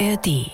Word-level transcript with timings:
ARD. 0.00 0.50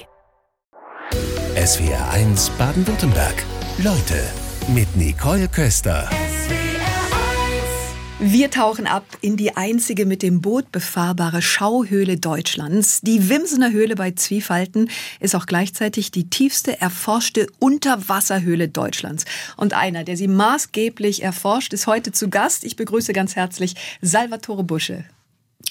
SWR 1.57 2.11
1 2.11 2.51
Baden-Württemberg. 2.59 3.43
Leute 3.79 4.23
mit 4.69 4.95
Nicole 4.97 5.49
Köster. 5.49 6.11
Wir 8.19 8.51
tauchen 8.51 8.87
ab 8.87 9.07
in 9.23 9.39
die 9.39 9.57
einzige 9.57 10.05
mit 10.05 10.23
dem 10.23 10.43
Boot 10.43 10.71
befahrbare 10.73 11.41
Schauhöhle 11.41 12.19
Deutschlands. 12.19 13.01
Die 13.01 13.31
Wimsener 13.31 13.71
Höhle 13.73 13.95
bei 13.95 14.11
Zwiefalten 14.11 14.91
ist 15.21 15.35
auch 15.35 15.47
gleichzeitig 15.47 16.11
die 16.11 16.29
tiefste 16.29 16.79
erforschte 16.79 17.47
Unterwasserhöhle 17.61 18.69
Deutschlands. 18.69 19.25
Und 19.57 19.73
einer, 19.73 20.05
der 20.05 20.19
sie 20.19 20.29
maßgeblich 20.29 21.23
erforscht, 21.23 21.73
ist 21.73 21.87
heute 21.87 22.13
zu 22.13 22.29
Gast. 22.29 22.65
Ich 22.65 22.77
begrüße 22.77 23.15
ganz 23.15 23.37
herzlich 23.37 23.75
Salvatore 24.03 24.65
Busche. 24.65 25.05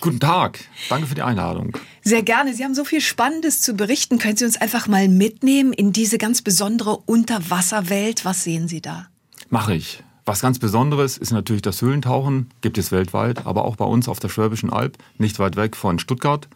Guten 0.02 0.22
Tag, 0.22 0.60
danke 0.88 1.08
für 1.08 1.16
die 1.16 1.22
Einladung. 1.22 1.78
Sehr 2.02 2.24
gerne. 2.24 2.54
Sie 2.54 2.64
haben 2.64 2.74
so 2.74 2.86
viel 2.86 3.02
Spannendes 3.02 3.60
zu 3.60 3.74
berichten. 3.74 4.18
Können 4.18 4.38
Sie 4.38 4.46
uns 4.46 4.60
einfach 4.60 4.88
mal 4.88 5.10
mitnehmen 5.10 5.74
in 5.74 5.92
diese 5.92 6.18
ganz 6.18 6.42
besondere 6.42 6.98
Unterwasserwelt? 7.06 8.24
Was 8.24 8.46
sehen 8.46 8.70
Sie 8.70 8.82
da? 8.82 9.08
Mache 9.50 9.76
ich. 9.76 10.02
Was 10.26 10.42
ganz 10.42 10.60
Besonderes 10.60 11.18
ist 11.18 11.32
natürlich 11.32 11.64
das 11.64 11.82
Höhlentauchen, 11.82 12.52
gibt 12.62 12.78
es 12.78 12.92
weltweit, 12.92 13.46
aber 13.46 13.66
auch 13.66 13.76
bei 13.76 13.86
uns 13.86 14.08
auf 14.08 14.20
der 14.20 14.30
Schwäbischen 14.30 14.72
Alb, 14.72 14.98
nicht 15.18 15.40
weit 15.40 15.56
weg 15.56 15.76
von 15.76 16.00
Stuttgart. 16.00 16.48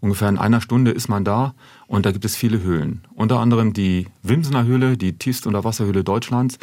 Ungefähr 0.00 0.28
in 0.28 0.38
einer 0.38 0.60
Stunde 0.60 0.90
ist 0.90 1.08
man 1.08 1.24
da 1.24 1.54
und 1.88 2.06
da 2.06 2.12
gibt 2.12 2.24
es 2.24 2.36
viele 2.36 2.62
Höhlen. 2.62 3.02
Unter 3.14 3.40
anderem 3.40 3.72
die 3.72 4.06
Wimsener 4.22 4.64
Höhle, 4.64 4.96
die 4.96 5.18
tiefste 5.18 5.48
Unterwasserhöhle 5.48 6.04
Deutschlands. 6.04 6.58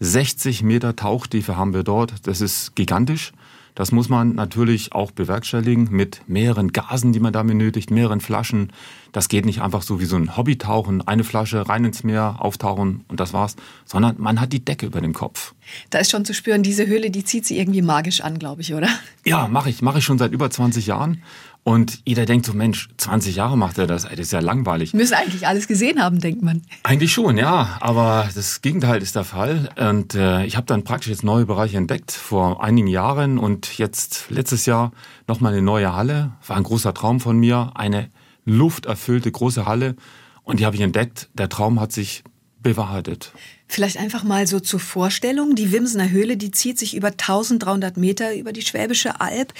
60 0.00 0.62
Meter 0.62 0.96
Tauchtiefe 0.96 1.56
haben 1.56 1.74
wir 1.74 1.82
dort. 1.82 2.26
Das 2.26 2.40
ist 2.40 2.74
gigantisch. 2.74 3.32
Das 3.76 3.92
muss 3.92 4.08
man 4.08 4.34
natürlich 4.34 4.94
auch 4.94 5.10
bewerkstelligen 5.10 5.88
mit 5.90 6.22
mehreren 6.26 6.72
Gasen, 6.72 7.12
die 7.12 7.20
man 7.20 7.34
da 7.34 7.42
benötigt, 7.42 7.90
mehreren 7.90 8.22
Flaschen. 8.22 8.72
Das 9.12 9.28
geht 9.28 9.44
nicht 9.44 9.60
einfach 9.60 9.82
so 9.82 10.00
wie 10.00 10.06
so 10.06 10.16
ein 10.16 10.34
Hobbytauchen, 10.34 11.06
eine 11.06 11.24
Flasche 11.24 11.68
rein 11.68 11.84
ins 11.84 12.02
Meer, 12.02 12.36
auftauchen 12.38 13.04
und 13.08 13.20
das 13.20 13.34
war's, 13.34 13.54
sondern 13.84 14.16
man 14.18 14.40
hat 14.40 14.54
die 14.54 14.64
Decke 14.64 14.86
über 14.86 15.02
dem 15.02 15.12
Kopf. 15.12 15.54
Da 15.90 15.98
ist 15.98 16.10
schon 16.10 16.24
zu 16.24 16.32
spüren, 16.32 16.62
diese 16.62 16.86
Höhle, 16.86 17.10
die 17.10 17.22
zieht 17.22 17.44
sie 17.44 17.58
irgendwie 17.58 17.82
magisch 17.82 18.22
an, 18.22 18.38
glaube 18.38 18.62
ich, 18.62 18.72
oder? 18.72 18.88
Ja, 19.26 19.46
mache 19.46 19.68
ich, 19.68 19.82
mache 19.82 19.98
ich 19.98 20.04
schon 20.04 20.16
seit 20.18 20.32
über 20.32 20.50
20 20.50 20.86
Jahren 20.86 21.22
und 21.66 21.98
jeder 22.04 22.26
denkt 22.26 22.46
so, 22.46 22.52
Mensch, 22.52 22.88
20 22.96 23.34
Jahre 23.34 23.58
macht 23.58 23.76
er 23.76 23.88
das, 23.88 24.04
das 24.04 24.12
ist 24.16 24.32
ja 24.32 24.38
langweilig. 24.38 24.94
Müssen 24.94 25.14
eigentlich 25.14 25.48
alles 25.48 25.66
gesehen 25.66 26.00
haben, 26.00 26.20
denkt 26.20 26.40
man. 26.40 26.62
Eigentlich 26.84 27.12
schon, 27.12 27.38
ja, 27.38 27.76
aber 27.80 28.28
das 28.32 28.62
Gegenteil 28.62 29.02
ist 29.02 29.16
der 29.16 29.24
Fall. 29.24 29.68
Und 29.76 30.14
äh, 30.14 30.44
ich 30.44 30.56
habe 30.56 30.68
dann 30.68 30.84
praktisch 30.84 31.08
jetzt 31.08 31.24
neue 31.24 31.44
Bereiche 31.44 31.76
entdeckt 31.76 32.12
vor 32.12 32.62
einigen 32.62 32.86
Jahren 32.86 33.36
und 33.36 33.78
jetzt 33.78 34.26
letztes 34.28 34.64
Jahr 34.64 34.92
nochmal 35.26 35.54
eine 35.54 35.62
neue 35.62 35.92
Halle. 35.92 36.30
War 36.46 36.56
ein 36.56 36.62
großer 36.62 36.94
Traum 36.94 37.18
von 37.18 37.36
mir, 37.36 37.72
eine 37.74 38.10
lufterfüllte 38.44 39.32
große 39.32 39.66
Halle. 39.66 39.96
Und 40.44 40.60
die 40.60 40.66
habe 40.66 40.76
ich 40.76 40.82
entdeckt. 40.82 41.30
Der 41.34 41.48
Traum 41.48 41.80
hat 41.80 41.90
sich 41.90 42.22
bewahrheitet. 42.62 43.32
Vielleicht 43.68 43.98
einfach 43.98 44.22
mal 44.22 44.46
so 44.46 44.60
zur 44.60 44.80
Vorstellung. 44.80 45.54
Die 45.54 45.72
Wimsener 45.72 46.10
Höhle, 46.10 46.36
die 46.36 46.50
zieht 46.50 46.78
sich 46.78 46.96
über 46.96 47.08
1300 47.08 47.96
Meter 47.96 48.34
über 48.36 48.52
die 48.52 48.62
Schwäbische 48.62 49.20
Alb. 49.20 49.52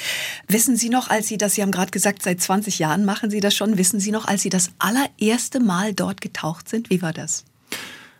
Wissen 0.46 0.76
Sie 0.76 0.90
noch, 0.90 1.08
als 1.08 1.26
Sie 1.26 1.38
das, 1.38 1.54
Sie 1.54 1.62
haben 1.62 1.72
gerade 1.72 1.90
gesagt, 1.90 2.22
seit 2.22 2.40
20 2.40 2.78
Jahren 2.78 3.04
machen 3.04 3.30
Sie 3.30 3.40
das 3.40 3.54
schon, 3.54 3.78
wissen 3.78 3.98
Sie 3.98 4.12
noch, 4.12 4.26
als 4.26 4.42
Sie 4.42 4.48
das 4.48 4.70
allererste 4.78 5.60
Mal 5.60 5.92
dort 5.92 6.20
getaucht 6.20 6.68
sind? 6.68 6.88
Wie 6.90 7.02
war 7.02 7.12
das? 7.12 7.44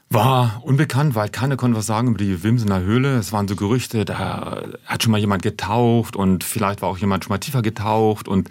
War 0.09 0.62
unbekannt, 0.65 1.17
weil 1.17 1.28
keiner 1.28 1.56
konnte 1.56 1.77
was 1.77 1.87
sagen 1.87 2.09
über 2.09 2.19
die 2.19 2.45
Wimsener 2.45 2.81
Höhle. 2.81 3.17
Es 3.17 3.33
waren 3.33 3.48
so 3.48 3.56
Gerüchte, 3.56 4.05
da 4.05 4.62
hat 4.84 5.03
schon 5.03 5.11
mal 5.11 5.19
jemand 5.19 5.43
getaucht 5.43 6.15
und 6.15 6.45
vielleicht 6.45 6.81
war 6.81 6.89
auch 6.89 6.98
jemand 6.98 7.25
schon 7.25 7.33
mal 7.33 7.39
tiefer 7.39 7.61
getaucht 7.61 8.28
und 8.28 8.48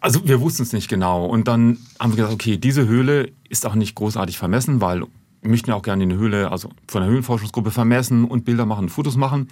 also 0.00 0.26
wir 0.26 0.40
wussten 0.40 0.62
es 0.62 0.72
nicht 0.72 0.88
genau. 0.88 1.26
Und 1.26 1.46
dann 1.46 1.76
haben 2.00 2.12
wir 2.12 2.16
gesagt, 2.16 2.32
okay, 2.32 2.56
diese 2.56 2.86
Höhle 2.86 3.30
ist 3.50 3.66
auch 3.66 3.74
nicht 3.74 3.96
großartig 3.96 4.38
vermessen, 4.38 4.80
weil 4.80 5.04
möchten 5.42 5.70
ja 5.70 5.76
auch 5.76 5.82
gerne 5.82 6.02
in 6.02 6.10
der 6.10 6.18
Höhle, 6.18 6.50
also 6.50 6.70
von 6.86 7.02
der 7.02 7.10
Höhlenforschungsgruppe 7.10 7.70
vermessen 7.70 8.24
und 8.24 8.44
Bilder 8.44 8.66
machen, 8.66 8.88
Fotos 8.88 9.16
machen. 9.16 9.48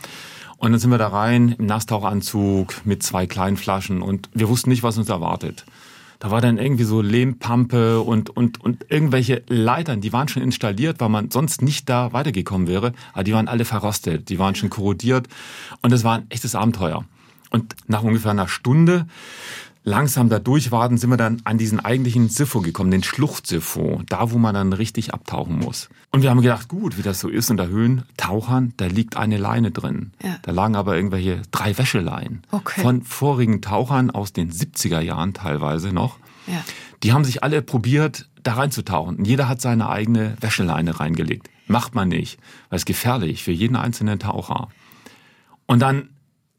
Und 0.59 0.73
dann 0.73 0.81
sind 0.81 0.91
wir 0.91 0.99
da 0.99 1.09
rein 1.09 1.55
im 1.59 1.67
Nasstauchanzug 1.67 2.87
mit 2.87 3.03
zwei 3.03 3.27
kleinen 3.27 3.57
Flaschen 3.57 4.03
und 4.03 4.31
wir 4.33 4.49
wussten 4.49 4.71
nicht, 4.71 4.83
was 4.83 4.97
uns 4.97 5.09
erwartet. 5.09 5.67
Da 6.19 6.31
war 6.31 6.41
dann 6.41 6.57
irgendwie 6.57 6.85
so 6.85 7.03
Lehmpampe 7.03 8.01
und, 8.01 8.31
und, 8.31 8.61
und 8.63 8.87
irgendwelche 8.89 9.43
Leitern, 9.49 10.01
die 10.01 10.15
waren 10.15 10.29
schon 10.29 10.43
installiert, 10.43 10.99
weil 10.99 11.11
man 11.11 11.31
sonst 11.31 11.61
nicht 11.61 11.89
da 11.91 12.13
weitergekommen 12.15 12.69
wäre. 12.69 12.93
Aber 13.13 13.25
die 13.25 13.35
waren 13.35 13.49
alle 13.49 13.67
verrostet, 13.67 14.31
die 14.31 14.39
waren 14.39 14.55
schon 14.55 14.71
korrodiert 14.71 15.29
und 15.83 15.93
es 15.93 16.05
war 16.05 16.17
ein 16.17 16.27
echtes 16.31 16.55
Abenteuer. 16.55 17.05
Und 17.51 17.77
nach 17.87 18.03
ungefähr 18.03 18.31
einer 18.31 18.49
Stunde 18.49 19.07
langsam 19.87 20.29
da 20.29 20.41
durchwarten, 20.41 20.99
sind 20.99 21.11
wir 21.11 21.17
dann 21.17 21.41
an 21.45 21.59
diesen 21.59 21.79
eigentlichen 21.79 22.29
Siffo 22.29 22.61
gekommen, 22.61 22.91
den 22.91 23.05
Schluchtsiffo, 23.05 24.03
da 24.09 24.33
wo 24.33 24.37
man 24.39 24.53
dann 24.53 24.73
richtig 24.73 25.15
abtauchen 25.15 25.61
muss. 25.61 25.89
Und 26.11 26.23
wir 26.23 26.31
haben 26.31 26.43
gedacht, 26.43 26.69
gut, 26.69 26.99
wie 26.99 27.03
das 27.03 27.21
so 27.21 27.29
ist 27.29 27.51
unter 27.51 27.69
Höhlentauchern, 27.69 28.75
da 28.77 28.87
liegt 28.87 29.17
eine 29.17 29.39
Leine 29.39 29.71
drin. 29.71 30.11
Ja. 30.23 30.39
Da 30.43 30.51
lagen 30.51 30.75
aber 30.75 30.97
irgendwelche 30.97 31.41
drei 31.53 31.79
Wäscheleien 31.79 32.43
okay. 32.51 32.81
von 32.81 33.03
vorigen 33.03 33.63
Tauchern 33.63 34.11
aus 34.11 34.33
den 34.33 34.51
70er 34.51 35.01
Jahren 35.01 35.35
teilweise 35.35 35.93
noch. 35.93 36.19
Ja. 36.49 36.65
Die 37.05 37.13
haben 37.13 37.25
sich 37.25 37.45
alle 37.45 37.63
probiert, 37.63 38.29
da 38.43 38.55
reinzutauchen. 38.55 39.17
Und 39.17 39.25
jeder 39.27 39.49
hat 39.49 39.61
seine 39.61 39.89
eigene 39.89 40.37
Wäscheleine 40.41 40.99
reingelegt. 40.99 41.49
Macht 41.69 41.95
man 41.95 42.09
nicht, 42.09 42.41
weil 42.71 42.79
es 42.79 42.87
gefährlich 42.87 43.45
für 43.45 43.53
jeden 43.53 43.77
einzelnen 43.77 44.19
Taucher. 44.19 44.69
Und 45.67 45.81
dann 45.81 46.09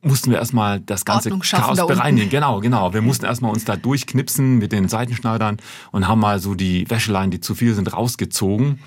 mussten 0.02 0.32
wir 0.32 0.38
erstmal 0.38 0.80
das 0.80 1.06
ganze 1.06 1.30
Chaos 1.40 1.86
bereinigen. 1.88 2.30
Genau, 2.30 2.60
genau. 2.60 2.94
Wir 2.94 3.02
mussten 3.02 3.26
erstmal 3.26 3.52
uns 3.52 3.66
da 3.66 3.76
durchknipsen 3.76 4.58
mit 4.58 4.72
den 4.72 4.88
Seitenschneidern 4.88 5.58
und 5.92 6.08
haben 6.08 6.20
mal 6.20 6.40
so 6.40 6.56
die 6.56 6.90
Wäscheleien, 6.90 7.32
die 7.32 7.40
zu 7.40 7.56
viel 7.56 7.74
sind, 7.74 7.92
rausgezogen. 7.94 8.80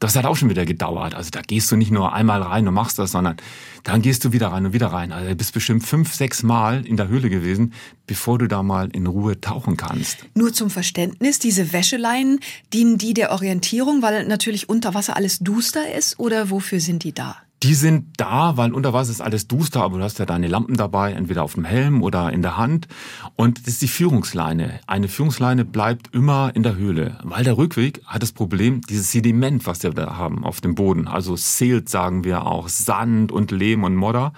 Das 0.00 0.16
hat 0.16 0.26
auch 0.26 0.36
schon 0.36 0.50
wieder 0.50 0.66
gedauert. 0.66 1.14
Also 1.14 1.30
da 1.30 1.40
gehst 1.40 1.70
du 1.70 1.76
nicht 1.76 1.90
nur 1.90 2.12
einmal 2.12 2.42
rein 2.42 2.66
und 2.68 2.74
machst 2.74 2.98
das, 2.98 3.12
sondern 3.12 3.36
dann 3.84 4.02
gehst 4.02 4.24
du 4.24 4.32
wieder 4.32 4.48
rein 4.48 4.66
und 4.66 4.72
wieder 4.72 4.88
rein. 4.88 5.12
Also 5.12 5.28
du 5.28 5.34
bist 5.36 5.54
bestimmt 5.54 5.84
fünf, 5.84 6.14
sechs 6.14 6.42
Mal 6.42 6.84
in 6.86 6.96
der 6.96 7.08
Höhle 7.08 7.30
gewesen, 7.30 7.72
bevor 8.06 8.38
du 8.38 8.46
da 8.46 8.62
mal 8.62 8.88
in 8.92 9.06
Ruhe 9.06 9.40
tauchen 9.40 9.76
kannst. 9.76 10.26
Nur 10.34 10.52
zum 10.52 10.68
Verständnis, 10.68 11.38
diese 11.38 11.72
Wäscheleien, 11.72 12.40
dienen 12.72 12.98
die 12.98 13.14
der 13.14 13.30
Orientierung, 13.32 14.02
weil 14.02 14.26
natürlich 14.26 14.68
unter 14.68 14.94
Wasser 14.94 15.16
alles 15.16 15.38
duster 15.38 15.94
ist 15.94 16.18
oder 16.18 16.50
wofür 16.50 16.80
sind 16.80 17.04
die 17.04 17.12
da? 17.12 17.36
Die 17.64 17.72
sind 17.72 18.08
da, 18.18 18.58
weil 18.58 18.74
unter 18.74 18.92
Wasser 18.92 19.10
ist 19.10 19.22
alles 19.22 19.48
duster, 19.48 19.82
aber 19.82 19.96
du 19.96 20.04
hast 20.04 20.18
ja 20.18 20.26
deine 20.26 20.48
Lampen 20.48 20.76
dabei, 20.76 21.12
entweder 21.12 21.42
auf 21.42 21.54
dem 21.54 21.64
Helm 21.64 22.02
oder 22.02 22.30
in 22.30 22.42
der 22.42 22.58
Hand. 22.58 22.88
Und 23.36 23.60
das 23.60 23.68
ist 23.68 23.82
die 23.82 23.88
Führungsleine. 23.88 24.80
Eine 24.86 25.08
Führungsleine 25.08 25.64
bleibt 25.64 26.14
immer 26.14 26.54
in 26.54 26.62
der 26.62 26.76
Höhle, 26.76 27.18
weil 27.22 27.42
der 27.42 27.56
Rückweg 27.56 28.02
hat 28.04 28.22
das 28.22 28.32
Problem, 28.32 28.82
dieses 28.82 29.10
Sediment, 29.10 29.66
was 29.66 29.82
wir 29.82 29.92
da 29.92 30.18
haben 30.18 30.44
auf 30.44 30.60
dem 30.60 30.74
Boden, 30.74 31.08
also 31.08 31.36
Silt 31.36 31.88
sagen 31.88 32.22
wir 32.22 32.44
auch, 32.44 32.68
Sand 32.68 33.32
und 33.32 33.50
Lehm 33.50 33.82
und 33.82 33.96
Modder, 33.96 34.34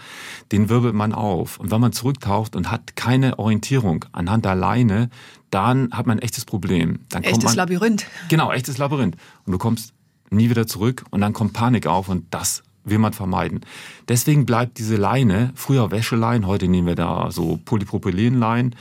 den 0.53 0.69
wirbelt 0.69 0.95
man 0.95 1.13
auf. 1.13 1.59
Und 1.59 1.73
wenn 1.73 1.81
man 1.81 1.93
zurücktaucht 1.93 2.55
und 2.55 2.71
hat 2.71 2.95
keine 2.95 3.41
Orientierung 3.41 4.05
anhand 4.13 4.45
der 4.45 4.55
Leine, 4.55 5.11
dann 5.51 5.91
hat 5.91 6.07
man 6.07 6.19
ein 6.19 6.23
echtes 6.23 6.45
Problem. 6.45 7.01
Dann 7.09 7.25
echtes 7.25 7.43
man, 7.43 7.57
Labyrinth. 7.57 8.07
Genau, 8.29 8.53
echtes 8.53 8.79
Labyrinth. 8.79 9.17
Und 9.47 9.53
du 9.53 9.59
kommst 9.59 9.95
nie 10.31 10.49
wieder 10.49 10.69
zurück 10.69 11.05
und 11.11 11.21
dann 11.21 11.33
kommt 11.33 11.55
Panik 11.55 11.89
auf 11.89 12.09
und 12.09 12.27
das 12.31 12.63
will 12.87 12.99
man 12.99 13.13
vermeiden. 13.13 13.61
Deswegen 14.09 14.47
bleibt 14.47 14.79
diese 14.79 14.97
Leine, 14.97 15.53
früher 15.55 15.91
Wäschelein, 15.91 16.47
heute 16.47 16.69
nehmen 16.69 16.87
wir 16.87 16.95
da 16.95 17.31
so 17.31 17.59
Polypropylenlein, 17.65 18.75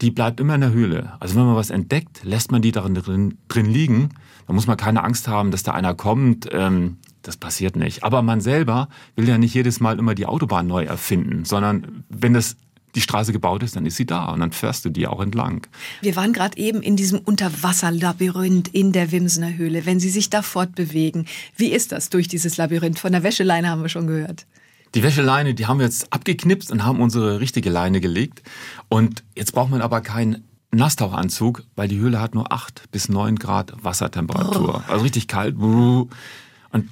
die 0.00 0.10
bleibt 0.10 0.40
immer 0.40 0.54
in 0.54 0.62
der 0.62 0.72
Höhle. 0.72 1.12
Also 1.20 1.36
wenn 1.36 1.44
man 1.44 1.56
was 1.56 1.70
entdeckt, 1.70 2.22
lässt 2.24 2.50
man 2.52 2.62
die 2.62 2.72
darin 2.72 2.94
drin, 2.94 3.38
drin 3.48 3.66
liegen. 3.66 4.10
Da 4.46 4.54
muss 4.54 4.66
man 4.66 4.76
keine 4.76 5.04
Angst 5.04 5.28
haben, 5.28 5.50
dass 5.50 5.62
da 5.62 5.72
einer 5.72 5.94
kommt. 5.94 6.48
Ähm, 6.52 6.96
das 7.22 7.36
passiert 7.36 7.76
nicht. 7.76 8.02
Aber 8.02 8.22
man 8.22 8.40
selber 8.40 8.88
will 9.14 9.28
ja 9.28 9.36
nicht 9.36 9.54
jedes 9.54 9.80
Mal 9.80 9.98
immer 9.98 10.14
die 10.14 10.24
Autobahn 10.24 10.66
neu 10.66 10.84
erfinden, 10.84 11.44
sondern 11.44 12.04
wenn 12.08 12.32
das 12.32 12.56
die 12.94 13.00
Straße 13.00 13.32
gebaut 13.32 13.62
ist, 13.62 13.76
dann 13.76 13.86
ist 13.86 13.96
sie 13.96 14.06
da 14.06 14.26
und 14.26 14.40
dann 14.40 14.52
fährst 14.52 14.84
du 14.84 14.90
die 14.90 15.06
auch 15.06 15.20
entlang. 15.20 15.66
Wir 16.00 16.16
waren 16.16 16.32
gerade 16.32 16.58
eben 16.58 16.82
in 16.82 16.96
diesem 16.96 17.18
Unterwasserlabyrinth 17.20 18.68
in 18.68 18.92
der 18.92 19.12
Wimsener 19.12 19.56
Höhle. 19.56 19.86
Wenn 19.86 20.00
Sie 20.00 20.10
sich 20.10 20.30
da 20.30 20.42
fortbewegen, 20.42 21.26
wie 21.56 21.68
ist 21.68 21.92
das 21.92 22.10
durch 22.10 22.28
dieses 22.28 22.56
Labyrinth? 22.56 22.98
Von 22.98 23.12
der 23.12 23.22
Wäscheleine 23.22 23.68
haben 23.68 23.82
wir 23.82 23.88
schon 23.88 24.06
gehört. 24.06 24.46
Die 24.94 25.04
Wäscheleine, 25.04 25.54
die 25.54 25.66
haben 25.66 25.78
wir 25.78 25.86
jetzt 25.86 26.12
abgeknipst 26.12 26.72
und 26.72 26.84
haben 26.84 27.00
unsere 27.00 27.38
richtige 27.38 27.70
Leine 27.70 28.00
gelegt. 28.00 28.42
Und 28.88 29.22
jetzt 29.36 29.52
braucht 29.52 29.70
man 29.70 29.82
aber 29.82 30.00
keinen 30.00 30.44
Nasstauchanzug, 30.72 31.62
weil 31.76 31.86
die 31.86 31.98
Höhle 31.98 32.20
hat 32.20 32.34
nur 32.34 32.52
8 32.52 32.90
bis 32.90 33.08
9 33.08 33.36
Grad 33.36 33.72
Wassertemperatur. 33.82 34.82
Also 34.88 35.02
richtig 35.02 35.28
kalt. 35.28 35.56
Und 35.56 36.08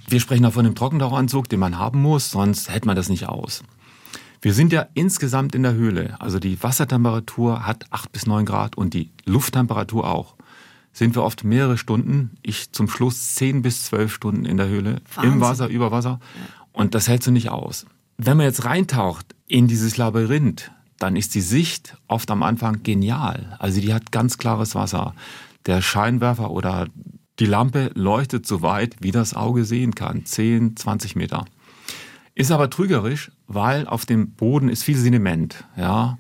wir 0.09 0.21
sprechen 0.21 0.45
da 0.45 0.51
von 0.51 0.65
dem 0.65 0.75
Trockentauchanzug, 0.77 1.49
den 1.49 1.61
man 1.61 1.79
haben 1.79 2.01
muss, 2.03 2.31
sonst 2.31 2.71
hält 2.71 2.87
man 2.87 2.95
das 2.95 3.09
nicht 3.09 3.29
aus. 3.29 3.63
Wir 4.41 4.55
sind 4.55 4.73
ja 4.73 4.87
insgesamt 4.95 5.55
in 5.55 5.63
der 5.63 5.75
Höhle. 5.75 6.17
Also 6.21 6.39
die 6.39 6.63
Wassertemperatur 6.63 7.67
hat 7.67 7.87
8 7.91 8.13
bis 8.13 8.27
9 8.27 8.45
Grad 8.47 8.77
und 8.77 8.95
die 8.95 9.11
Lufttemperatur 9.25 10.09
auch. 10.09 10.37
Sind 10.93 11.15
wir 11.15 11.23
oft 11.23 11.45
mehrere 11.45 11.77
Stunden, 11.77 12.37
ich 12.43 12.73
zum 12.73 12.89
Schluss 12.89 13.35
10 13.35 13.63
bis 13.63 13.85
12 13.85 14.13
Stunden 14.13 14.45
in 14.45 14.57
der 14.57 14.69
Höhle, 14.69 15.01
Wahnsinn. 15.15 15.33
im 15.33 15.41
Wasser, 15.41 15.69
über 15.69 15.91
Wasser. 15.91 16.21
Und 16.73 16.95
das 16.95 17.09
hältst 17.09 17.27
du 17.27 17.33
nicht 17.33 17.51
aus. 17.51 17.87
Wenn 18.17 18.37
man 18.37 18.47
jetzt 18.47 18.65
reintaucht 18.65 19.27
in 19.47 19.69
dieses 19.69 19.97
Labyrinth, 19.97 20.71
dann 20.99 21.17
ist 21.17 21.35
die 21.35 21.41
Sicht 21.41 21.97
oft 22.09 22.31
am 22.31 22.43
Anfang 22.43 22.83
genial. 22.83 23.57
Also 23.59 23.81
die 23.81 23.95
hat 23.95 24.11
ganz 24.13 24.39
klares 24.39 24.75
Wasser. 24.75 25.15
Der 25.67 25.83
Scheinwerfer 25.83 26.51
oder 26.51 26.89
die 27.39 27.47
Lampe 27.47 27.91
leuchtet 27.95 28.47
so 28.47 28.63
weit, 28.63 28.97
wie 29.01 29.13
das 29.13 29.35
Auge 29.35 29.65
sehen 29.65 29.95
kann. 29.95 30.25
10, 30.25 30.77
20 30.77 31.15
Meter. 31.15 31.45
Ist 32.39 32.53
aber 32.53 32.71
trügerisch, 32.71 33.33
weil 33.49 33.89
auf 33.89 34.07
dem 34.07 34.31
Boden 34.31 34.69
ist 34.69 34.85
viel 34.85 34.97
Sediment. 34.97 35.65
Ja. 35.77 36.19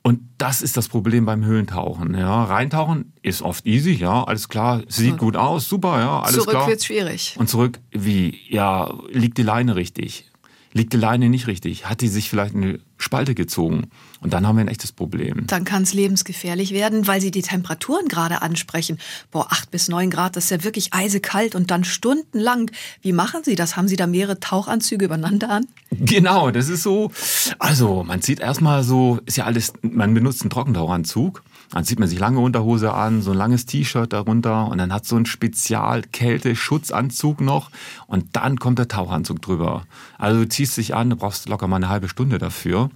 Und 0.00 0.20
das 0.38 0.62
ist 0.62 0.78
das 0.78 0.88
Problem 0.88 1.26
beim 1.26 1.44
Höhlentauchen. 1.44 2.14
Ja, 2.14 2.44
reintauchen 2.44 3.12
ist 3.20 3.42
oft 3.42 3.66
easy, 3.66 3.92
ja, 3.92 4.24
alles 4.24 4.48
klar, 4.48 4.80
sieht 4.88 5.18
gut 5.18 5.36
aus, 5.36 5.68
super, 5.68 5.98
ja, 6.00 6.20
alles 6.20 6.36
zurück 6.36 6.48
klar. 6.48 6.62
Zurück 6.62 6.70
wird's 6.70 6.86
schwierig. 6.86 7.36
Und 7.38 7.50
zurück, 7.50 7.80
wie? 7.90 8.38
Ja, 8.48 8.94
liegt 9.10 9.36
die 9.36 9.42
Leine 9.42 9.76
richtig? 9.76 10.30
Liegt 10.72 10.94
die 10.94 10.96
Leine 10.96 11.28
nicht 11.28 11.46
richtig? 11.46 11.84
Hat 11.84 12.00
die 12.00 12.08
sich 12.08 12.30
vielleicht 12.30 12.54
eine 12.54 12.80
Spalte 13.02 13.34
gezogen? 13.34 13.88
Und 14.20 14.32
dann 14.32 14.46
haben 14.46 14.56
wir 14.56 14.64
ein 14.64 14.68
echtes 14.68 14.92
Problem. 14.92 15.46
Dann 15.46 15.64
kann 15.64 15.82
es 15.82 15.92
lebensgefährlich 15.92 16.72
werden, 16.72 17.06
weil 17.06 17.20
Sie 17.20 17.30
die 17.30 17.42
Temperaturen 17.42 18.08
gerade 18.08 18.42
ansprechen. 18.42 18.98
Boah, 19.30 19.48
acht 19.50 19.70
bis 19.70 19.88
neun 19.88 20.10
Grad, 20.10 20.36
das 20.36 20.44
ist 20.44 20.50
ja 20.50 20.64
wirklich 20.64 20.94
eisekalt 20.94 21.54
und 21.54 21.70
dann 21.70 21.84
stundenlang. 21.84 22.70
Wie 23.00 23.12
machen 23.12 23.40
Sie 23.44 23.54
das? 23.54 23.76
Haben 23.76 23.88
Sie 23.88 23.96
da 23.96 24.06
mehrere 24.06 24.40
Tauchanzüge 24.40 25.04
übereinander 25.06 25.50
an? 25.50 25.66
Genau, 25.90 26.50
das 26.50 26.68
ist 26.68 26.82
so. 26.82 27.10
Also, 27.58 28.04
man 28.04 28.22
zieht 28.22 28.40
erstmal 28.40 28.84
so, 28.84 29.20
ist 29.26 29.36
ja 29.36 29.44
alles, 29.44 29.72
man 29.82 30.14
benutzt 30.14 30.42
einen 30.42 30.50
Trockentauchanzug. 30.50 31.42
Dann 31.72 31.84
zieht 31.84 31.98
man 31.98 32.08
sich 32.08 32.18
lange 32.18 32.40
Unterhose 32.40 32.92
an, 32.92 33.22
so 33.22 33.30
ein 33.32 33.36
langes 33.36 33.66
T-Shirt 33.66 34.10
darunter 34.12 34.68
und 34.68 34.78
dann 34.78 34.92
hat 34.92 35.06
so 35.06 35.16
ein 35.16 35.26
Spezial-Kälte-Schutzanzug 35.26 37.40
noch 37.40 37.70
und 38.06 38.36
dann 38.36 38.58
kommt 38.58 38.78
der 38.78 38.88
Tauchanzug 38.88 39.40
drüber. 39.40 39.84
Also 40.18 40.40
du 40.40 40.48
ziehst 40.48 40.76
dich 40.76 40.94
an, 40.94 41.08
du 41.10 41.16
brauchst 41.16 41.48
locker 41.48 41.68
mal 41.68 41.76
eine 41.76 41.88
halbe 41.88 42.08
Stunde 42.08 42.38
dafür. 42.38 42.90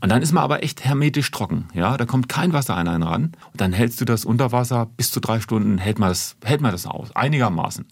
Und 0.00 0.10
dann 0.10 0.22
ist 0.22 0.30
man 0.32 0.44
aber 0.44 0.62
echt 0.62 0.84
hermetisch 0.84 1.32
trocken. 1.32 1.66
Ja, 1.74 1.96
da 1.96 2.06
kommt 2.06 2.28
kein 2.28 2.52
Wasser 2.52 2.76
an 2.76 2.86
einen 2.86 3.02
ran. 3.02 3.32
Und 3.52 3.60
dann 3.60 3.72
hältst 3.72 4.00
du 4.00 4.04
das 4.04 4.24
unter 4.24 4.52
Wasser 4.52 4.88
bis 4.96 5.10
zu 5.10 5.18
drei 5.20 5.40
Stunden, 5.40 5.78
hält 5.78 5.98
man 5.98 6.10
das, 6.10 6.36
hält 6.44 6.60
man 6.60 6.70
das 6.70 6.86
aus. 6.86 7.10
Einigermaßen. 7.16 7.86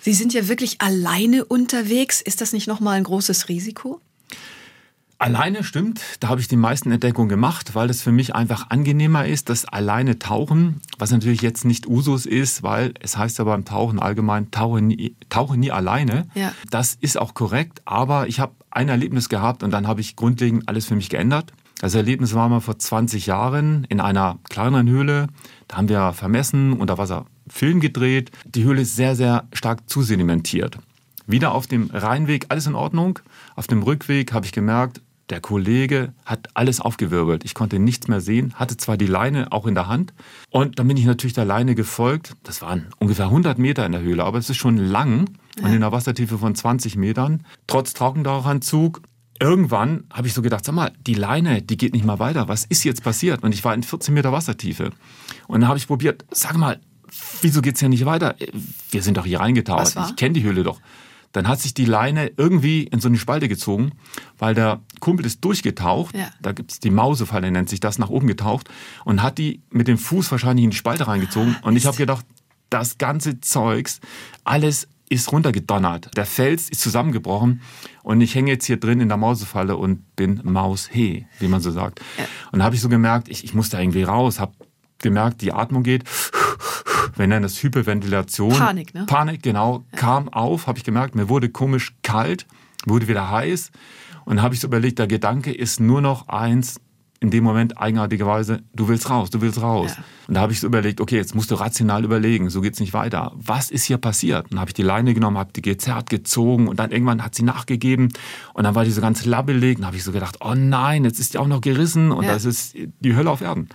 Sie 0.00 0.14
sind 0.14 0.34
ja 0.34 0.48
wirklich 0.48 0.80
alleine 0.80 1.44
unterwegs. 1.44 2.20
Ist 2.20 2.40
das 2.40 2.52
nicht 2.52 2.66
nochmal 2.66 2.96
ein 2.96 3.04
großes 3.04 3.48
Risiko? 3.48 4.00
Alleine 5.18 5.64
stimmt, 5.64 6.00
da 6.20 6.28
habe 6.28 6.42
ich 6.42 6.48
die 6.48 6.56
meisten 6.56 6.90
Entdeckungen 6.90 7.30
gemacht, 7.30 7.74
weil 7.74 7.88
es 7.88 8.02
für 8.02 8.12
mich 8.12 8.34
einfach 8.34 8.68
angenehmer 8.68 9.26
ist, 9.26 9.48
das 9.48 9.64
alleine 9.64 10.18
tauchen, 10.18 10.82
was 10.98 11.10
natürlich 11.10 11.40
jetzt 11.40 11.64
nicht 11.64 11.86
Usus 11.86 12.26
ist, 12.26 12.62
weil 12.62 12.92
es 13.00 13.16
heißt 13.16 13.38
ja 13.38 13.44
beim 13.44 13.64
Tauchen 13.64 13.98
allgemein, 13.98 14.50
tauche 14.50 14.82
nie, 14.82 15.16
tauche 15.30 15.56
nie 15.56 15.70
alleine. 15.70 16.26
Ja. 16.34 16.52
Das 16.70 16.98
ist 17.00 17.18
auch 17.18 17.32
korrekt, 17.32 17.80
aber 17.86 18.28
ich 18.28 18.40
habe 18.40 18.52
ein 18.70 18.90
Erlebnis 18.90 19.30
gehabt 19.30 19.62
und 19.62 19.70
dann 19.70 19.86
habe 19.86 20.02
ich 20.02 20.16
grundlegend 20.16 20.68
alles 20.68 20.84
für 20.84 20.96
mich 20.96 21.08
geändert. 21.08 21.50
Das 21.78 21.94
Erlebnis 21.94 22.34
war 22.34 22.48
mal 22.50 22.60
vor 22.60 22.78
20 22.78 23.26
Jahren 23.26 23.84
in 23.88 24.00
einer 24.00 24.38
kleineren 24.50 24.88
Höhle. 24.88 25.28
Da 25.68 25.76
haben 25.78 25.88
wir 25.88 26.12
vermessen, 26.12 26.74
unter 26.74 26.98
Wasser 26.98 27.24
Film 27.48 27.80
gedreht. 27.80 28.30
Die 28.44 28.64
Höhle 28.64 28.82
ist 28.82 28.96
sehr, 28.96 29.16
sehr 29.16 29.44
stark 29.52 29.88
zusedimentiert. 29.88 30.78
Wieder 31.26 31.52
auf 31.52 31.66
dem 31.66 31.90
Rheinweg 31.92 32.46
alles 32.50 32.66
in 32.66 32.74
Ordnung. 32.74 33.18
Auf 33.56 33.66
dem 33.66 33.82
Rückweg 33.82 34.32
habe 34.32 34.46
ich 34.46 34.52
gemerkt, 34.52 35.02
der 35.30 35.40
Kollege 35.40 36.12
hat 36.24 36.48
alles 36.54 36.80
aufgewirbelt. 36.80 37.44
Ich 37.44 37.54
konnte 37.54 37.78
nichts 37.78 38.08
mehr 38.08 38.20
sehen, 38.20 38.54
hatte 38.54 38.76
zwar 38.76 38.96
die 38.96 39.06
Leine 39.06 39.52
auch 39.52 39.66
in 39.66 39.74
der 39.74 39.88
Hand. 39.88 40.14
Und 40.50 40.78
dann 40.78 40.86
bin 40.86 40.96
ich 40.96 41.04
natürlich 41.04 41.34
der 41.34 41.44
Leine 41.44 41.74
gefolgt. 41.74 42.34
Das 42.44 42.62
waren 42.62 42.86
ungefähr 42.98 43.26
100 43.26 43.58
Meter 43.58 43.84
in 43.84 43.92
der 43.92 44.02
Höhle, 44.02 44.24
aber 44.24 44.38
es 44.38 44.50
ist 44.50 44.56
schon 44.56 44.76
lang 44.76 45.28
und 45.60 45.66
in 45.66 45.76
einer 45.76 45.92
Wassertiefe 45.92 46.38
von 46.38 46.54
20 46.54 46.96
Metern. 46.96 47.44
Trotz 47.66 47.94
Trockentauchanzug. 47.94 49.02
Irgendwann 49.38 50.04
habe 50.10 50.28
ich 50.28 50.34
so 50.34 50.40
gedacht, 50.40 50.64
sag 50.64 50.74
mal, 50.74 50.92
die 51.06 51.14
Leine, 51.14 51.60
die 51.60 51.76
geht 51.76 51.92
nicht 51.92 52.06
mal 52.06 52.18
weiter. 52.18 52.48
Was 52.48 52.64
ist 52.64 52.84
jetzt 52.84 53.02
passiert? 53.02 53.42
Und 53.42 53.52
ich 53.52 53.64
war 53.64 53.74
in 53.74 53.82
14 53.82 54.14
Meter 54.14 54.32
Wassertiefe. 54.32 54.90
Und 55.46 55.60
dann 55.60 55.68
habe 55.68 55.78
ich 55.78 55.86
probiert, 55.86 56.24
sag 56.30 56.56
mal, 56.56 56.80
wieso 57.42 57.60
geht's 57.60 57.80
hier 57.80 57.88
nicht 57.88 58.06
weiter? 58.06 58.34
Wir 58.90 59.02
sind 59.02 59.16
doch 59.16 59.26
hier 59.26 59.40
reingetaucht. 59.40 59.96
Ich 60.08 60.16
kenne 60.16 60.34
die 60.34 60.42
Höhle 60.42 60.62
doch. 60.62 60.80
Dann 61.36 61.48
hat 61.48 61.60
sich 61.60 61.74
die 61.74 61.84
Leine 61.84 62.32
irgendwie 62.38 62.84
in 62.84 62.98
so 62.98 63.08
eine 63.08 63.18
Spalte 63.18 63.46
gezogen, 63.46 63.92
weil 64.38 64.54
der 64.54 64.80
Kumpel 65.00 65.26
ist 65.26 65.44
durchgetaucht. 65.44 66.16
Ja. 66.16 66.30
Da 66.40 66.52
gibt's 66.52 66.80
die 66.80 66.88
Mausefalle, 66.88 67.50
nennt 67.50 67.68
sich 67.68 67.78
das, 67.78 67.98
nach 67.98 68.08
oben 68.08 68.26
getaucht 68.26 68.70
und 69.04 69.22
hat 69.22 69.36
die 69.36 69.60
mit 69.68 69.86
dem 69.86 69.98
Fuß 69.98 70.32
wahrscheinlich 70.32 70.64
in 70.64 70.70
die 70.70 70.78
Spalte 70.78 71.06
reingezogen. 71.06 71.54
Ah, 71.60 71.66
und 71.66 71.76
ich 71.76 71.84
habe 71.84 71.98
gedacht, 71.98 72.24
das 72.70 72.96
ganze 72.96 73.38
Zeugs, 73.42 74.00
alles 74.44 74.88
ist 75.10 75.30
runtergedonnert. 75.30 76.16
Der 76.16 76.24
Fels 76.24 76.70
ist 76.70 76.80
zusammengebrochen 76.80 77.60
und 78.02 78.22
ich 78.22 78.34
hänge 78.34 78.52
jetzt 78.52 78.64
hier 78.64 78.78
drin 78.78 79.00
in 79.00 79.08
der 79.08 79.18
Mausefalle 79.18 79.76
und 79.76 80.16
bin 80.16 80.40
Maushe, 80.42 81.26
wie 81.38 81.48
man 81.48 81.60
so 81.60 81.70
sagt. 81.70 82.00
Ja. 82.16 82.24
Und 82.50 82.60
da 82.60 82.64
habe 82.64 82.76
ich 82.76 82.80
so 82.80 82.88
gemerkt, 82.88 83.28
ich, 83.28 83.44
ich 83.44 83.52
muss 83.52 83.68
da 83.68 83.78
irgendwie 83.78 84.04
raus, 84.04 84.40
habe 84.40 84.54
gemerkt, 85.02 85.42
die 85.42 85.52
Atmung 85.52 85.82
geht 85.82 86.04
wir 87.14 87.26
nennen 87.26 87.42
das 87.42 87.62
Hyperventilation. 87.62 88.52
Panik, 88.52 88.94
ne? 88.94 89.06
Panik, 89.06 89.42
genau, 89.42 89.84
ja. 89.92 89.98
kam 89.98 90.28
auf, 90.28 90.66
habe 90.66 90.78
ich 90.78 90.84
gemerkt, 90.84 91.14
mir 91.14 91.28
wurde 91.28 91.48
komisch 91.48 91.94
kalt, 92.02 92.46
wurde 92.86 93.08
wieder 93.08 93.30
heiß 93.30 93.70
und 94.24 94.42
habe 94.42 94.54
ich 94.54 94.60
so 94.60 94.66
überlegt, 94.66 94.98
der 94.98 95.06
Gedanke 95.06 95.52
ist 95.52 95.80
nur 95.80 96.00
noch 96.00 96.28
eins, 96.28 96.80
in 97.20 97.30
dem 97.30 97.44
Moment 97.44 97.78
eigenartigerweise, 97.78 98.62
du 98.74 98.88
willst 98.88 99.08
raus, 99.08 99.30
du 99.30 99.40
willst 99.40 99.62
raus. 99.62 99.92
Ja. 99.96 100.04
Und 100.28 100.34
da 100.34 100.40
habe 100.40 100.52
ich 100.52 100.60
so 100.60 100.66
überlegt, 100.66 101.00
okay, 101.00 101.16
jetzt 101.16 101.34
musst 101.34 101.50
du 101.50 101.54
rational 101.54 102.04
überlegen, 102.04 102.50
so 102.50 102.60
geht's 102.60 102.78
nicht 102.78 102.92
weiter. 102.92 103.32
Was 103.36 103.70
ist 103.70 103.84
hier 103.84 103.96
passiert? 103.96 104.46
Dann 104.50 104.60
habe 104.60 104.70
ich 104.70 104.74
die 104.74 104.82
Leine 104.82 105.14
genommen, 105.14 105.38
habe 105.38 105.52
die 105.52 105.62
gezerrt, 105.62 106.10
gezogen 106.10 106.68
und 106.68 106.78
dann 106.78 106.90
irgendwann 106.90 107.24
hat 107.24 107.34
sie 107.34 107.42
nachgegeben 107.42 108.08
und 108.52 108.64
dann 108.64 108.74
war 108.74 108.84
die 108.84 108.90
so 108.90 109.00
ganz 109.00 109.24
labbelig 109.24 109.78
und 109.78 109.86
habe 109.86 109.96
ich 109.96 110.04
so 110.04 110.12
gedacht, 110.12 110.38
oh 110.40 110.54
nein, 110.54 111.04
jetzt 111.04 111.18
ist 111.18 111.34
die 111.34 111.38
auch 111.38 111.46
noch 111.46 111.62
gerissen 111.62 112.12
und 112.12 112.24
ja. 112.24 112.32
das 112.32 112.44
ist 112.44 112.76
die 113.00 113.16
Hölle 113.16 113.30
auf 113.30 113.40
Erden. 113.40 113.68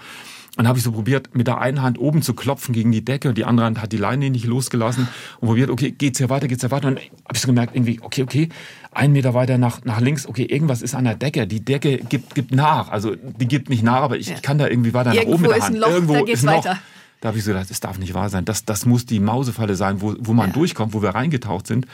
Und 0.61 0.67
habe 0.67 0.77
ich 0.77 0.83
so 0.83 0.91
probiert, 0.91 1.35
mit 1.35 1.47
der 1.47 1.57
einen 1.57 1.81
Hand 1.81 1.97
oben 1.97 2.21
zu 2.21 2.35
klopfen 2.35 2.71
gegen 2.71 2.91
die 2.91 3.03
Decke 3.03 3.29
und 3.29 3.35
die 3.35 3.45
andere 3.45 3.65
Hand 3.65 3.81
hat 3.81 3.91
die 3.91 3.97
Leine 3.97 4.29
nicht 4.29 4.45
losgelassen 4.45 5.07
und 5.39 5.47
probiert, 5.47 5.71
okay, 5.71 5.89
geht's 5.89 6.19
hier 6.19 6.29
weiter, 6.29 6.47
geht's 6.47 6.61
hier 6.61 6.69
weiter. 6.69 6.87
Und 6.87 6.99
dann 6.99 7.03
habe 7.03 7.33
ich 7.33 7.41
so 7.41 7.47
gemerkt, 7.47 7.75
irgendwie, 7.75 7.99
okay, 8.03 8.21
okay, 8.21 8.49
einen 8.91 9.11
Meter 9.11 9.33
weiter 9.33 9.57
nach, 9.57 9.83
nach 9.85 9.99
links, 10.01 10.27
okay, 10.27 10.43
irgendwas 10.43 10.83
ist 10.83 10.93
an 10.93 11.05
der 11.05 11.15
Decke. 11.15 11.47
Die 11.47 11.65
Decke 11.65 11.97
gibt, 11.97 12.35
gibt 12.35 12.53
nach. 12.53 12.89
Also 12.89 13.15
die 13.15 13.47
gibt 13.47 13.69
nicht 13.69 13.81
nach, 13.81 14.03
aber 14.03 14.17
ich, 14.17 14.27
ja. 14.27 14.39
kann 14.39 14.59
da 14.59 14.67
irgendwie 14.67 14.93
weiter 14.93 15.15
Irgendwo 15.15 15.31
nach 15.31 15.33
oben 15.33 15.41
mit 15.41 15.51
der 15.51 15.63
Hand. 15.63 15.75
Ein 15.75 15.81
Loch, 15.81 15.89
Irgendwo 15.89 16.13
da 16.13 16.21
geht's 16.21 16.41
ist 16.41 16.45
weiter. 16.45 16.77
Da 17.21 17.29
habe 17.29 17.39
ich 17.39 17.43
so 17.43 17.53
gedacht, 17.53 17.71
das 17.71 17.79
darf 17.79 17.97
nicht 17.97 18.13
wahr 18.13 18.29
sein. 18.29 18.45
Das, 18.45 18.63
das 18.63 18.85
muss 18.85 19.07
die 19.07 19.19
Mausefalle 19.19 19.75
sein, 19.75 19.99
wo, 19.99 20.13
wo 20.19 20.33
man 20.33 20.49
ja. 20.49 20.53
durchkommt, 20.53 20.93
wo 20.93 21.01
wir 21.01 21.09
reingetaucht 21.09 21.65
sind. 21.65 21.87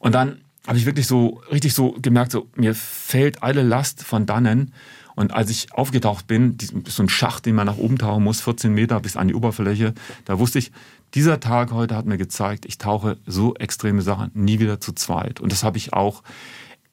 Und 0.00 0.16
dann 0.16 0.40
habe 0.66 0.78
ich 0.78 0.84
wirklich 0.84 1.06
so 1.06 1.40
richtig 1.52 1.74
so 1.74 1.92
gemerkt, 2.02 2.32
so 2.32 2.48
mir 2.56 2.74
fällt 2.74 3.44
alle 3.44 3.62
Last 3.62 4.02
von 4.02 4.26
dannen. 4.26 4.74
Und 5.20 5.34
als 5.34 5.50
ich 5.50 5.74
aufgetaucht 5.74 6.26
bin, 6.26 6.56
so 6.86 7.02
ein 7.02 7.10
Schacht, 7.10 7.44
den 7.44 7.54
man 7.54 7.66
nach 7.66 7.76
oben 7.76 7.98
tauchen 7.98 8.24
muss, 8.24 8.40
14 8.40 8.72
Meter 8.72 9.00
bis 9.00 9.18
an 9.18 9.28
die 9.28 9.34
Oberfläche, 9.34 9.92
da 10.24 10.38
wusste 10.38 10.58
ich, 10.58 10.72
dieser 11.12 11.40
Tag 11.40 11.72
heute 11.72 11.94
hat 11.94 12.06
mir 12.06 12.16
gezeigt, 12.16 12.64
ich 12.64 12.78
tauche 12.78 13.18
so 13.26 13.54
extreme 13.56 14.00
Sachen 14.00 14.30
nie 14.32 14.60
wieder 14.60 14.80
zu 14.80 14.92
zweit. 14.92 15.38
Und 15.38 15.52
das 15.52 15.62
habe 15.62 15.76
ich 15.76 15.92
auch, 15.92 16.22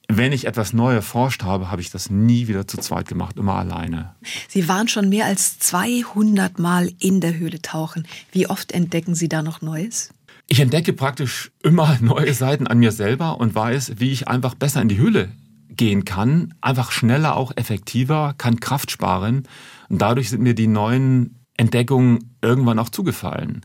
wenn 0.10 0.34
ich 0.34 0.46
etwas 0.46 0.74
neu 0.74 0.94
erforscht 0.94 1.44
habe, 1.44 1.72
habe 1.72 1.80
ich 1.80 1.90
das 1.90 2.10
nie 2.10 2.50
wieder 2.50 2.68
zu 2.68 2.76
zweit 2.80 3.08
gemacht, 3.08 3.38
immer 3.38 3.56
alleine. 3.56 4.14
Sie 4.50 4.68
waren 4.68 4.90
schon 4.90 5.08
mehr 5.08 5.24
als 5.24 5.58
200 5.60 6.60
Mal 6.60 6.92
in 7.00 7.22
der 7.22 7.34
Höhle 7.38 7.62
tauchen. 7.62 8.06
Wie 8.34 8.50
oft 8.50 8.74
entdecken 8.74 9.16
Sie 9.16 9.30
da 9.30 9.42
noch 9.42 9.62
Neues? 9.62 10.10
Ich 10.48 10.60
entdecke 10.60 10.92
praktisch 10.92 11.50
immer 11.64 11.98
neue 12.02 12.34
Seiten 12.34 12.68
an 12.68 12.80
mir 12.80 12.92
selber 12.92 13.40
und 13.40 13.56
weiß, 13.56 13.94
wie 14.00 14.12
ich 14.12 14.28
einfach 14.28 14.54
besser 14.54 14.82
in 14.82 14.90
die 14.90 14.98
Höhle 14.98 15.30
gehen 15.78 16.06
kann, 16.06 16.54
einfach 16.62 16.92
schneller, 16.92 17.36
auch 17.36 17.52
effektiver, 17.56 18.34
kann 18.38 18.60
Kraft 18.60 18.92
sparen. 18.92 19.44
Und 19.90 20.02
dadurch 20.02 20.30
sind 20.30 20.42
mir 20.42 20.54
die 20.54 20.68
neuen 20.68 21.40
Entdeckungen 21.56 22.36
irgendwann 22.42 22.80
auch 22.80 22.90
zugefallen. 22.90 23.62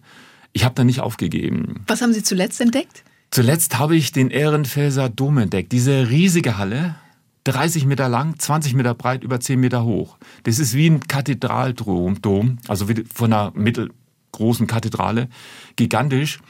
Ich 0.53 0.65
habe 0.65 0.75
da 0.75 0.85
nicht 0.85 1.01
aufgegeben. 1.01 1.85
Was 1.87 2.03
haben 2.03 2.13
Sie 2.13 2.23
zuletzt 2.23 2.61
entdeckt? 2.61 3.05
Zuletzt 3.31 3.79
habe 3.79 3.97
ich 3.97 4.13
den 4.13 4.29
Ehrenfelser 4.29 5.09
Dom 5.09 5.39
entdeckt. 5.39 5.73
Diese 5.73 6.11
riesige 6.11 6.59
Halle, 6.59 6.97
30 7.45 7.87
Meter 7.87 8.09
lang, 8.09 8.39
20 8.39 8.75
Meter 8.75 8.95
breit, 8.95 9.25
über 9.25 9.41
10 9.41 9.59
Meter 9.59 9.85
hoch. 9.85 10.19
Das 10.45 10.59
ist 10.59 10.75
wie 10.75 10.89
ein 10.89 11.01
Kathedraldom, 11.01 12.59
also 12.69 12.89
wie 12.89 13.05
von 13.13 13.33
einer 13.33 13.53
mittelgroßen 13.55 14.67
Kathedrale, 14.67 15.29
gigantisch. 15.77 16.41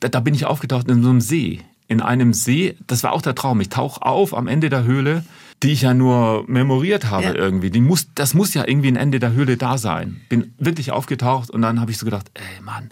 Da, 0.00 0.08
da 0.08 0.20
bin 0.20 0.34
ich 0.34 0.44
aufgetaucht 0.44 0.88
in 0.88 1.02
so 1.02 1.08
einem 1.08 1.20
See 1.20 1.62
in 1.88 2.00
einem 2.00 2.32
See. 2.32 2.76
Das 2.86 3.02
war 3.02 3.12
auch 3.12 3.22
der 3.22 3.34
Traum. 3.34 3.60
Ich 3.60 3.68
tauche 3.68 4.02
auf 4.02 4.36
am 4.36 4.48
Ende 4.48 4.70
der 4.70 4.84
Höhle, 4.84 5.24
die 5.62 5.72
ich 5.72 5.82
ja 5.82 5.94
nur 5.94 6.44
memoriert 6.46 7.10
habe 7.10 7.24
ja. 7.24 7.34
irgendwie. 7.34 7.70
Die 7.70 7.80
muss, 7.80 8.08
das 8.14 8.34
muss 8.34 8.54
ja 8.54 8.66
irgendwie 8.66 8.88
ein 8.88 8.96
Ende 8.96 9.18
der 9.18 9.32
Höhle 9.32 9.56
da 9.56 9.78
sein. 9.78 10.20
Bin 10.28 10.54
wirklich 10.58 10.90
aufgetaucht 10.90 11.50
und 11.50 11.62
dann 11.62 11.80
habe 11.80 11.90
ich 11.90 11.98
so 11.98 12.04
gedacht, 12.04 12.30
ey 12.34 12.62
Mann, 12.62 12.90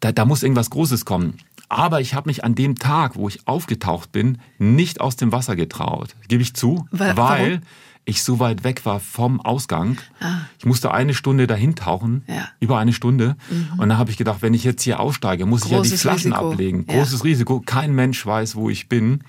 da, 0.00 0.12
da 0.12 0.24
muss 0.24 0.42
irgendwas 0.42 0.70
Großes 0.70 1.04
kommen. 1.04 1.38
Aber 1.68 2.00
ich 2.00 2.14
habe 2.14 2.28
mich 2.28 2.44
an 2.44 2.54
dem 2.54 2.76
Tag, 2.76 3.16
wo 3.16 3.28
ich 3.28 3.48
aufgetaucht 3.48 4.12
bin, 4.12 4.38
nicht 4.58 5.00
aus 5.00 5.16
dem 5.16 5.32
Wasser 5.32 5.56
getraut. 5.56 6.14
Gebe 6.28 6.42
ich 6.42 6.54
zu, 6.54 6.86
weil, 6.90 7.16
weil 7.16 7.60
ich 8.04 8.22
so 8.22 8.38
weit 8.38 8.64
weg 8.64 8.84
war 8.84 9.00
vom 9.00 9.40
Ausgang. 9.40 9.98
Ah. 10.20 10.42
Ich 10.58 10.66
musste 10.66 10.92
eine 10.92 11.14
Stunde 11.14 11.46
dahin 11.46 11.74
tauchen, 11.74 12.22
ja. 12.26 12.48
über 12.60 12.78
eine 12.78 12.92
Stunde. 12.92 13.36
Mhm. 13.50 13.78
Und 13.78 13.88
dann 13.88 13.98
habe 13.98 14.10
ich 14.10 14.16
gedacht, 14.16 14.42
wenn 14.42 14.54
ich 14.54 14.64
jetzt 14.64 14.82
hier 14.82 15.00
aussteige, 15.00 15.46
muss 15.46 15.62
Großes 15.62 15.86
ich 15.86 15.90
ja 15.90 15.96
die 15.96 16.00
Flaschen 16.00 16.32
Risiko. 16.32 16.50
ablegen. 16.50 16.86
Großes 16.86 17.20
ja. 17.20 17.24
Risiko. 17.24 17.60
Kein 17.64 17.94
Mensch 17.94 18.24
weiß, 18.24 18.56
wo 18.56 18.68
ich 18.68 18.88
bin. 18.88 19.20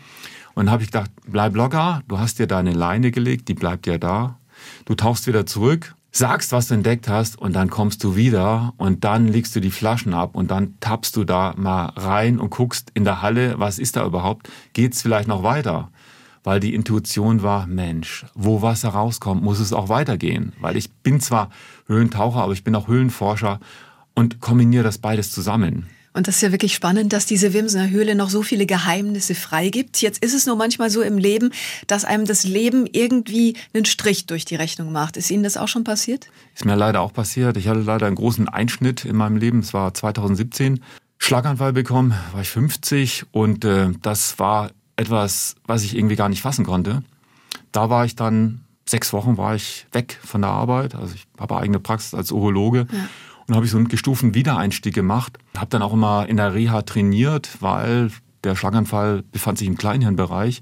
Und 0.53 0.65
dann 0.65 0.71
habe 0.71 0.83
ich 0.83 0.91
gedacht, 0.91 1.11
bleib 1.27 1.55
locker. 1.55 2.01
Du 2.07 2.19
hast 2.19 2.39
dir 2.39 2.47
deine 2.47 2.71
Leine 2.73 3.11
gelegt, 3.11 3.47
die 3.47 3.53
bleibt 3.53 3.87
ja 3.87 3.97
da. 3.97 4.39
Du 4.85 4.95
tauchst 4.95 5.27
wieder 5.27 5.45
zurück. 5.45 5.95
sagst, 6.11 6.53
was 6.53 6.69
du 6.69 6.75
entdeckt 6.75 7.09
hast 7.09 7.37
und 7.37 7.53
dann 7.53 7.69
kommst 7.69 8.01
du 8.01 8.15
wieder 8.15 8.73
und 8.77 9.03
dann 9.03 9.27
legst 9.27 9.53
du 9.53 9.59
die 9.59 9.69
Flaschen 9.69 10.13
ab 10.13 10.33
und 10.33 10.49
dann 10.49 10.75
tappst 10.79 11.17
du 11.17 11.25
da 11.25 11.53
mal 11.57 11.87
rein 11.97 12.39
und 12.39 12.51
guckst 12.51 12.89
in 12.93 13.03
der 13.03 13.21
Halle, 13.21 13.55
was 13.57 13.79
ist 13.79 13.97
da 13.97 14.05
überhaupt? 14.05 14.49
Geht's 14.71 15.01
vielleicht 15.01 15.27
noch 15.27 15.43
weiter? 15.43 15.91
Weil 16.45 16.59
die 16.59 16.75
Intuition 16.75 17.41
war, 17.41 17.65
Mensch, 17.65 18.23
wo 18.35 18.61
Wasser 18.61 18.89
rauskommt, 18.89 19.41
muss 19.41 19.59
es 19.59 19.73
auch 19.73 19.89
weitergehen. 19.89 20.53
Weil 20.59 20.77
ich 20.77 20.91
bin 20.91 21.19
zwar 21.19 21.49
Höhlentaucher, 21.87 22.41
aber 22.43 22.53
ich 22.53 22.63
bin 22.63 22.75
auch 22.75 22.87
Höhlenforscher 22.87 23.59
und 24.13 24.41
kombiniere 24.41 24.83
das 24.83 24.99
beides 24.99 25.31
zusammen. 25.31 25.87
Und 26.13 26.27
das 26.27 26.35
ist 26.35 26.41
ja 26.43 26.51
wirklich 26.51 26.75
spannend, 26.75 27.13
dass 27.13 27.25
diese 27.25 27.51
Wimsener 27.53 27.89
Höhle 27.89 28.13
noch 28.13 28.29
so 28.29 28.43
viele 28.43 28.67
Geheimnisse 28.67 29.33
freigibt. 29.33 30.01
Jetzt 30.03 30.23
ist 30.23 30.35
es 30.35 30.45
nur 30.45 30.55
manchmal 30.55 30.91
so 30.91 31.01
im 31.01 31.17
Leben, 31.17 31.49
dass 31.87 32.05
einem 32.05 32.25
das 32.25 32.43
Leben 32.43 32.85
irgendwie 32.89 33.57
einen 33.73 33.85
Strich 33.85 34.27
durch 34.27 34.45
die 34.45 34.55
Rechnung 34.55 34.91
macht. 34.91 35.17
Ist 35.17 35.31
Ihnen 35.31 35.43
das 35.43 35.57
auch 35.57 35.67
schon 35.67 35.83
passiert? 35.83 36.27
Ist 36.53 36.63
mir 36.63 36.75
leider 36.75 37.01
auch 37.01 37.11
passiert. 37.11 37.57
Ich 37.57 37.67
hatte 37.67 37.81
leider 37.81 38.05
einen 38.05 38.15
großen 38.15 38.47
Einschnitt 38.47 39.03
in 39.03 39.15
meinem 39.15 39.37
Leben. 39.37 39.59
Es 39.59 39.73
war 39.73 39.95
2017. 39.95 40.79
Schlaganfall 41.17 41.73
bekommen, 41.73 42.13
war 42.33 42.41
ich 42.41 42.49
50 42.49 43.25
und 43.31 43.65
äh, 43.65 43.89
das 44.01 44.37
war 44.37 44.69
etwas, 44.95 45.55
was 45.65 45.83
ich 45.83 45.95
irgendwie 45.95 46.15
gar 46.15 46.29
nicht 46.29 46.41
fassen 46.41 46.65
konnte. 46.65 47.03
Da 47.71 47.89
war 47.89 48.05
ich 48.05 48.15
dann 48.15 48.65
sechs 48.87 49.13
Wochen 49.13 49.37
war 49.37 49.55
ich 49.55 49.87
weg 49.91 50.19
von 50.23 50.41
der 50.41 50.51
Arbeit. 50.51 50.95
Also 50.95 51.15
ich 51.15 51.25
habe 51.39 51.57
eigene 51.57 51.79
Praxis 51.79 52.13
als 52.13 52.31
Urologe. 52.31 52.87
Ja. 52.91 53.09
Und 53.47 53.55
habe 53.55 53.65
ich 53.65 53.71
so 53.71 53.77
einen 53.77 53.89
gestuften 53.89 54.33
Wiedereinstieg 54.33 54.95
gemacht. 54.95 55.37
Habe 55.55 55.67
dann 55.69 55.83
auch 55.83 55.93
immer 55.93 56.27
in 56.27 56.37
der 56.37 56.53
Reha 56.53 56.81
trainiert, 56.81 57.57
weil 57.59 58.11
der 58.43 58.55
Schlaganfall 58.55 59.23
befand 59.31 59.59
sich 59.59 59.67
im 59.67 59.77
Kleinhirnbereich. 59.77 60.61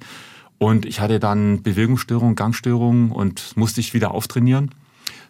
Und 0.58 0.86
ich 0.86 1.00
hatte 1.00 1.20
dann 1.20 1.64
Bewegungsstörungen, 1.64 2.36
Gangstörungen 2.36 3.12
und 3.12 3.56
musste 3.56 3.80
ich 3.80 3.94
wieder 3.94 4.12
auftrainieren. 4.12 4.72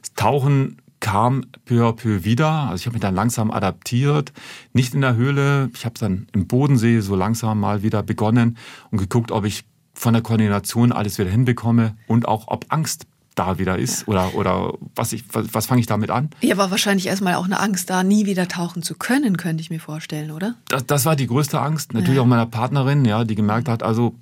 Das 0.01 0.13
Tauchen 0.13 0.77
kam 1.03 1.43
peu 1.65 1.86
à 1.86 1.93
peu 1.93 2.24
wieder. 2.24 2.50
Also 2.50 2.75
ich 2.75 2.86
habe 2.86 2.93
mich 2.93 3.01
dann 3.01 3.13
langsam 3.13 3.51
adaptiert. 3.51 4.31
Nicht 4.72 4.95
in 4.95 5.01
der 5.01 5.15
Höhle. 5.15 5.69
Ich 5.74 5.86
habe 5.86 6.00
dann 6.00 6.27
im 6.31 6.48
Bodensee 6.48 7.01
so 7.01 7.15
langsam 7.15 7.60
mal 7.60 7.83
wieder 7.83 8.01
begonnen 8.01 8.57
und 8.89 9.00
geguckt, 9.00 9.31
ob 9.31 9.43
ich 9.43 9.65
von 9.93 10.13
der 10.13 10.24
Koordination 10.24 10.93
alles 10.93 11.19
wieder 11.19 11.29
hinbekomme 11.29 11.98
und 12.07 12.25
auch 12.27 12.48
ob 12.48 12.65
Angst 12.69 13.05
da 13.36 13.57
wieder 13.57 13.77
ist 13.77 14.01
ja. 14.01 14.07
oder, 14.07 14.36
oder 14.36 14.74
was, 14.95 15.12
ich, 15.12 15.25
was, 15.33 15.53
was 15.53 15.65
fange 15.65 15.81
ich 15.81 15.88
damit 15.88 16.10
an? 16.10 16.29
Ja, 16.41 16.55
war 16.55 16.72
wahrscheinlich 16.72 17.07
erstmal 17.07 17.36
auch 17.36 17.45
eine 17.45 17.60
Angst, 17.60 17.89
da 17.89 18.03
nie 18.03 18.25
wieder 18.25 18.48
tauchen 18.48 18.81
zu 18.81 18.95
können, 18.95 19.38
könnte 19.38 19.62
ich 19.62 19.69
mir 19.69 19.79
vorstellen, 19.79 20.31
oder? 20.31 20.55
Das, 20.69 20.86
das 20.86 21.05
war 21.05 21.15
die 21.15 21.27
größte 21.27 21.60
Angst. 21.60 21.93
Natürlich 21.93 22.15
ja. 22.15 22.22
auch 22.22 22.27
meiner 22.27 22.45
Partnerin, 22.45 23.03
ja, 23.03 23.24
die 23.25 23.36
gemerkt 23.36 23.67
hat, 23.67 23.83
also 23.83 24.15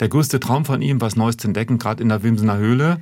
der 0.00 0.08
größte 0.08 0.40
Traum 0.40 0.64
von 0.64 0.80
ihm, 0.80 1.00
was 1.00 1.16
Neues 1.16 1.36
zu 1.36 1.48
entdecken, 1.48 1.78
gerade 1.78 2.02
in 2.02 2.08
der 2.08 2.22
Wimsener 2.22 2.56
Höhle, 2.56 3.00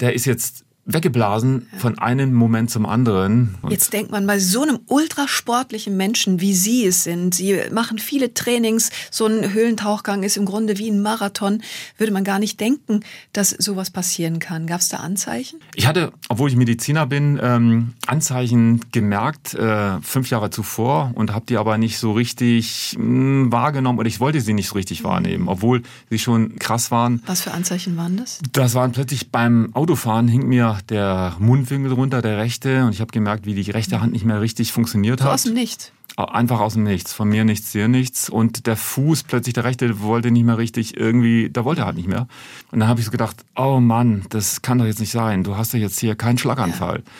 der 0.00 0.14
ist 0.14 0.26
jetzt 0.26 0.64
weggeblasen 0.86 1.68
von 1.78 1.98
einem 1.98 2.32
Moment 2.34 2.70
zum 2.70 2.86
anderen. 2.86 3.54
Und 3.62 3.70
Jetzt 3.70 3.92
denkt 3.92 4.10
man 4.10 4.26
bei 4.26 4.38
so 4.38 4.62
einem 4.62 4.80
ultrasportlichen 4.86 5.96
Menschen, 5.96 6.40
wie 6.40 6.54
Sie 6.54 6.86
es 6.86 7.04
sind, 7.04 7.34
Sie 7.34 7.60
machen 7.72 7.98
viele 7.98 8.34
Trainings, 8.34 8.90
so 9.10 9.26
ein 9.26 9.52
Höhlentauchgang 9.52 10.22
ist 10.22 10.36
im 10.36 10.46
Grunde 10.46 10.78
wie 10.78 10.90
ein 10.90 11.02
Marathon, 11.02 11.62
würde 11.98 12.12
man 12.12 12.24
gar 12.24 12.38
nicht 12.38 12.60
denken, 12.60 13.00
dass 13.32 13.50
sowas 13.50 13.90
passieren 13.90 14.38
kann. 14.38 14.66
Gab 14.66 14.80
es 14.80 14.88
da 14.88 14.98
Anzeichen? 14.98 15.60
Ich 15.74 15.86
hatte, 15.86 16.12
obwohl 16.28 16.48
ich 16.48 16.56
Mediziner 16.56 17.06
bin, 17.06 17.38
ähm, 17.42 17.94
Anzeichen 18.06 18.80
gemerkt, 18.92 19.54
äh, 19.54 20.00
fünf 20.00 20.30
Jahre 20.30 20.50
zuvor 20.50 21.12
und 21.14 21.32
habe 21.32 21.46
die 21.46 21.56
aber 21.56 21.78
nicht 21.78 21.98
so 21.98 22.12
richtig 22.12 22.96
mh, 22.98 23.04
hm, 23.04 23.52
wahrgenommen 23.52 23.98
oder 23.98 24.08
ich 24.08 24.20
wollte 24.20 24.40
sie 24.40 24.54
nicht 24.54 24.68
so 24.68 24.74
richtig 24.74 25.04
wahrnehmen, 25.04 25.48
obwohl 25.48 25.82
sie 26.08 26.18
schon 26.18 26.56
krass 26.56 26.90
waren. 26.90 27.22
Was 27.26 27.42
für 27.42 27.52
Anzeichen 27.52 27.96
waren 27.96 28.16
das? 28.16 28.40
Das 28.52 28.74
waren 28.74 28.92
plötzlich 28.92 29.30
beim 29.30 29.70
Autofahren 29.74 30.28
hing 30.28 30.48
mir 30.48 30.79
der 30.82 31.36
Mundwinkel 31.38 31.92
runter, 31.92 32.22
der 32.22 32.38
rechte, 32.38 32.84
und 32.84 32.92
ich 32.92 33.00
habe 33.00 33.10
gemerkt, 33.12 33.46
wie 33.46 33.54
die 33.54 33.70
rechte 33.70 34.00
Hand 34.00 34.12
nicht 34.12 34.24
mehr 34.24 34.40
richtig 34.40 34.72
funktioniert 34.72 35.20
so 35.20 35.26
hat. 35.26 35.34
Aus 35.34 35.42
dem 35.44 35.54
Nichts. 35.54 35.92
Einfach 36.16 36.60
aus 36.60 36.74
dem 36.74 36.82
Nichts. 36.82 37.12
Von 37.12 37.28
mir 37.28 37.44
nichts, 37.44 37.72
dir 37.72 37.88
nichts. 37.88 38.28
Und 38.28 38.66
der 38.66 38.76
Fuß, 38.76 39.22
plötzlich 39.22 39.54
der 39.54 39.64
rechte, 39.64 40.00
wollte 40.00 40.30
nicht 40.30 40.44
mehr 40.44 40.58
richtig 40.58 40.96
irgendwie, 40.96 41.50
da 41.50 41.64
wollte 41.64 41.82
er 41.82 41.86
halt 41.86 41.96
nicht 41.96 42.08
mehr. 42.08 42.26
Und 42.70 42.80
dann 42.80 42.88
habe 42.88 43.00
ich 43.00 43.06
so 43.06 43.12
gedacht, 43.12 43.44
oh 43.56 43.80
Mann, 43.80 44.24
das 44.30 44.62
kann 44.62 44.78
doch 44.78 44.84
jetzt 44.86 45.00
nicht 45.00 45.12
sein. 45.12 45.44
Du 45.44 45.56
hast 45.56 45.72
doch 45.72 45.78
jetzt 45.78 45.98
hier 45.98 46.16
keinen 46.16 46.38
Schlaganfall. 46.38 46.96
Ja. 46.96 47.12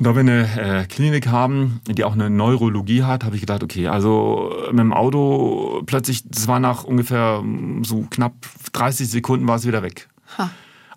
Und 0.00 0.06
da 0.06 0.14
wir 0.14 0.20
eine 0.20 0.48
äh, 0.56 0.86
Klinik 0.86 1.26
haben, 1.26 1.82
die 1.86 2.04
auch 2.04 2.14
eine 2.14 2.30
Neurologie 2.30 3.02
hat, 3.02 3.22
habe 3.22 3.34
ich 3.34 3.42
gedacht, 3.42 3.62
okay, 3.62 3.88
also 3.88 4.50
mit 4.70 4.78
dem 4.78 4.94
Auto 4.94 5.82
plötzlich, 5.84 6.22
das 6.26 6.48
war 6.48 6.58
nach 6.58 6.84
ungefähr 6.84 7.44
so 7.82 8.06
knapp 8.08 8.32
30 8.72 9.10
Sekunden 9.10 9.46
war 9.46 9.56
es 9.56 9.66
wieder 9.66 9.82
weg. 9.82 10.08
Ha. 10.38 10.50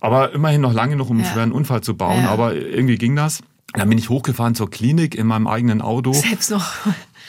Aber 0.04 0.34
immerhin 0.34 0.60
noch 0.60 0.74
lange 0.74 0.92
genug, 0.92 1.10
um 1.10 1.16
einen 1.16 1.26
ja. 1.26 1.32
schweren 1.32 1.54
Unfall 1.54 1.80
zu 1.80 1.96
bauen. 1.96 2.24
Ja. 2.24 2.30
Aber 2.30 2.54
irgendwie 2.54 2.98
ging 2.98 3.16
das. 3.16 3.42
Dann 3.72 3.88
bin 3.88 3.98
ich 3.98 4.10
hochgefahren 4.10 4.54
zur 4.54 4.70
Klinik 4.70 5.16
in 5.16 5.26
meinem 5.26 5.48
eigenen 5.48 5.82
Auto. 5.82 6.12
Selbst 6.12 6.52
noch. 6.52 6.74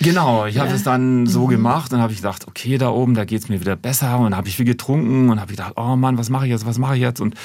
Genau, 0.01 0.45
ich 0.47 0.59
habe 0.59 0.73
es 0.73 0.83
dann 0.83 1.27
so 1.27 1.47
mhm. 1.47 1.51
gemacht 1.51 1.93
und 1.93 2.01
habe 2.01 2.13
ich 2.13 2.19
gedacht, 2.19 2.49
okay, 2.49 2.77
da 2.77 2.91
oben, 2.91 3.15
da 3.15 3.25
geht's 3.25 3.49
mir 3.49 3.61
wieder 3.61 3.77
besser 3.77 4.19
und 4.19 4.37
habe 4.37 4.49
ich 4.49 4.57
viel 4.57 4.67
getrunken 4.67 5.31
und 5.31 5.41
habe 5.41 5.53
gedacht, 5.53 5.75
oh 5.77 5.95
Mann, 5.95 6.19
was 6.19 6.31
mache 6.31 6.47
ich 6.47 6.51
jetzt, 6.51 6.67
was 6.67 6.79
mache 6.79 6.97
ich 6.97 7.01
jetzt 7.01 7.21
und 7.21 7.37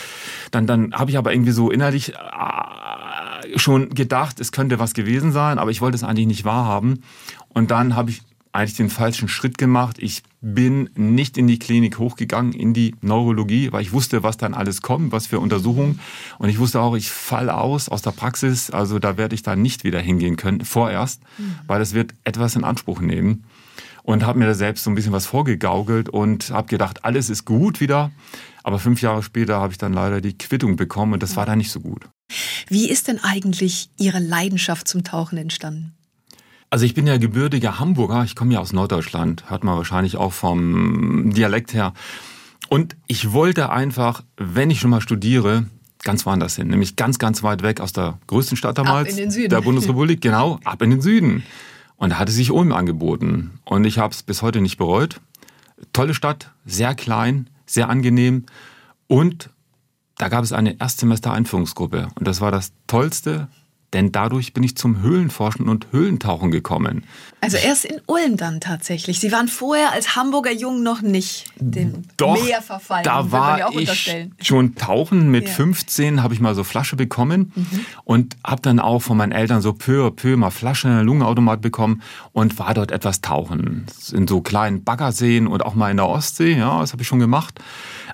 dann 0.49 0.65
dann 0.65 0.93
habe 0.93 1.11
ich 1.11 1.19
aber 1.19 1.31
irgendwie 1.31 1.51
so 1.51 1.69
innerlich 1.69 2.15
äh, 2.15 3.57
schon 3.59 3.89
gedacht, 3.89 4.39
es 4.39 4.51
könnte 4.51 4.79
was 4.79 4.95
gewesen 4.95 5.31
sein, 5.31 5.59
aber 5.59 5.69
ich 5.69 5.79
wollte 5.79 5.95
es 5.95 6.03
eigentlich 6.03 6.25
nicht 6.25 6.43
wahrhaben 6.43 7.03
und 7.49 7.69
dann 7.69 7.95
habe 7.95 8.09
ich 8.09 8.23
eigentlich 8.51 8.77
den 8.77 8.89
falschen 8.89 9.27
Schritt 9.27 9.57
gemacht. 9.57 9.97
Ich 9.99 10.23
bin 10.41 10.89
nicht 10.95 11.37
in 11.37 11.47
die 11.47 11.59
Klinik 11.59 11.99
hochgegangen, 11.99 12.53
in 12.53 12.73
die 12.73 12.95
Neurologie, 13.01 13.71
weil 13.71 13.81
ich 13.81 13.91
wusste, 13.91 14.23
was 14.23 14.37
dann 14.37 14.53
alles 14.53 14.81
kommt, 14.81 15.11
was 15.11 15.27
für 15.27 15.39
Untersuchungen. 15.39 15.99
Und 16.39 16.49
ich 16.49 16.57
wusste 16.59 16.81
auch, 16.81 16.95
ich 16.95 17.09
falle 17.11 17.55
aus 17.55 17.89
aus 17.89 18.01
der 18.01 18.11
Praxis. 18.11 18.71
Also 18.71 18.97
da 18.99 19.17
werde 19.17 19.35
ich 19.35 19.43
dann 19.43 19.61
nicht 19.61 19.83
wieder 19.83 19.99
hingehen 19.99 20.35
können, 20.35 20.65
vorerst, 20.65 21.21
mhm. 21.37 21.55
weil 21.67 21.79
das 21.79 21.93
wird 21.93 22.13
etwas 22.23 22.55
in 22.55 22.63
Anspruch 22.63 23.01
nehmen. 23.01 23.43
Und 24.01 24.25
habe 24.25 24.39
mir 24.39 24.45
da 24.45 24.55
selbst 24.55 24.83
so 24.83 24.89
ein 24.89 24.95
bisschen 24.95 25.11
was 25.11 25.27
vorgegaukelt 25.27 26.09
und 26.09 26.49
habe 26.49 26.67
gedacht, 26.67 27.05
alles 27.05 27.29
ist 27.29 27.45
gut 27.45 27.79
wieder. 27.79 28.11
Aber 28.63 28.79
fünf 28.79 29.01
Jahre 29.01 29.21
später 29.21 29.59
habe 29.59 29.73
ich 29.73 29.77
dann 29.77 29.93
leider 29.93 30.19
die 30.19 30.35
Quittung 30.35 30.77
bekommen 30.77 31.13
und 31.13 31.21
das 31.21 31.35
war 31.35 31.45
dann 31.45 31.59
nicht 31.59 31.71
so 31.71 31.79
gut. 31.79 32.09
Wie 32.67 32.89
ist 32.89 33.07
denn 33.07 33.19
eigentlich 33.19 33.89
Ihre 33.97 34.19
Leidenschaft 34.19 34.87
zum 34.87 35.03
Tauchen 35.03 35.37
entstanden? 35.37 35.93
Also 36.69 36.85
ich 36.85 36.93
bin 36.93 37.07
ja 37.07 37.17
gebürtiger 37.17 37.79
Hamburger, 37.79 38.23
ich 38.23 38.35
komme 38.35 38.53
ja 38.53 38.59
aus 38.59 38.73
Norddeutschland, 38.73 39.49
hört 39.49 39.63
man 39.63 39.75
wahrscheinlich 39.75 40.17
auch 40.17 40.33
vom 40.33 41.33
Dialekt 41.33 41.73
her. 41.73 41.93
Und 42.69 42.95
ich 43.07 43.31
wollte 43.31 43.71
einfach, 43.71 44.23
wenn 44.37 44.69
ich 44.69 44.79
schon 44.79 44.91
mal 44.91 45.01
studiere, 45.01 45.65
ganz 46.03 46.25
woanders 46.25 46.55
hin, 46.55 46.67
nämlich 46.67 46.95
ganz, 46.95 47.17
ganz 47.17 47.41
weit 47.41 47.63
weg 47.63 47.81
aus 47.81 47.91
der 47.91 48.19
größten 48.27 48.55
Stadt 48.55 48.77
damals, 48.77 49.15
der 49.15 49.61
Bundesrepublik, 49.61 50.21
genau, 50.21 50.59
ab 50.63 50.81
in 50.83 50.91
den 50.91 51.01
Süden. 51.01 51.43
Und 51.97 52.11
da 52.11 52.19
hatte 52.19 52.31
sich 52.31 52.51
Ulm 52.51 52.71
angeboten. 52.71 53.59
Und 53.65 53.83
ich 53.83 53.97
habe 53.97 54.13
es 54.13 54.23
bis 54.23 54.41
heute 54.41 54.61
nicht 54.61 54.77
bereut. 54.77 55.19
Tolle 55.91 56.13
Stadt, 56.13 56.51
sehr 56.65 56.93
klein, 56.93 57.49
sehr 57.65 57.89
angenehm. 57.89 58.45
Und 59.07 59.49
da 60.17 60.29
gab 60.29 60.43
es 60.43 60.53
eine 60.53 60.79
Erstsemester-Einführungsgruppe. 60.79 62.09
Und 62.15 62.27
das 62.27 62.41
war 62.41 62.51
das 62.51 62.71
Tollste, 62.87 63.47
denn 63.93 64.11
dadurch 64.11 64.53
bin 64.53 64.63
ich 64.63 64.77
zum 64.77 65.01
Höhlenforschen 65.01 65.67
und 65.67 65.87
Höhlentauchen 65.91 66.51
gekommen. 66.51 67.03
Also 67.41 67.57
erst 67.57 67.85
in 67.85 68.01
Ulm 68.05 68.37
dann 68.37 68.59
tatsächlich. 68.59 69.19
Sie 69.19 69.31
waren 69.31 69.47
vorher 69.47 69.91
als 69.93 70.15
Hamburger 70.15 70.51
Jung 70.51 70.83
noch 70.83 71.01
nicht 71.01 71.45
dem 71.55 72.03
Doch, 72.17 72.41
Meer 72.43 72.61
verfallen. 72.61 73.03
Da 73.03 73.31
war 73.31 73.71
ich 73.73 74.29
schon 74.41 74.75
tauchen. 74.75 75.31
Mit 75.31 75.47
ja. 75.47 75.53
15 75.53 76.21
habe 76.21 76.33
ich 76.33 76.39
mal 76.39 76.53
so 76.53 76.63
Flasche 76.63 76.95
bekommen 76.95 77.51
mhm. 77.55 77.85
und 78.03 78.37
habe 78.45 78.61
dann 78.61 78.79
auch 78.79 78.99
von 78.99 79.17
meinen 79.17 79.31
Eltern 79.31 79.61
so 79.61 79.73
peu 79.73 80.05
à 80.05 80.11
peu 80.11 80.35
mal 80.35 80.51
Flasche, 80.51 81.01
Lungenautomat 81.01 81.61
bekommen 81.61 82.01
und 82.33 82.59
war 82.59 82.73
dort 82.73 82.91
etwas 82.91 83.21
tauchen. 83.21 83.85
In 84.11 84.27
so 84.27 84.41
kleinen 84.41 84.83
Baggerseen 84.83 85.47
und 85.47 85.65
auch 85.65 85.75
mal 85.75 85.91
in 85.91 85.97
der 85.97 86.07
Ostsee. 86.07 86.57
Ja, 86.57 86.81
das 86.81 86.91
habe 86.91 87.01
ich 87.01 87.07
schon 87.07 87.19
gemacht. 87.19 87.59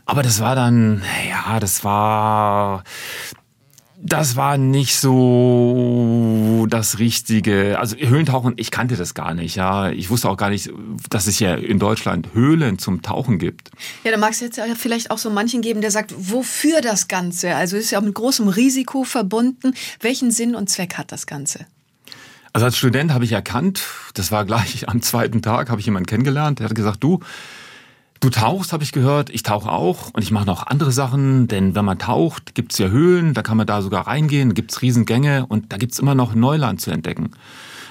Aber 0.05 0.21
das 0.21 0.39
war 0.39 0.55
dann, 0.55 1.01
ja, 1.27 1.59
das 1.59 1.83
war 1.83 2.83
das 4.01 4.35
war 4.35 4.57
nicht 4.57 4.97
so 4.97 6.65
das 6.69 6.99
Richtige. 6.99 7.79
Also 7.79 7.95
Höhlentauchen, 7.95 8.53
ich 8.57 8.71
kannte 8.71 8.95
das 8.95 9.13
gar 9.13 9.33
nicht. 9.33 9.55
Ja, 9.55 9.89
ich 9.89 10.09
wusste 10.09 10.29
auch 10.29 10.37
gar 10.37 10.49
nicht, 10.49 10.69
dass 11.09 11.27
es 11.27 11.39
ja 11.39 11.55
in 11.55 11.79
Deutschland 11.79 12.33
Höhlen 12.33 12.77
zum 12.77 13.01
Tauchen 13.01 13.39
gibt. 13.39 13.71
Ja, 14.03 14.11
da 14.11 14.17
mag 14.17 14.31
es 14.31 14.41
jetzt 14.41 14.59
vielleicht 14.77 15.11
auch 15.11 15.17
so 15.17 15.29
manchen 15.29 15.61
geben, 15.61 15.81
der 15.81 15.91
sagt, 15.91 16.13
wofür 16.17 16.81
das 16.81 17.07
Ganze? 17.07 17.55
Also 17.55 17.77
ist 17.77 17.91
ja 17.91 17.99
auch 17.99 18.03
mit 18.03 18.15
großem 18.15 18.47
Risiko 18.47 19.03
verbunden. 19.03 19.73
Welchen 20.01 20.31
Sinn 20.31 20.55
und 20.55 20.69
Zweck 20.69 20.95
hat 20.95 21.11
das 21.11 21.25
Ganze? 21.25 21.65
Also 22.53 22.65
als 22.65 22.77
Student 22.77 23.11
habe 23.11 23.25
ich 23.25 23.33
erkannt, 23.33 23.81
das 24.13 24.31
war 24.31 24.45
gleich 24.45 24.87
am 24.87 25.01
zweiten 25.01 25.41
Tag, 25.41 25.69
habe 25.69 25.81
ich 25.81 25.85
jemanden 25.87 26.07
kennengelernt, 26.07 26.59
der 26.59 26.69
hat 26.69 26.75
gesagt, 26.75 27.03
du, 27.03 27.19
Du 28.21 28.29
tauchst, 28.29 28.73
habe 28.73 28.83
ich 28.83 28.91
gehört. 28.91 29.29
Ich 29.29 29.43
tauche 29.43 29.69
auch 29.69 30.09
und 30.13 30.23
ich 30.23 30.31
mache 30.31 30.45
noch 30.45 30.65
andere 30.67 30.91
Sachen, 30.91 31.47
denn 31.47 31.75
wenn 31.75 31.85
man 31.85 31.99
taucht, 31.99 32.55
gibt's 32.55 32.77
ja 32.77 32.87
Höhlen, 32.87 33.33
da 33.33 33.41
kann 33.43 33.57
man 33.57 33.67
da 33.67 33.81
sogar 33.81 34.07
reingehen, 34.07 34.53
gibt's 34.53 34.81
Riesengänge 34.81 35.45
und 35.47 35.71
da 35.71 35.77
gibt's 35.77 35.99
immer 35.99 36.15
noch 36.15 36.33
Neuland 36.33 36.81
zu 36.81 36.91
entdecken. 36.91 37.31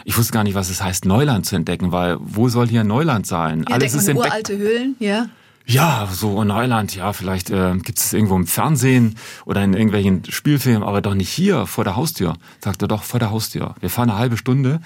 Ich 0.05 0.19
wusste 0.19 0.33
gar 0.33 0.45
nicht, 0.45 0.55
was 0.55 0.71
es 0.71 0.83
heißt, 0.83 1.05
Neuland 1.05 1.47
zu 1.47 1.57
entdecken, 1.57 1.93
weil 1.93 2.17
wo 2.21 2.49
soll 2.49 2.69
hier 2.69 2.85
Neuland 2.85 3.27
sein? 3.27 3.65
Ja, 3.69 3.77
Alles 3.77 3.95
ist 3.95 4.09
entdeckt. 4.09 4.29
uralte 4.33 4.59
Höhlen, 4.59 4.97
ja. 4.99 5.27
Ja, 5.67 6.07
so 6.13 6.43
in 6.43 6.49
Neuland, 6.49 6.95
ja, 6.95 7.15
vielleicht 7.15 7.49
äh, 7.49 7.75
gibt 7.79 7.99
es 7.99 8.13
irgendwo 8.13 8.37
im 8.37 8.47
Fernsehen 8.47 9.17
oder 9.47 9.65
in 9.65 9.73
irgendwelchen 9.73 10.23
Spielfilmen, 10.31 10.83
aber 10.83 11.01
doch 11.01 11.15
nicht 11.15 11.31
hier 11.31 11.67
vor 11.67 11.85
der 11.85 11.97
Haustür. 11.97 12.35
Sagt 12.63 12.83
er 12.83 12.89
doch, 12.89 13.03
vor 13.03 13.19
der 13.19 13.31
Haustür. 13.31 13.75
Wir 13.81 13.89
fahren 13.89 14.11
eine 14.11 14.19
halbe 14.19 14.37
Stunde 14.37 14.81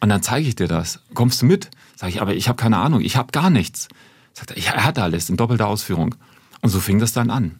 und 0.00 0.08
dann 0.08 0.22
zeige 0.22 0.48
ich 0.48 0.56
dir 0.56 0.66
das. 0.66 0.98
Kommst 1.14 1.42
du 1.42 1.46
mit? 1.46 1.70
Sag 1.94 2.08
ich, 2.08 2.20
aber 2.20 2.34
ich 2.34 2.48
habe 2.48 2.56
keine 2.56 2.78
Ahnung, 2.78 3.02
ich 3.02 3.16
habe 3.16 3.30
gar 3.30 3.50
nichts. 3.50 3.86
Sagt 4.36 4.50
er, 4.50 4.58
er 4.58 4.84
hat 4.84 4.98
alles 4.98 5.30
in 5.30 5.38
doppelter 5.38 5.66
Ausführung. 5.66 6.14
Und 6.60 6.68
so 6.68 6.78
fing 6.78 6.98
das 6.98 7.12
dann 7.12 7.30
an. 7.30 7.58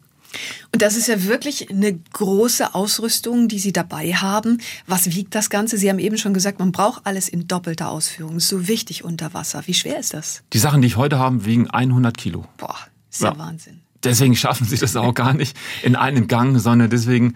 Und 0.73 0.83
das 0.83 0.95
ist 0.95 1.09
ja 1.09 1.25
wirklich 1.25 1.71
eine 1.71 1.95
große 1.95 2.75
Ausrüstung, 2.75 3.49
die 3.49 3.59
Sie 3.59 3.73
dabei 3.73 4.13
haben. 4.13 4.59
Was 4.87 5.15
wiegt 5.15 5.35
das 5.35 5.49
Ganze? 5.49 5.79
Sie 5.79 5.89
haben 5.89 5.99
eben 5.99 6.19
schon 6.19 6.35
gesagt, 6.35 6.59
man 6.59 6.73
braucht 6.73 7.07
alles 7.07 7.31
in 7.31 7.49
doppelter 7.49 7.89
Ausführung. 7.89 8.41
So 8.41 8.69
wichtig 8.69 9.05
unter 9.05 9.33
Wasser. 9.33 9.63
Wie 9.67 9.73
schwer 9.73 9.99
ist 9.99 10.13
das? 10.13 10.43
Die 10.53 10.59
Sachen, 10.59 10.83
die 10.83 10.89
ich 10.89 10.97
heute 10.99 11.19
habe, 11.19 11.47
wiegen 11.47 11.71
100 11.71 12.19
Kilo. 12.19 12.45
Boah, 12.59 12.77
ist 13.11 13.23
ja, 13.23 13.33
ja 13.33 13.39
Wahnsinn. 13.39 13.81
Deswegen 14.05 14.37
schaffen 14.37 14.67
sie 14.67 14.77
das 14.77 14.97
auch 14.97 15.15
gar 15.15 15.33
nicht 15.33 15.57
in 15.83 15.97
einem 15.97 16.29
Gang, 16.29 16.61
sondern 16.61 16.91
deswegen 16.91 17.35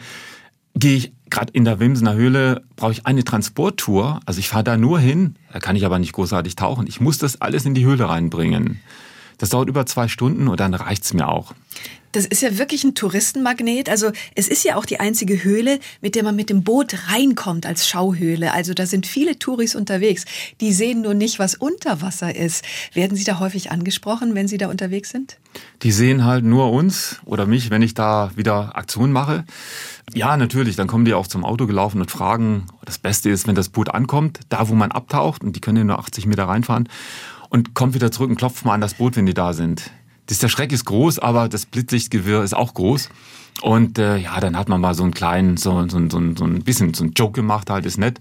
gehe 0.74 0.96
ich 0.98 1.12
gerade 1.30 1.52
in 1.54 1.64
der 1.64 1.80
Wimsener 1.80 2.12
Höhle, 2.12 2.62
brauche 2.76 2.92
ich 2.92 3.06
eine 3.06 3.24
Transporttour. 3.24 4.20
Also 4.26 4.38
ich 4.38 4.50
fahre 4.50 4.64
da 4.64 4.76
nur 4.76 5.00
hin, 5.00 5.36
da 5.50 5.60
kann 5.60 5.76
ich 5.76 5.86
aber 5.86 5.98
nicht 5.98 6.12
großartig 6.12 6.56
tauchen. 6.56 6.86
Ich 6.86 7.00
muss 7.00 7.16
das 7.16 7.40
alles 7.40 7.64
in 7.64 7.72
die 7.72 7.86
Höhle 7.86 8.06
reinbringen. 8.06 8.80
Das 9.40 9.48
dauert 9.48 9.68
über 9.68 9.86
zwei 9.86 10.06
Stunden 10.06 10.48
und 10.48 10.60
dann 10.60 10.74
reicht's 10.74 11.14
mir 11.14 11.26
auch. 11.28 11.54
Das 12.12 12.26
ist 12.26 12.42
ja 12.42 12.58
wirklich 12.58 12.82
ein 12.82 12.94
Touristenmagnet. 12.94 13.88
Also 13.88 14.10
es 14.34 14.48
ist 14.48 14.64
ja 14.64 14.76
auch 14.76 14.84
die 14.84 14.98
einzige 14.98 15.44
Höhle, 15.44 15.78
mit 16.00 16.16
der 16.16 16.24
man 16.24 16.34
mit 16.34 16.50
dem 16.50 16.64
Boot 16.64 17.08
reinkommt 17.08 17.66
als 17.66 17.88
Schauhöhle. 17.88 18.52
Also 18.52 18.74
da 18.74 18.84
sind 18.84 19.06
viele 19.06 19.38
Touris 19.38 19.76
unterwegs. 19.76 20.24
Die 20.60 20.72
sehen 20.72 21.02
nur 21.02 21.14
nicht, 21.14 21.38
was 21.38 21.54
unter 21.54 22.02
Wasser 22.02 22.34
ist. 22.34 22.64
Werden 22.94 23.16
Sie 23.16 23.24
da 23.24 23.38
häufig 23.38 23.70
angesprochen, 23.70 24.34
wenn 24.34 24.48
Sie 24.48 24.58
da 24.58 24.68
unterwegs 24.68 25.10
sind? 25.10 25.38
Die 25.82 25.92
sehen 25.92 26.24
halt 26.24 26.44
nur 26.44 26.72
uns 26.72 27.20
oder 27.24 27.46
mich, 27.46 27.70
wenn 27.70 27.82
ich 27.82 27.94
da 27.94 28.32
wieder 28.34 28.76
Aktionen 28.76 29.12
mache. 29.12 29.44
Ja, 30.12 30.36
natürlich, 30.36 30.74
dann 30.74 30.88
kommen 30.88 31.04
die 31.04 31.14
auch 31.14 31.28
zum 31.28 31.44
Auto 31.44 31.66
gelaufen 31.66 32.00
und 32.00 32.10
fragen. 32.10 32.66
Das 32.84 32.98
Beste 32.98 33.30
ist, 33.30 33.46
wenn 33.46 33.54
das 33.54 33.68
Boot 33.68 33.88
ankommt, 33.88 34.40
da 34.48 34.68
wo 34.68 34.74
man 34.74 34.90
abtaucht, 34.90 35.44
und 35.44 35.54
die 35.54 35.60
können 35.60 35.78
ja 35.78 35.84
nur 35.84 35.98
80 36.00 36.26
Meter 36.26 36.44
reinfahren, 36.44 36.88
und 37.50 37.74
kommt 37.74 37.94
wieder 37.94 38.10
zurück 38.10 38.30
und 38.30 38.36
klopft 38.36 38.64
mal 38.64 38.74
an 38.74 38.80
das 38.80 38.94
Boot, 38.94 39.16
wenn 39.16 39.26
die 39.26 39.34
da 39.34 39.52
sind. 39.52 39.90
Das, 40.26 40.38
der 40.38 40.48
Schreck 40.48 40.72
ist 40.72 40.86
groß, 40.86 41.18
aber 41.18 41.48
das 41.48 41.66
Blitzlichtgewirr 41.66 42.42
ist 42.42 42.54
auch 42.54 42.72
groß. 42.72 43.10
Und 43.62 43.98
äh, 43.98 44.16
ja, 44.16 44.40
dann 44.40 44.56
hat 44.56 44.68
man 44.68 44.80
mal 44.80 44.94
so 44.94 45.02
einen 45.02 45.12
kleinen, 45.12 45.56
so, 45.58 45.86
so, 45.88 45.98
so, 46.08 46.34
so 46.36 46.44
ein 46.44 46.62
bisschen 46.62 46.94
so 46.94 47.04
ein 47.04 47.12
Joke 47.12 47.32
gemacht, 47.32 47.68
halt, 47.68 47.84
ist 47.84 47.98
nett. 47.98 48.18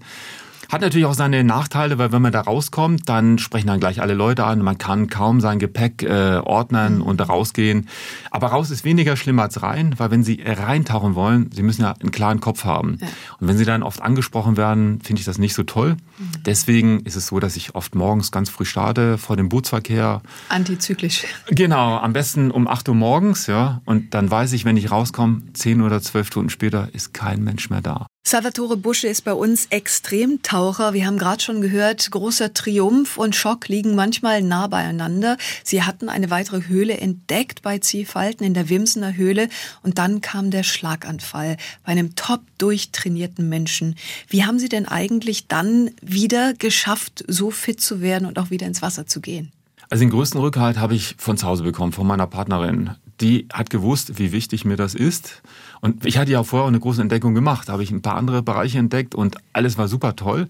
Hat 0.70 0.82
natürlich 0.82 1.06
auch 1.06 1.14
seine 1.14 1.42
Nachteile, 1.42 1.98
weil 1.98 2.12
wenn 2.12 2.22
man 2.22 2.30
da 2.30 2.42
rauskommt, 2.42 3.08
dann 3.08 3.38
sprechen 3.38 3.66
dann 3.66 3.80
gleich 3.80 4.00
alle 4.00 4.14
Leute 4.14 4.44
an. 4.44 4.60
Man 4.60 4.78
kann 4.78 5.08
kaum 5.08 5.40
sein 5.40 5.58
Gepäck 5.58 6.04
äh, 6.04 6.36
ordnen 6.36 6.98
mhm. 6.98 7.02
und 7.02 7.18
da 7.18 7.24
rausgehen. 7.24 7.88
Aber 8.30 8.48
raus 8.48 8.70
ist 8.70 8.84
weniger 8.84 9.16
schlimm 9.16 9.40
als 9.40 9.62
rein, 9.62 9.94
weil 9.98 10.12
wenn 10.12 10.22
Sie 10.22 10.40
reintauchen 10.44 11.16
wollen, 11.16 11.50
Sie 11.52 11.64
müssen 11.64 11.82
ja 11.82 11.94
einen 12.00 12.12
klaren 12.12 12.38
Kopf 12.38 12.64
haben. 12.64 12.98
Ja. 13.00 13.08
Und 13.40 13.48
wenn 13.48 13.58
Sie 13.58 13.64
dann 13.64 13.82
oft 13.82 14.00
angesprochen 14.00 14.56
werden, 14.56 15.00
finde 15.02 15.18
ich 15.18 15.26
das 15.26 15.38
nicht 15.38 15.54
so 15.54 15.64
toll. 15.64 15.96
Mhm. 16.18 16.42
Deswegen 16.46 17.00
ist 17.00 17.16
es 17.16 17.26
so, 17.26 17.40
dass 17.40 17.56
ich 17.56 17.74
oft 17.74 17.96
morgens 17.96 18.30
ganz 18.30 18.48
früh 18.48 18.64
starte 18.64 19.18
vor 19.18 19.36
dem 19.36 19.48
Bootsverkehr. 19.48 20.22
Antizyklisch. 20.50 21.24
Genau, 21.48 21.96
am 21.96 22.12
besten 22.12 22.52
um 22.52 22.68
8 22.68 22.88
Uhr 22.88 22.94
morgens, 22.94 23.48
ja. 23.48 23.82
Und 23.86 24.14
dann 24.14 24.30
weiß 24.30 24.52
ich, 24.52 24.64
wenn 24.64 24.76
ich 24.76 24.92
rauskomme, 24.92 25.42
10 25.52 25.82
oder 25.82 26.00
12 26.00 26.28
Stunden 26.28 26.50
später 26.50 26.88
ist 26.92 27.12
kein 27.12 27.42
Mensch 27.42 27.70
mehr 27.70 27.80
da. 27.80 28.06
Salvatore 28.22 28.76
Busche 28.76 29.08
ist 29.08 29.24
bei 29.24 29.32
uns 29.32 29.66
Extremtaucher. 29.70 30.92
Wir 30.92 31.06
haben 31.06 31.18
gerade 31.18 31.42
schon 31.42 31.62
gehört, 31.62 32.10
großer 32.10 32.52
Triumph 32.52 33.16
und 33.16 33.34
Schock 33.34 33.66
liegen 33.66 33.96
manchmal 33.96 34.42
nah 34.42 34.66
beieinander. 34.66 35.36
Sie 35.64 35.82
hatten 35.82 36.08
eine 36.08 36.30
weitere 36.30 36.68
Höhle 36.68 36.98
entdeckt 36.98 37.62
bei 37.62 37.78
Ziehfalten 37.78 38.46
in 38.46 38.54
der 38.54 38.68
Wimsener 38.68 39.16
Höhle 39.16 39.48
und 39.82 39.98
dann 39.98 40.20
kam 40.20 40.50
der 40.50 40.62
Schlaganfall 40.62 41.56
bei 41.84 41.92
einem 41.92 42.14
top 42.14 42.42
durchtrainierten 42.58 43.48
Menschen. 43.48 43.96
Wie 44.28 44.44
haben 44.44 44.58
Sie 44.58 44.68
denn 44.68 44.86
eigentlich 44.86 45.48
dann 45.48 45.90
wieder 46.00 46.52
geschafft, 46.54 47.24
so 47.26 47.50
fit 47.50 47.80
zu 47.80 48.00
werden 48.00 48.26
und 48.26 48.38
auch 48.38 48.50
wieder 48.50 48.66
ins 48.66 48.82
Wasser 48.82 49.06
zu 49.06 49.20
gehen? 49.20 49.50
Also 49.88 50.04
den 50.04 50.10
größten 50.10 50.40
Rückhalt 50.40 50.78
habe 50.78 50.94
ich 50.94 51.16
von 51.18 51.36
zu 51.36 51.46
Hause 51.46 51.64
bekommen, 51.64 51.92
von 51.92 52.06
meiner 52.06 52.28
Partnerin. 52.28 52.90
Die 53.20 53.46
hat 53.52 53.70
gewusst, 53.70 54.18
wie 54.18 54.32
wichtig 54.32 54.64
mir 54.64 54.76
das 54.76 54.94
ist. 54.94 55.42
Und 55.80 56.06
ich 56.06 56.18
hatte 56.18 56.30
ja 56.30 56.42
vorher 56.42 56.64
auch 56.64 56.68
eine 56.68 56.80
große 56.80 57.02
Entdeckung 57.02 57.34
gemacht. 57.34 57.68
Da 57.68 57.74
habe 57.74 57.82
ich 57.82 57.90
ein 57.90 58.02
paar 58.02 58.16
andere 58.16 58.42
Bereiche 58.42 58.78
entdeckt 58.78 59.14
und 59.14 59.36
alles 59.52 59.76
war 59.78 59.88
super 59.88 60.16
toll. 60.16 60.48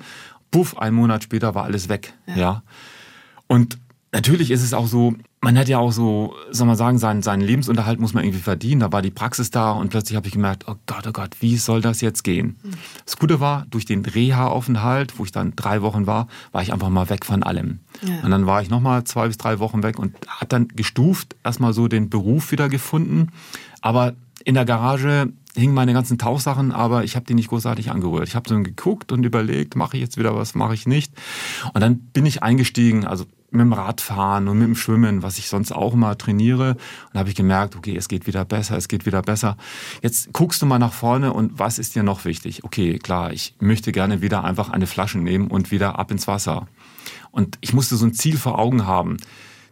Puff, 0.51 0.79
einen 0.79 0.97
Monat 0.97 1.23
später 1.23 1.55
war 1.55 1.65
alles 1.65 1.89
weg. 1.89 2.15
Ja. 2.27 2.37
ja. 2.37 2.63
Und 3.47 3.79
natürlich 4.13 4.51
ist 4.51 4.63
es 4.63 4.75
auch 4.75 4.87
so, 4.87 5.15
man 5.41 5.57
hat 5.57 5.69
ja 5.69 5.79
auch 5.79 5.93
so, 5.93 6.35
soll 6.51 6.67
man 6.67 6.77
sagen, 6.77 6.99
seinen, 6.99 7.23
seinen 7.23 7.41
Lebensunterhalt 7.41 8.01
muss 8.01 8.13
man 8.13 8.25
irgendwie 8.25 8.43
verdienen. 8.43 8.81
Da 8.81 8.93
war 8.93 9.03
die 9.03 9.11
Praxis 9.11 9.51
da 9.51 9.73
und 9.73 9.91
plötzlich 9.91 10.17
habe 10.17 10.27
ich 10.27 10.33
gemerkt, 10.33 10.65
oh 10.67 10.75
Gott, 10.87 11.07
oh 11.07 11.13
Gott, 11.13 11.37
wie 11.41 11.57
soll 11.57 11.81
das 11.81 12.01
jetzt 12.01 12.25
gehen? 12.25 12.57
Das 13.05 13.17
Gute 13.17 13.41
war, 13.41 13.67
durch 13.71 13.85
den 13.85 14.05
Reha-Aufenthalt, 14.05 15.19
wo 15.19 15.25
ich 15.25 15.33
dann 15.33 15.55
drei 15.57 15.83
Wochen 15.83 16.07
war, 16.07 16.27
war 16.53 16.63
ich 16.63 16.73
einfach 16.73 16.89
mal 16.91 17.09
weg 17.09 17.25
von 17.25 17.43
allem. 17.43 17.81
Ja. 18.03 18.21
Und 18.23 18.31
dann 18.31 18.47
war 18.47 18.63
ich 18.63 18.71
nochmal 18.71 19.05
zwei 19.05 19.29
bis 19.29 19.39
drei 19.39 19.59
Wochen 19.59 19.83
weg 19.83 19.99
und 19.99 20.15
habe 20.29 20.47
dann 20.47 20.69
gestuft 20.69 21.37
erstmal 21.45 21.73
so 21.73 21.89
den 21.89 22.11
Beruf 22.11 22.53
wieder 22.53 22.69
gefunden. 22.69 23.29
Aber 23.81 24.15
in 24.45 24.55
der 24.55 24.65
Garage 24.65 25.33
hingen 25.57 25.75
meine 25.75 25.93
ganzen 25.93 26.19
Tauchsachen, 26.19 26.73
aber 26.73 27.05
ich 27.05 27.17
habe 27.17 27.27
die 27.27 27.35
nicht 27.35 27.49
großartig 27.49 27.91
angerührt. 27.91 28.29
Ich 28.29 28.37
habe 28.37 28.49
so 28.49 28.57
geguckt 28.63 29.13
und 29.13 29.25
überlegt, 29.25 29.77
mache 29.77 29.97
ich 29.97 30.03
jetzt 30.03 30.17
wieder 30.17 30.35
was, 30.35 30.55
mache 30.55 30.75
ich 30.75 30.87
nicht. 30.87 31.13
Und 31.75 31.81
dann 31.81 31.99
bin 31.99 32.27
ich 32.27 32.43
eingestiegen, 32.43 33.05
also 33.05 33.27
mit 33.51 33.61
dem 33.61 33.73
Radfahren 33.73 34.49
und 34.49 34.59
mit 34.59 34.69
dem 34.69 34.75
Schwimmen, 34.75 35.23
was 35.23 35.39
ich 35.39 35.49
sonst 35.49 35.73
auch 35.73 35.95
immer 35.95 36.17
trainiere. 36.17 36.77
Und 37.13 37.19
habe 37.19 37.29
ich 37.29 37.35
gemerkt, 37.35 37.77
okay, 37.77 37.97
es 37.97 38.09
geht 38.09 38.27
wieder 38.27 38.45
besser, 38.45 38.77
es 38.77 38.89
geht 38.89 39.07
wieder 39.07 39.23
besser. 39.23 39.57
Jetzt 40.03 40.33
guckst 40.33 40.63
du 40.63 40.67
mal 40.67 40.79
nach 40.79 40.93
vorne 40.93 41.33
und 41.33 41.59
was 41.59 41.79
ist 41.79 41.95
dir 41.95 42.03
noch 42.03 42.25
wichtig? 42.25 42.65
Okay, 42.65 42.99
klar, 42.99 43.33
ich 43.33 43.55
möchte 43.61 43.93
gerne 43.93 44.23
wieder 44.23 44.45
einfach 44.45 44.71
eine 44.71 44.87
Flasche 44.87 45.19
nehmen 45.19 45.49
und 45.49 45.71
wieder 45.71 45.99
ab 45.99 46.11
ins 46.11 46.27
Wasser. 46.27 46.69
Und 47.31 47.59
ich 47.61 47.73
musste 47.73 47.97
so 47.97 48.07
ein 48.07 48.15
Ziel 48.15 48.37
vor 48.37 48.59
Augen 48.59 48.87
haben. 48.87 49.17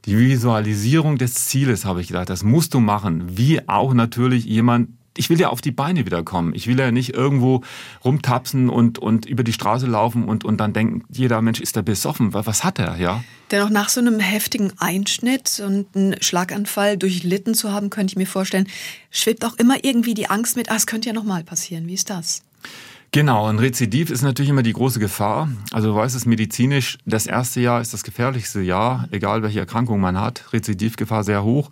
Die 0.05 0.19
Visualisierung 0.19 1.19
des 1.19 1.35
Zieles, 1.47 1.85
habe 1.85 2.01
ich 2.01 2.09
gedacht, 2.09 2.31
das 2.31 2.43
musst 2.43 2.75
du 2.75 2.81
machen. 2.81 3.37
Wie 3.37 3.69
auch 3.69 3.95
natürlich 3.95 4.45
jemand, 4.45 4.91
ich 5.19 5.29
will 5.29 5.41
ja 5.41 5.49
auf 5.49 5.61
die 5.61 5.73
Beine 5.73 6.07
wiederkommen. 6.07 6.55
Ich 6.55 6.67
will 6.67 6.79
ja 6.79 6.91
nicht 6.91 7.15
irgendwo 7.15 7.63
rumtapsen 8.05 8.71
und, 8.71 8.99
und 8.99 9.27
über 9.27 9.43
die 9.43 9.53
Straße 9.53 9.87
laufen 9.87 10.25
und, 10.25 10.45
und 10.45 10.59
dann 10.59 10.73
denken, 10.73 11.05
jeder 11.11 11.43
Mensch 11.43 11.61
ist 11.61 11.77
da 11.77 11.83
besoffen. 11.83 12.33
Was 12.33 12.65
hat 12.65 12.79
er, 12.79 12.97
ja? 12.97 13.23
Dennoch 13.51 13.71
nach 13.71 13.89
so 13.89 14.01
einem 14.01 14.21
heftigen 14.21 14.73
Einschnitt 14.79 15.61
und 15.65 15.87
einen 15.95 16.23
Schlaganfall 16.23 16.97
durchlitten 16.97 17.55
zu 17.55 17.73
haben, 17.73 17.91
könnte 17.91 18.13
ich 18.13 18.17
mir 18.17 18.27
vorstellen, 18.27 18.69
schwebt 19.11 19.45
auch 19.45 19.55
immer 19.59 19.85
irgendwie 19.85 20.15
die 20.15 20.31
Angst 20.31 20.57
mit, 20.57 20.71
ah, 20.71 20.77
es 20.77 20.87
könnte 20.87 21.09
ja 21.09 21.15
nochmal 21.15 21.45
passieren. 21.45 21.87
Wie 21.87 21.95
ist 21.95 22.11
das? 22.11 22.43
Genau, 23.11 23.47
ein 23.47 23.59
Rezidiv 23.59 24.11
ist 24.11 24.21
natürlich 24.23 24.51
immer 24.51 24.63
die 24.63 24.75
große 24.75 25.01
Gefahr. 25.01 25.49
Also 25.73 25.89
du 25.89 25.95
weißt 25.95 26.15
es 26.15 26.27
medizinisch, 26.27 26.99
das 27.07 27.27
erste 27.27 27.61
Jahr 27.61 27.81
ist 27.81 27.95
das 27.95 28.05
gefährlichste 28.05 28.61
Jahr, 28.61 29.09
egal 29.11 29.43
welche 29.43 29.61
Erkrankung 29.61 29.99
man 29.99 30.21
hat. 30.21 30.53
Rezidivgefahr 30.53 31.25
sehr 31.25 31.43
hoch. 31.43 31.71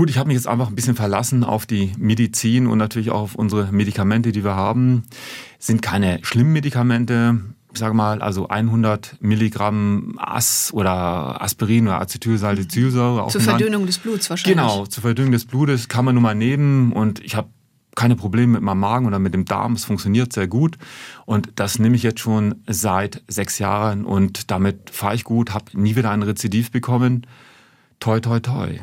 Gut, 0.00 0.08
ich 0.08 0.16
habe 0.16 0.28
mich 0.28 0.36
jetzt 0.36 0.48
einfach 0.48 0.68
ein 0.68 0.74
bisschen 0.74 0.96
verlassen 0.96 1.44
auf 1.44 1.66
die 1.66 1.92
Medizin 1.98 2.66
und 2.66 2.78
natürlich 2.78 3.10
auch 3.10 3.20
auf 3.20 3.34
unsere 3.34 3.70
Medikamente, 3.70 4.32
die 4.32 4.42
wir 4.44 4.54
haben. 4.56 5.02
Sind 5.58 5.82
keine 5.82 6.20
schlimmen 6.22 6.54
Medikamente. 6.54 7.38
Ich 7.74 7.78
sage 7.80 7.92
mal, 7.92 8.22
also 8.22 8.48
100 8.48 9.18
Milligramm 9.20 10.14
As 10.16 10.70
oder 10.72 11.42
Aspirin 11.42 11.86
oder 11.86 12.00
Acetylsalicylsäure. 12.00 13.28
Zur 13.28 13.42
Verdünnung 13.42 13.84
des 13.84 13.98
Bluts 13.98 14.30
wahrscheinlich. 14.30 14.56
Genau, 14.56 14.86
zur 14.86 15.02
Verdünnung 15.02 15.32
des 15.32 15.44
Blutes 15.44 15.88
kann 15.88 16.06
man 16.06 16.14
nur 16.14 16.22
mal 16.22 16.34
nehmen 16.34 16.92
und 16.92 17.22
ich 17.22 17.36
habe 17.36 17.50
keine 17.94 18.16
Probleme 18.16 18.54
mit 18.54 18.62
meinem 18.62 18.80
Magen 18.80 19.04
oder 19.04 19.18
mit 19.18 19.34
dem 19.34 19.44
Darm. 19.44 19.74
Es 19.74 19.84
funktioniert 19.84 20.32
sehr 20.32 20.48
gut. 20.48 20.78
Und 21.26 21.50
das 21.56 21.78
nehme 21.78 21.94
ich 21.94 22.02
jetzt 22.02 22.20
schon 22.20 22.54
seit 22.66 23.22
sechs 23.28 23.58
Jahren 23.58 24.06
und 24.06 24.50
damit 24.50 24.88
fahre 24.88 25.14
ich 25.14 25.24
gut, 25.24 25.52
habe 25.52 25.78
nie 25.78 25.94
wieder 25.94 26.10
ein 26.10 26.22
Rezidiv 26.22 26.70
bekommen. 26.70 27.26
Toi, 27.98 28.20
toi, 28.20 28.40
toi. 28.40 28.78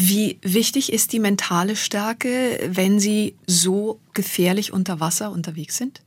Wie 0.00 0.38
wichtig 0.42 0.92
ist 0.92 1.12
die 1.12 1.18
mentale 1.18 1.74
Stärke, 1.74 2.70
wenn 2.70 3.00
Sie 3.00 3.34
so 3.48 3.98
gefährlich 4.14 4.72
unter 4.72 5.00
Wasser 5.00 5.32
unterwegs 5.32 5.76
sind? 5.76 6.02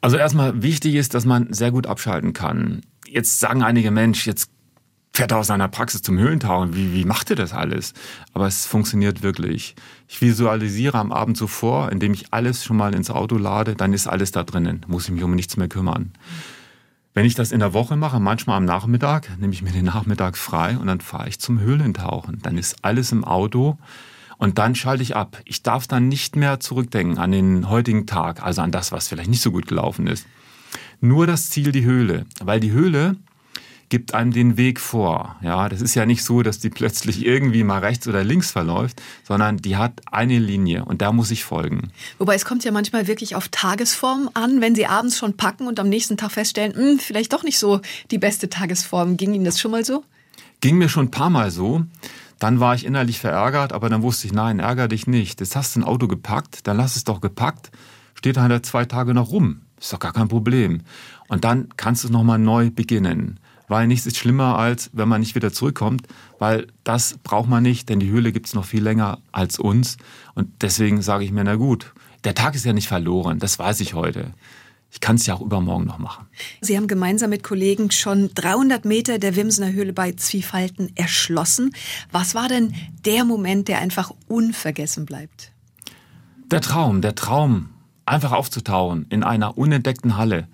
Also 0.00 0.16
erstmal 0.16 0.64
wichtig 0.64 0.96
ist, 0.96 1.14
dass 1.14 1.24
man 1.24 1.52
sehr 1.52 1.70
gut 1.70 1.86
abschalten 1.86 2.32
kann. 2.32 2.80
Jetzt 3.06 3.38
sagen 3.38 3.62
einige 3.62 3.92
Mensch, 3.92 4.26
jetzt 4.26 4.50
fährt 5.12 5.30
er 5.30 5.38
aus 5.38 5.46
seiner 5.46 5.68
Praxis 5.68 6.02
zum 6.02 6.18
Höhlentauchen. 6.18 6.74
Wie, 6.74 6.92
wie 6.92 7.04
macht 7.04 7.30
er 7.30 7.36
das 7.36 7.52
alles? 7.52 7.94
Aber 8.32 8.48
es 8.48 8.66
funktioniert 8.66 9.22
wirklich. 9.22 9.76
Ich 10.08 10.20
visualisiere 10.20 10.98
am 10.98 11.12
Abend 11.12 11.36
zuvor, 11.36 11.92
indem 11.92 12.14
ich 12.14 12.32
alles 12.32 12.64
schon 12.64 12.76
mal 12.76 12.96
ins 12.96 13.10
Auto 13.10 13.36
lade, 13.36 13.76
dann 13.76 13.92
ist 13.92 14.08
alles 14.08 14.32
da 14.32 14.42
drinnen. 14.42 14.84
Muss 14.88 15.04
ich 15.04 15.12
mich 15.12 15.22
um 15.22 15.36
nichts 15.36 15.56
mehr 15.56 15.68
kümmern. 15.68 16.12
Wenn 17.16 17.26
ich 17.26 17.36
das 17.36 17.52
in 17.52 17.60
der 17.60 17.72
Woche 17.72 17.94
mache, 17.94 18.18
manchmal 18.18 18.56
am 18.56 18.64
Nachmittag, 18.64 19.30
nehme 19.38 19.52
ich 19.52 19.62
mir 19.62 19.70
den 19.70 19.84
Nachmittag 19.84 20.36
frei 20.36 20.76
und 20.76 20.88
dann 20.88 21.00
fahre 21.00 21.28
ich 21.28 21.38
zum 21.38 21.60
Höhlentauchen. 21.60 22.40
Dann 22.42 22.58
ist 22.58 22.78
alles 22.82 23.12
im 23.12 23.24
Auto 23.24 23.78
und 24.36 24.58
dann 24.58 24.74
schalte 24.74 25.04
ich 25.04 25.14
ab. 25.14 25.40
Ich 25.44 25.62
darf 25.62 25.86
dann 25.86 26.08
nicht 26.08 26.34
mehr 26.34 26.58
zurückdenken 26.58 27.18
an 27.18 27.30
den 27.30 27.70
heutigen 27.70 28.06
Tag, 28.06 28.42
also 28.42 28.62
an 28.62 28.72
das, 28.72 28.90
was 28.90 29.06
vielleicht 29.06 29.30
nicht 29.30 29.42
so 29.42 29.52
gut 29.52 29.68
gelaufen 29.68 30.08
ist. 30.08 30.26
Nur 31.00 31.28
das 31.28 31.50
Ziel, 31.50 31.70
die 31.70 31.84
Höhle. 31.84 32.26
Weil 32.42 32.58
die 32.58 32.72
Höhle 32.72 33.14
gibt 33.88 34.14
einem 34.14 34.32
den 34.32 34.56
Weg 34.56 34.80
vor. 34.80 35.36
Ja, 35.42 35.68
das 35.68 35.80
ist 35.80 35.94
ja 35.94 36.06
nicht 36.06 36.24
so, 36.24 36.42
dass 36.42 36.58
die 36.58 36.70
plötzlich 36.70 37.24
irgendwie 37.24 37.64
mal 37.64 37.80
rechts 37.80 38.08
oder 38.08 38.24
links 38.24 38.50
verläuft, 38.50 39.02
sondern 39.22 39.58
die 39.58 39.76
hat 39.76 40.00
eine 40.10 40.38
Linie 40.38 40.84
und 40.84 41.02
da 41.02 41.12
muss 41.12 41.30
ich 41.30 41.44
folgen. 41.44 41.90
Wobei 42.18 42.34
es 42.34 42.44
kommt 42.44 42.64
ja 42.64 42.72
manchmal 42.72 43.06
wirklich 43.06 43.36
auf 43.36 43.48
Tagesform 43.48 44.30
an, 44.34 44.60
wenn 44.60 44.74
Sie 44.74 44.86
abends 44.86 45.18
schon 45.18 45.36
packen 45.36 45.66
und 45.66 45.78
am 45.80 45.88
nächsten 45.88 46.16
Tag 46.16 46.32
feststellen, 46.32 46.74
hm, 46.74 46.98
vielleicht 46.98 47.32
doch 47.32 47.42
nicht 47.42 47.58
so 47.58 47.80
die 48.10 48.18
beste 48.18 48.48
Tagesform. 48.48 49.16
Ging 49.16 49.34
Ihnen 49.34 49.44
das 49.44 49.60
schon 49.60 49.70
mal 49.70 49.84
so? 49.84 50.04
Ging 50.60 50.78
mir 50.78 50.88
schon 50.88 51.06
ein 51.06 51.10
paar 51.10 51.30
Mal 51.30 51.50
so. 51.50 51.84
Dann 52.38 52.60
war 52.60 52.74
ich 52.74 52.84
innerlich 52.84 53.20
verärgert, 53.20 53.72
aber 53.72 53.88
dann 53.88 54.02
wusste 54.02 54.26
ich, 54.26 54.32
nein, 54.32 54.58
ärger 54.58 54.88
dich 54.88 55.06
nicht. 55.06 55.40
Jetzt 55.40 55.56
hast 55.56 55.76
du 55.76 55.80
ein 55.80 55.84
Auto 55.84 56.08
gepackt, 56.08 56.66
dann 56.66 56.76
lass 56.76 56.96
es 56.96 57.04
doch 57.04 57.20
gepackt. 57.20 57.70
Steht 58.14 58.36
halt 58.36 58.66
zwei 58.66 58.84
Tage 58.84 59.14
noch 59.14 59.30
rum. 59.30 59.60
Ist 59.78 59.92
doch 59.92 59.98
gar 59.98 60.12
kein 60.12 60.28
Problem. 60.28 60.80
Und 61.28 61.44
dann 61.44 61.68
kannst 61.76 62.04
du 62.04 62.08
es 62.08 62.12
nochmal 62.12 62.38
neu 62.38 62.70
beginnen. 62.70 63.38
Weil 63.68 63.86
nichts 63.86 64.06
ist 64.06 64.18
schlimmer, 64.18 64.58
als 64.58 64.90
wenn 64.92 65.08
man 65.08 65.20
nicht 65.20 65.34
wieder 65.34 65.52
zurückkommt, 65.52 66.06
weil 66.38 66.66
das 66.84 67.18
braucht 67.22 67.48
man 67.48 67.62
nicht, 67.62 67.88
denn 67.88 68.00
die 68.00 68.10
Höhle 68.10 68.32
gibt 68.32 68.46
es 68.46 68.54
noch 68.54 68.64
viel 68.64 68.82
länger 68.82 69.18
als 69.32 69.58
uns. 69.58 69.96
Und 70.34 70.50
deswegen 70.62 71.00
sage 71.00 71.24
ich 71.24 71.32
mir, 71.32 71.44
na 71.44 71.56
gut, 71.56 71.92
der 72.24 72.34
Tag 72.34 72.54
ist 72.54 72.64
ja 72.64 72.72
nicht 72.72 72.88
verloren, 72.88 73.38
das 73.38 73.58
weiß 73.58 73.80
ich 73.80 73.94
heute. 73.94 74.32
Ich 74.94 75.00
kann 75.00 75.16
es 75.16 75.26
ja 75.26 75.34
auch 75.34 75.40
übermorgen 75.40 75.86
noch 75.86 75.98
machen. 75.98 76.26
Sie 76.60 76.76
haben 76.76 76.86
gemeinsam 76.86 77.30
mit 77.30 77.42
Kollegen 77.42 77.90
schon 77.90 78.30
300 78.32 78.84
Meter 78.84 79.18
der 79.18 79.34
Wimsener 79.34 79.72
Höhle 79.72 79.92
bei 79.92 80.12
Zwiefalten 80.12 80.92
erschlossen. 80.94 81.74
Was 82.12 82.36
war 82.36 82.46
denn 82.46 82.74
der 83.04 83.24
Moment, 83.24 83.66
der 83.66 83.80
einfach 83.80 84.12
unvergessen 84.28 85.04
bleibt? 85.04 85.50
Der 86.48 86.60
Traum, 86.60 87.00
der 87.00 87.16
Traum, 87.16 87.70
einfach 88.06 88.30
aufzutauchen 88.30 89.06
in 89.08 89.24
einer 89.24 89.58
unentdeckten 89.58 90.16
Halle. 90.16 90.46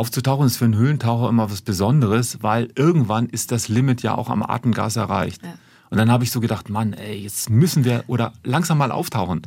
Aufzutauchen 0.00 0.46
ist 0.46 0.56
für 0.56 0.64
einen 0.64 0.76
Höhlentaucher 0.76 1.28
immer 1.28 1.50
was 1.50 1.60
Besonderes, 1.60 2.42
weil 2.42 2.70
irgendwann 2.74 3.26
ist 3.26 3.52
das 3.52 3.68
Limit 3.68 4.02
ja 4.02 4.14
auch 4.14 4.30
am 4.30 4.42
Atemgas 4.42 4.96
erreicht. 4.96 5.42
Ja. 5.42 5.52
Und 5.90 5.98
dann 5.98 6.10
habe 6.10 6.24
ich 6.24 6.30
so 6.30 6.40
gedacht, 6.40 6.70
Mann, 6.70 6.94
ey, 6.94 7.18
jetzt 7.18 7.50
müssen 7.50 7.84
wir 7.84 8.04
oder 8.06 8.32
langsam 8.42 8.78
mal 8.78 8.92
auftauchen. 8.92 9.42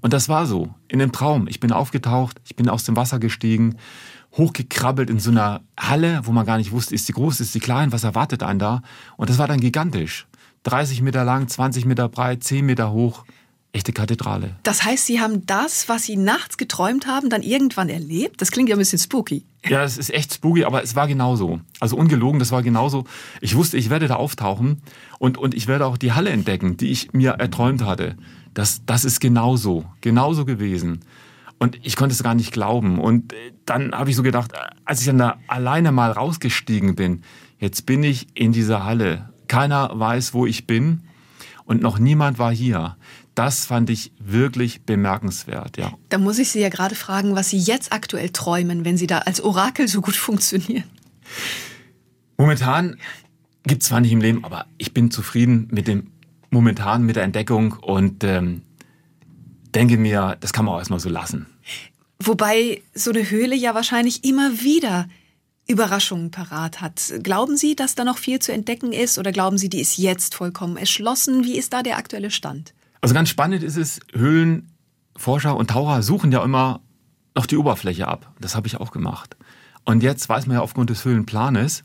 Und 0.00 0.12
das 0.12 0.28
war 0.28 0.46
so, 0.46 0.72
in 0.86 1.00
dem 1.00 1.10
Traum. 1.10 1.48
Ich 1.48 1.58
bin 1.58 1.72
aufgetaucht, 1.72 2.40
ich 2.44 2.54
bin 2.54 2.68
aus 2.68 2.84
dem 2.84 2.94
Wasser 2.94 3.18
gestiegen, 3.18 3.78
hochgekrabbelt 4.36 5.10
in 5.10 5.18
so 5.18 5.32
einer 5.32 5.62
Halle, 5.76 6.20
wo 6.22 6.30
man 6.30 6.46
gar 6.46 6.58
nicht 6.58 6.70
wusste, 6.70 6.94
ist 6.94 7.06
sie 7.06 7.12
groß, 7.12 7.40
ist 7.40 7.52
sie 7.52 7.58
klein, 7.58 7.90
was 7.90 8.04
erwartet 8.04 8.44
einen 8.44 8.60
da? 8.60 8.82
Und 9.16 9.28
das 9.28 9.38
war 9.38 9.48
dann 9.48 9.58
gigantisch. 9.58 10.28
30 10.62 11.02
Meter 11.02 11.24
lang, 11.24 11.48
20 11.48 11.84
Meter 11.84 12.08
breit, 12.08 12.44
10 12.44 12.64
Meter 12.64 12.92
hoch. 12.92 13.24
Echte 13.72 13.92
Kathedrale. 13.92 14.56
Das 14.62 14.84
heißt, 14.84 15.04
Sie 15.04 15.20
haben 15.20 15.44
das, 15.44 15.88
was 15.88 16.04
Sie 16.04 16.16
nachts 16.16 16.56
geträumt 16.56 17.06
haben, 17.06 17.28
dann 17.28 17.42
irgendwann 17.42 17.90
erlebt? 17.90 18.40
Das 18.40 18.50
klingt 18.50 18.70
ja 18.70 18.76
ein 18.76 18.78
bisschen 18.78 18.98
spooky. 18.98 19.44
Ja, 19.68 19.82
es 19.82 19.98
ist 19.98 20.12
echt 20.12 20.34
spooky, 20.34 20.64
aber 20.64 20.82
es 20.82 20.94
war 20.94 21.08
genauso. 21.08 21.60
Also 21.80 21.96
ungelogen, 21.96 22.38
das 22.38 22.52
war 22.52 22.62
genauso. 22.62 23.04
Ich 23.40 23.56
wusste, 23.56 23.76
ich 23.76 23.90
werde 23.90 24.08
da 24.08 24.14
auftauchen 24.16 24.82
und, 25.18 25.38
und 25.38 25.54
ich 25.54 25.66
werde 25.66 25.86
auch 25.86 25.96
die 25.96 26.12
Halle 26.12 26.30
entdecken, 26.30 26.76
die 26.76 26.90
ich 26.90 27.12
mir 27.12 27.32
erträumt 27.32 27.84
hatte. 27.84 28.16
Das, 28.54 28.82
das 28.86 29.04
ist 29.04 29.20
genauso, 29.20 29.84
genauso 30.00 30.44
gewesen. 30.44 31.00
Und 31.58 31.78
ich 31.82 31.96
konnte 31.96 32.12
es 32.12 32.22
gar 32.22 32.34
nicht 32.34 32.52
glauben. 32.52 32.98
Und 32.98 33.32
äh, 33.32 33.52
dann 33.64 33.92
habe 33.92 34.10
ich 34.10 34.16
so 34.16 34.22
gedacht, 34.22 34.52
als 34.84 35.00
ich 35.00 35.06
dann 35.06 35.18
da 35.18 35.38
alleine 35.48 35.92
mal 35.92 36.10
rausgestiegen 36.10 36.94
bin, 36.94 37.22
jetzt 37.58 37.86
bin 37.86 38.02
ich 38.02 38.26
in 38.34 38.52
dieser 38.52 38.84
Halle. 38.84 39.30
Keiner 39.48 39.90
weiß, 39.92 40.34
wo 40.34 40.46
ich 40.46 40.66
bin 40.66 41.02
und 41.64 41.82
noch 41.82 41.98
niemand 41.98 42.38
war 42.38 42.52
hier. 42.52 42.96
Das 43.36 43.66
fand 43.66 43.90
ich 43.90 44.12
wirklich 44.18 44.82
bemerkenswert, 44.82 45.76
ja. 45.76 45.92
Da 46.08 46.16
muss 46.16 46.38
ich 46.38 46.48
Sie 46.48 46.58
ja 46.58 46.70
gerade 46.70 46.94
fragen, 46.94 47.36
was 47.36 47.50
Sie 47.50 47.58
jetzt 47.58 47.92
aktuell 47.92 48.30
träumen, 48.30 48.86
wenn 48.86 48.96
Sie 48.96 49.06
da 49.06 49.18
als 49.18 49.42
Orakel 49.42 49.88
so 49.88 50.00
gut 50.00 50.16
funktionieren. 50.16 50.84
Momentan 52.38 52.96
gibt 53.64 53.82
es 53.82 53.88
zwar 53.88 54.00
nicht 54.00 54.12
im 54.12 54.22
Leben, 54.22 54.42
aber 54.42 54.64
ich 54.78 54.94
bin 54.94 55.10
zufrieden 55.10 55.68
mit 55.70 55.86
dem 55.86 56.12
momentan 56.50 57.02
mit 57.02 57.16
der 57.16 57.24
Entdeckung 57.24 57.74
und 57.74 58.24
ähm, 58.24 58.62
denke 59.74 59.98
mir, 59.98 60.38
das 60.40 60.54
kann 60.54 60.64
man 60.64 60.74
auch 60.74 60.78
erstmal 60.78 61.00
so 61.00 61.10
lassen. 61.10 61.46
Wobei 62.18 62.82
so 62.94 63.10
eine 63.10 63.28
Höhle 63.30 63.54
ja 63.54 63.74
wahrscheinlich 63.74 64.24
immer 64.24 64.62
wieder 64.62 65.08
Überraschungen 65.68 66.30
parat 66.30 66.80
hat. 66.80 67.12
Glauben 67.22 67.58
Sie, 67.58 67.76
dass 67.76 67.94
da 67.94 68.04
noch 68.04 68.16
viel 68.16 68.38
zu 68.38 68.52
entdecken 68.52 68.92
ist 68.92 69.18
oder 69.18 69.32
glauben 69.32 69.58
Sie, 69.58 69.68
die 69.68 69.80
ist 69.80 69.98
jetzt 69.98 70.34
vollkommen 70.34 70.78
erschlossen? 70.78 71.44
Wie 71.44 71.58
ist 71.58 71.74
da 71.74 71.82
der 71.82 71.98
aktuelle 71.98 72.30
Stand? 72.30 72.72
Also 73.00 73.14
ganz 73.14 73.28
spannend 73.28 73.62
ist 73.62 73.76
es, 73.76 74.00
Höhlenforscher 74.12 75.56
und 75.56 75.70
Taucher 75.70 76.02
suchen 76.02 76.32
ja 76.32 76.42
immer 76.42 76.80
noch 77.34 77.46
die 77.46 77.56
Oberfläche 77.56 78.08
ab. 78.08 78.32
Das 78.40 78.56
habe 78.56 78.66
ich 78.66 78.78
auch 78.78 78.90
gemacht. 78.90 79.36
Und 79.84 80.02
jetzt 80.02 80.28
weiß 80.28 80.46
man 80.46 80.56
ja 80.56 80.62
aufgrund 80.62 80.90
des 80.90 81.04
Höhlenplanes, 81.04 81.84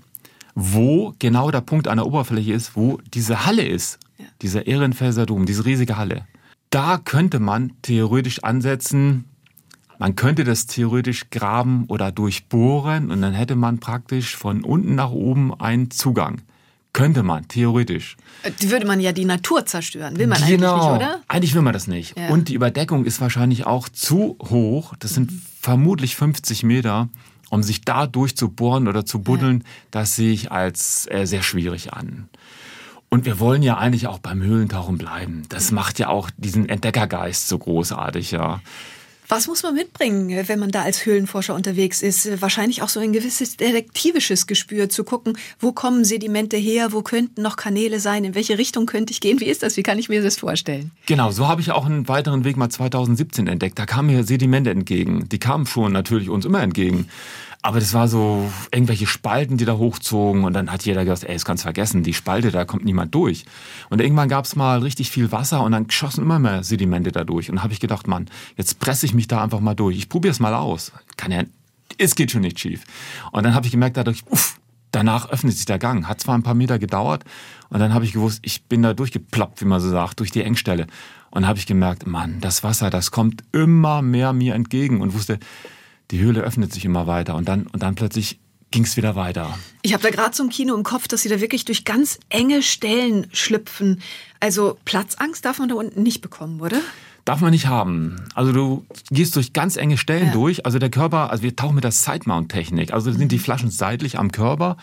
wo 0.56 1.13
genau 1.19 1.52
der 1.52 1.62
Punkt 1.62 1.88
an 1.88 1.97
der 1.97 2.08
Oberfläche 2.08 2.54
ist, 2.54 2.76
wo 2.76 3.00
diese 3.13 3.45
Halle 3.45 3.67
ist. 3.67 4.00
Ja. 4.17 4.26
Dieser 4.41 4.67
Ehrenfelser 4.67 5.26
Dom, 5.26 5.45
diese 5.45 5.65
riesige 5.65 5.97
Halle. 5.97 6.26
Da 6.71 6.97
könnte 6.97 7.39
man 7.39 7.74
theoretisch 7.82 8.43
ansetzen, 8.43 9.26
man 10.00 10.15
könnte 10.15 10.43
das 10.43 10.65
theoretisch 10.65 11.30
graben 11.30 11.86
oder 11.88 12.12
durchbohren 12.12 13.12
und 13.12 13.21
dann 13.21 13.34
hätte 13.34 13.56
man 13.56 13.80
praktisch 13.80 14.36
von 14.36 14.63
unten 14.63 14.95
nach 14.95 15.12
oben 15.12 15.54
einen 15.54 15.91
Zugang. 15.91 16.41
Könnte 16.93 17.23
man, 17.23 17.47
theoretisch. 17.47 18.17
Die 18.62 18.69
würde 18.69 18.86
man 18.86 18.99
ja 18.99 19.13
die 19.13 19.23
Natur 19.23 19.65
zerstören. 19.65 20.17
Will 20.17 20.27
man 20.27 20.45
genau. 20.45 20.73
eigentlich 20.73 20.84
nicht, 20.84 20.95
oder? 20.95 21.21
Eigentlich 21.27 21.56
will 21.56 21.62
man 21.62 21.73
das 21.73 21.88
nicht. 21.88 22.17
Ja. 22.17 22.30
Und 22.30 22.49
die 22.49 22.54
Überdeckung 22.54 23.06
ist 23.06 23.21
wahrscheinlich 23.21 23.65
auch 23.65 23.88
zu 23.88 24.38
hoch. 24.41 24.93
Das 24.99 25.13
sind 25.13 25.32
mhm. 25.32 25.41
vermutlich 25.60 26.15
50 26.15 26.63
Meter. 26.63 27.10
Um 27.49 27.63
sich 27.63 27.82
da 27.82 28.08
durchzubohren 28.08 28.88
oder 28.88 29.06
zu 29.06 29.19
buddeln, 29.19 29.60
ja. 29.60 29.65
das 29.91 30.15
sehe 30.15 30.32
ich 30.32 30.54
als 30.54 31.06
äh, 31.12 31.25
sehr 31.25 31.43
schwierig 31.43 31.91
an. 31.91 32.30
Und 33.10 33.25
wir 33.25 33.39
wollen 33.39 33.62
ja 33.62 33.77
eigentlich 33.77 34.08
auch 34.08 34.19
beim 34.19 34.41
Höhlentauchen 34.41 34.97
bleiben. 34.97 35.43
Das 35.49 35.71
macht 35.71 35.99
ja 35.99 36.08
auch 36.08 36.30
diesen 36.38 36.69
Entdeckergeist 36.69 37.49
so 37.49 37.58
großartig, 37.58 38.32
ja. 38.32 38.62
Was 39.31 39.47
muss 39.47 39.63
man 39.63 39.75
mitbringen, 39.75 40.45
wenn 40.49 40.59
man 40.59 40.71
da 40.71 40.81
als 40.81 41.05
Höhlenforscher 41.05 41.55
unterwegs 41.55 42.01
ist? 42.01 42.41
Wahrscheinlich 42.41 42.81
auch 42.81 42.89
so 42.89 42.99
ein 42.99 43.13
gewisses 43.13 43.55
detektivisches 43.55 44.45
Gespür 44.45 44.89
zu 44.89 45.05
gucken, 45.05 45.37
wo 45.57 45.71
kommen 45.71 46.03
Sedimente 46.03 46.57
her, 46.57 46.91
wo 46.91 47.01
könnten 47.01 47.41
noch 47.41 47.55
Kanäle 47.55 48.01
sein, 48.01 48.25
in 48.25 48.35
welche 48.35 48.57
Richtung 48.57 48.87
könnte 48.87 49.13
ich 49.13 49.21
gehen? 49.21 49.39
Wie 49.39 49.45
ist 49.45 49.63
das? 49.63 49.77
Wie 49.77 49.83
kann 49.83 49.97
ich 49.97 50.09
mir 50.09 50.21
das 50.21 50.35
vorstellen? 50.35 50.91
Genau, 51.05 51.31
so 51.31 51.47
habe 51.47 51.61
ich 51.61 51.71
auch 51.71 51.85
einen 51.85 52.09
weiteren 52.09 52.43
Weg 52.43 52.57
mal 52.57 52.67
2017 52.67 53.47
entdeckt. 53.47 53.79
Da 53.79 53.85
kamen 53.85 54.13
mir 54.13 54.25
Sedimente 54.25 54.69
entgegen. 54.69 55.29
Die 55.29 55.39
kamen 55.39 55.65
schon 55.65 55.93
natürlich 55.93 56.27
uns 56.27 56.43
immer 56.43 56.61
entgegen. 56.61 57.07
Aber 57.63 57.80
das 57.80 57.93
war 57.93 58.08
so 58.08 58.52
irgendwelche 58.71 59.06
Spalten, 59.06 59.58
die 59.58 59.65
da 59.65 59.78
hochzogen 59.78 60.45
und 60.45 60.54
dann 60.54 60.71
hat 60.71 60.84
jeder 60.84 61.06
gesagt, 61.06 61.24
ey, 61.26 61.34
das 61.34 61.45
kannst 61.45 61.63
du 61.63 61.65
vergessen, 61.65 62.02
die 62.02 62.13
Spalte, 62.13 62.50
da 62.50 62.65
kommt 62.65 62.84
niemand 62.84 63.13
durch. 63.13 63.45
Und 63.89 64.02
irgendwann 64.02 64.30
gab 64.30 64.45
es 64.45 64.56
mal 64.56 64.80
richtig 64.80 65.12
viel 65.12 65.32
Wasser 65.32 65.63
und 65.63 65.71
dann 65.71 65.89
schossen 65.89 66.24
immer 66.24 66.39
mehr 66.39 66.63
Sedimente 66.63 67.12
da 67.12 67.24
durch. 67.24 67.52
Und 67.52 67.62
habe 67.62 67.74
ich 67.74 67.80
gedacht, 67.80 68.08
Mann, 68.08 68.30
jetzt 68.58 68.80
presse 68.80 69.06
ich 69.06 69.13
mich 69.13 69.28
da 69.28 69.43
einfach 69.43 69.60
mal 69.60 69.76
durch. 69.76 69.95
Ich 69.95 70.10
probiere 70.10 70.32
es 70.32 70.39
mal 70.39 70.56
aus. 70.56 70.91
Kann 71.17 71.32
ja, 71.32 71.43
es 72.00 72.15
geht 72.15 72.32
schon 72.32 72.41
nicht 72.41 72.60
schief. 72.60 72.84
Und 73.32 73.43
dann 73.43 73.54
habe 73.54 73.67
ich 73.67 73.71
gemerkt, 73.71 73.95
dadurch, 73.95 74.24
uff, 74.28 74.60
danach 74.91 75.30
öffnet 75.30 75.56
sich 75.56 75.65
der 75.65 75.78
Gang. 75.78 76.08
Hat 76.08 76.19
zwar 76.19 76.36
ein 76.36 76.43
paar 76.43 76.56
Meter 76.56 76.80
gedauert 76.80 77.24
und 77.69 77.80
dann 77.80 77.93
habe 77.93 78.06
ich 78.06 78.13
gewusst, 78.13 78.39
ich 78.41 78.63
bin 78.63 78.82
da 78.82 78.93
durchgeploppt, 78.93 79.62
wie 79.62 79.65
man 79.65 79.80
so 79.80 79.89
sagt, 79.89 80.19
durch 80.19 80.32
die 80.32 80.43
Engstelle. 80.43 80.88
Und 81.30 81.47
habe 81.47 81.60
ich 81.60 81.65
gemerkt, 81.65 82.06
Mann, 82.06 82.41
das 82.41 82.63
Wasser, 82.63 82.89
das 82.89 83.12
kommt 83.12 83.43
immer 83.54 84.02
mehr 84.02 84.34
mir 84.34 84.56
entgegen 84.56 85.00
und 85.00 85.13
wusste, 85.13 85.39
die 86.12 86.19
Höhle 86.19 86.41
öffnet 86.41 86.74
sich 86.74 86.86
immer 86.86 87.08
weiter 87.08 87.36
und 87.36 87.47
dann, 87.47 87.67
und 87.67 87.82
dann 87.82 87.95
plötzlich 87.95 88.39
ging 88.69 88.84
es 88.84 88.95
wieder 88.95 89.15
weiter. 89.15 89.58
Ich 89.82 89.93
habe 89.93 90.04
da 90.04 90.10
gerade 90.10 90.36
so 90.36 90.43
ein 90.43 90.50
Kino 90.50 90.76
im 90.76 90.84
Kopf, 90.84 91.08
dass 91.08 91.24
Sie 91.24 91.30
da 91.30 91.41
wirklich 91.41 91.65
durch 91.65 91.84
ganz 91.84 92.19
enge 92.30 92.62
Stellen 92.62 93.28
schlüpfen. 93.34 94.02
Also 94.39 94.78
Platzangst 94.86 95.43
darf 95.43 95.60
man 95.60 95.69
da 95.69 95.76
unten 95.76 96.04
nicht 96.04 96.21
bekommen, 96.21 96.62
oder? 96.62 96.80
Darf 97.25 97.41
man 97.41 97.51
nicht 97.51 97.67
haben. 97.67 98.15
Also 98.34 98.51
du 98.51 98.86
gehst 99.10 99.36
durch 99.36 99.53
ganz 99.53 99.77
enge 99.77 99.97
Stellen 99.97 100.27
ja. 100.27 100.34
durch. 100.34 100.65
Also 100.65 100.79
der 100.79 100.89
Körper, 100.89 101.29
also 101.29 101.43
wir 101.43 101.55
tauchen 101.55 101.75
mit 101.75 101.84
der 101.84 101.91
Side-Mount-Technik. 101.91 102.93
Also 102.93 103.12
sind 103.12 103.31
die 103.31 103.38
mhm. 103.38 103.41
Flaschen 103.41 103.69
seitlich 103.69 104.17
am 104.17 104.31
Körper, 104.31 104.77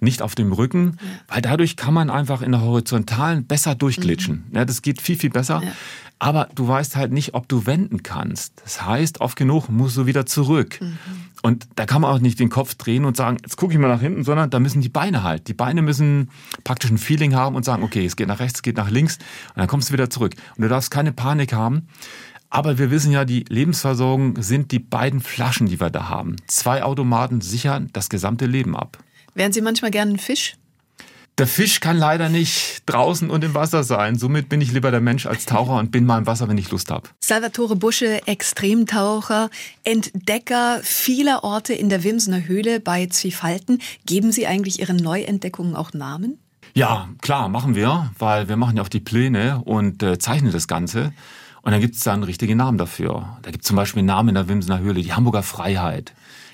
nicht 0.00 0.22
auf 0.22 0.34
dem 0.34 0.52
Rücken, 0.52 0.98
ja. 1.00 1.34
weil 1.34 1.42
dadurch 1.42 1.76
kann 1.76 1.92
man 1.94 2.08
einfach 2.08 2.40
in 2.42 2.52
der 2.52 2.62
Horizontalen 2.62 3.44
besser 3.44 3.74
durchglitschen. 3.74 4.44
Mhm. 4.48 4.56
Ja, 4.56 4.64
das 4.64 4.82
geht 4.82 5.02
viel, 5.02 5.18
viel 5.18 5.30
besser. 5.30 5.62
Aber 6.18 6.48
du 6.54 6.68
weißt 6.68 6.94
halt 6.94 7.12
nicht, 7.12 7.34
ob 7.34 7.48
du 7.48 7.66
wenden 7.66 8.04
kannst. 8.04 8.52
Das 8.62 8.86
heißt, 8.86 9.20
oft 9.20 9.36
genug 9.36 9.68
musst 9.68 9.96
du 9.96 10.06
wieder 10.06 10.24
zurück. 10.24 10.80
Mhm. 10.80 10.98
Und 11.42 11.66
da 11.74 11.86
kann 11.86 12.02
man 12.02 12.12
auch 12.12 12.20
nicht 12.20 12.38
den 12.38 12.48
Kopf 12.48 12.76
drehen 12.76 13.04
und 13.04 13.16
sagen, 13.16 13.38
jetzt 13.42 13.56
gucke 13.56 13.72
ich 13.72 13.78
mal 13.78 13.88
nach 13.88 14.00
hinten, 14.00 14.22
sondern 14.22 14.48
da 14.48 14.60
müssen 14.60 14.80
die 14.80 14.88
Beine 14.88 15.24
halt. 15.24 15.48
Die 15.48 15.54
Beine 15.54 15.82
müssen 15.82 16.30
praktisch 16.62 16.90
ein 16.90 16.98
Feeling 16.98 17.34
haben 17.34 17.56
und 17.56 17.64
sagen, 17.64 17.82
okay, 17.82 18.06
es 18.06 18.14
geht 18.14 18.28
nach 18.28 18.38
rechts, 18.38 18.58
es 18.58 18.62
geht 18.62 18.76
nach 18.76 18.90
links 18.90 19.18
und 19.48 19.58
dann 19.58 19.66
kommst 19.66 19.88
du 19.88 19.92
wieder 19.92 20.08
zurück. 20.08 20.34
Und 20.56 20.62
du 20.62 20.68
darfst 20.68 20.92
keine 20.92 21.12
Panik 21.12 21.52
haben. 21.52 21.88
Aber 22.48 22.78
wir 22.78 22.90
wissen 22.90 23.10
ja, 23.10 23.24
die 23.24 23.44
Lebensversorgung 23.48 24.40
sind 24.40 24.72
die 24.72 24.78
beiden 24.78 25.20
Flaschen, 25.20 25.66
die 25.66 25.80
wir 25.80 25.90
da 25.90 26.08
haben. 26.08 26.36
Zwei 26.46 26.84
Automaten 26.84 27.40
sichern 27.40 27.88
das 27.92 28.08
gesamte 28.08 28.46
Leben 28.46 28.76
ab. 28.76 28.98
Wären 29.34 29.52
Sie 29.52 29.62
manchmal 29.62 29.90
gern 29.90 30.10
ein 30.10 30.18
Fisch? 30.18 30.56
Der 31.38 31.46
Fisch 31.46 31.80
kann 31.80 31.96
leider 31.96 32.28
nicht 32.28 32.82
draußen 32.84 33.30
und 33.30 33.42
im 33.42 33.54
Wasser 33.54 33.84
sein. 33.84 34.18
Somit 34.18 34.50
bin 34.50 34.60
ich 34.60 34.72
lieber 34.72 34.90
der 34.90 35.00
Mensch 35.00 35.24
als 35.24 35.46
Taucher 35.46 35.78
und 35.78 35.90
bin 35.90 36.04
mal 36.04 36.18
im 36.18 36.26
Wasser, 36.26 36.46
wenn 36.48 36.58
ich 36.58 36.70
Lust 36.70 36.90
habe. 36.90 37.08
Salvatore 37.20 37.74
Busche, 37.74 38.26
Extremtaucher, 38.26 39.48
Entdecker 39.82 40.80
vieler 40.82 41.42
Orte 41.42 41.72
in 41.72 41.88
der 41.88 42.04
Wimsener 42.04 42.46
Höhle 42.46 42.80
bei 42.80 43.06
Zwiefalten. 43.06 43.80
Geben 44.04 44.30
Sie 44.30 44.46
eigentlich 44.46 44.80
Ihren 44.80 44.96
Neuentdeckungen 44.96 45.74
auch 45.74 45.94
Namen? 45.94 46.38
Ja, 46.74 47.08
klar, 47.22 47.48
machen 47.48 47.74
wir, 47.74 48.10
weil 48.18 48.48
wir 48.48 48.56
machen 48.56 48.76
ja 48.76 48.82
auch 48.82 48.88
die 48.88 49.00
Pläne 49.00 49.62
und 49.64 50.02
äh, 50.02 50.18
zeichnen 50.18 50.52
das 50.52 50.68
Ganze. 50.68 51.12
Und 51.62 51.72
dann 51.72 51.80
gibt 51.80 51.94
es 51.94 52.02
dann 52.02 52.24
richtige 52.24 52.56
Namen 52.56 52.76
dafür. 52.76 53.38
Da 53.42 53.50
gibt 53.50 53.64
es 53.64 53.68
zum 53.68 53.76
Beispiel 53.76 54.00
einen 54.00 54.08
Namen 54.08 54.30
in 54.30 54.34
der 54.34 54.48
Wimsener 54.48 54.80
Höhle, 54.80 55.00
die 55.00 55.12
Hamburger 55.12 55.42
Freiheit. 55.42 56.12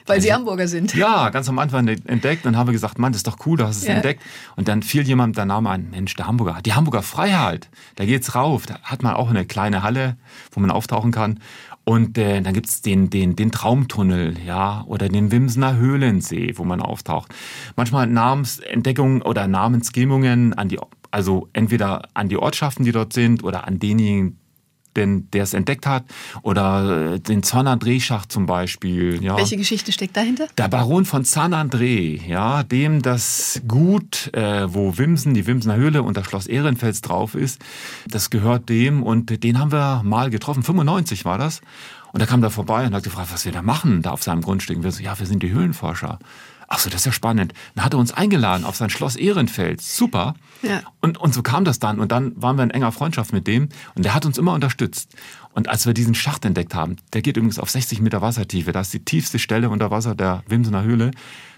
Weil 0.08 0.20
Sie 0.20 0.32
Hamburger 0.32 0.68
sind. 0.68 0.94
Ja, 0.94 1.30
ganz 1.30 1.48
am 1.48 1.58
Anfang 1.58 1.86
entdeckt. 1.86 2.44
Dann 2.44 2.56
haben 2.56 2.68
wir 2.68 2.72
gesagt, 2.72 2.98
Mann, 2.98 3.12
das 3.12 3.20
ist 3.20 3.26
doch 3.26 3.38
cool, 3.46 3.56
du 3.56 3.66
hast 3.66 3.78
es 3.78 3.86
ja. 3.86 3.94
entdeckt. 3.94 4.22
Und 4.56 4.68
dann 4.68 4.82
fiel 4.82 5.02
jemand 5.02 5.36
der 5.36 5.44
Name 5.44 5.70
ein, 5.70 5.90
Mensch, 5.90 6.14
der 6.16 6.26
Hamburger. 6.26 6.60
Die 6.62 6.72
Hamburger 6.72 7.02
Freiheit, 7.02 7.68
da 7.96 8.04
geht's 8.04 8.34
rauf. 8.34 8.66
Da 8.66 8.78
hat 8.82 9.02
man 9.02 9.14
auch 9.14 9.30
eine 9.30 9.44
kleine 9.44 9.82
Halle, 9.82 10.16
wo 10.52 10.60
man 10.60 10.70
auftauchen 10.70 11.12
kann. 11.12 11.40
Und 11.88 12.18
äh, 12.18 12.42
dann 12.42 12.52
gibt's 12.52 12.82
den, 12.82 13.08
den, 13.08 13.34
den 13.34 13.50
Traumtunnel, 13.50 14.36
ja, 14.44 14.84
oder 14.88 15.08
den 15.08 15.30
Wimsener 15.30 15.78
Höhlensee, 15.78 16.52
wo 16.56 16.64
man 16.64 16.82
auftaucht. 16.82 17.34
Manchmal 17.76 18.06
Namensentdeckungen 18.06 19.22
oder 19.22 19.48
Namensgebungen 19.48 20.52
an 20.52 20.68
die, 20.68 20.78
also 21.10 21.48
entweder 21.54 22.02
an 22.12 22.28
die 22.28 22.36
Ortschaften, 22.36 22.84
die 22.84 22.92
dort 22.92 23.14
sind, 23.14 23.42
oder 23.42 23.66
an 23.66 23.78
denjenigen, 23.78 24.38
den, 24.98 25.30
der 25.30 25.44
es 25.44 25.54
entdeckt 25.54 25.86
hat, 25.86 26.04
oder 26.42 27.14
äh, 27.14 27.20
den 27.20 27.42
San 27.42 27.66
André-Schacht 27.66 28.30
zum 28.30 28.46
Beispiel. 28.46 29.22
Ja. 29.22 29.36
Welche 29.36 29.56
Geschichte 29.56 29.92
steckt 29.92 30.16
dahinter? 30.16 30.46
Der 30.58 30.68
Baron 30.68 31.04
von 31.04 31.24
San 31.24 31.54
André, 31.54 32.20
ja, 32.26 32.62
dem 32.62 33.02
das 33.02 33.62
Gut, 33.66 34.30
äh, 34.34 34.72
wo 34.72 34.98
Wimsen, 34.98 35.34
die 35.34 35.46
Wimsener 35.46 35.76
Höhle 35.76 36.02
und 36.02 36.16
das 36.16 36.26
Schloss 36.26 36.46
Ehrenfels 36.46 37.00
drauf 37.00 37.34
ist, 37.34 37.60
das 38.06 38.30
gehört 38.30 38.68
dem 38.68 39.02
und 39.02 39.42
den 39.42 39.58
haben 39.58 39.72
wir 39.72 40.02
mal 40.04 40.30
getroffen, 40.30 40.62
95 40.62 41.24
war 41.24 41.38
das. 41.38 41.60
Und 42.12 42.22
da 42.22 42.26
kam 42.26 42.42
er 42.42 42.50
vorbei 42.50 42.86
und 42.86 42.94
hat 42.94 43.04
gefragt, 43.04 43.28
was 43.32 43.44
wir 43.44 43.52
da 43.52 43.62
machen, 43.62 44.02
da 44.02 44.12
auf 44.12 44.22
seinem 44.22 44.40
Grundstück. 44.40 44.78
Und 44.78 44.82
wir 44.82 44.92
so, 44.92 45.02
ja, 45.02 45.18
wir 45.18 45.26
sind 45.26 45.42
die 45.42 45.52
Höhlenforscher. 45.52 46.18
Ach 46.70 46.78
so, 46.78 46.90
das 46.90 47.00
ist 47.00 47.06
ja 47.06 47.12
spannend. 47.12 47.54
Dann 47.74 47.84
hat 47.84 47.94
er 47.94 47.98
uns 47.98 48.12
eingeladen 48.12 48.64
auf 48.64 48.76
sein 48.76 48.90
Schloss 48.90 49.16
Ehrenfels. 49.16 49.96
Super. 49.96 50.34
Ja. 50.62 50.82
Und, 51.00 51.16
und 51.16 51.32
so 51.32 51.42
kam 51.42 51.64
das 51.64 51.78
dann. 51.78 51.98
Und 51.98 52.12
dann 52.12 52.32
waren 52.40 52.56
wir 52.56 52.62
in 52.62 52.70
enger 52.70 52.92
Freundschaft 52.92 53.32
mit 53.32 53.46
dem. 53.46 53.70
Und 53.94 54.04
der 54.04 54.14
hat 54.14 54.26
uns 54.26 54.36
immer 54.36 54.52
unterstützt. 54.52 55.14
Und 55.52 55.68
als 55.68 55.86
wir 55.86 55.94
diesen 55.94 56.14
Schacht 56.14 56.44
entdeckt 56.44 56.74
haben, 56.74 56.96
der 57.14 57.22
geht 57.22 57.38
übrigens 57.38 57.58
auf 57.58 57.70
60 57.70 58.02
Meter 58.02 58.20
Wassertiefe. 58.20 58.72
Das 58.72 58.88
ist 58.88 58.94
die 58.94 59.04
tiefste 59.04 59.38
Stelle 59.38 59.70
unter 59.70 59.90
Wasser 59.90 60.14
der 60.14 60.44
Wimsener 60.46 60.82
Höhle. 60.82 61.10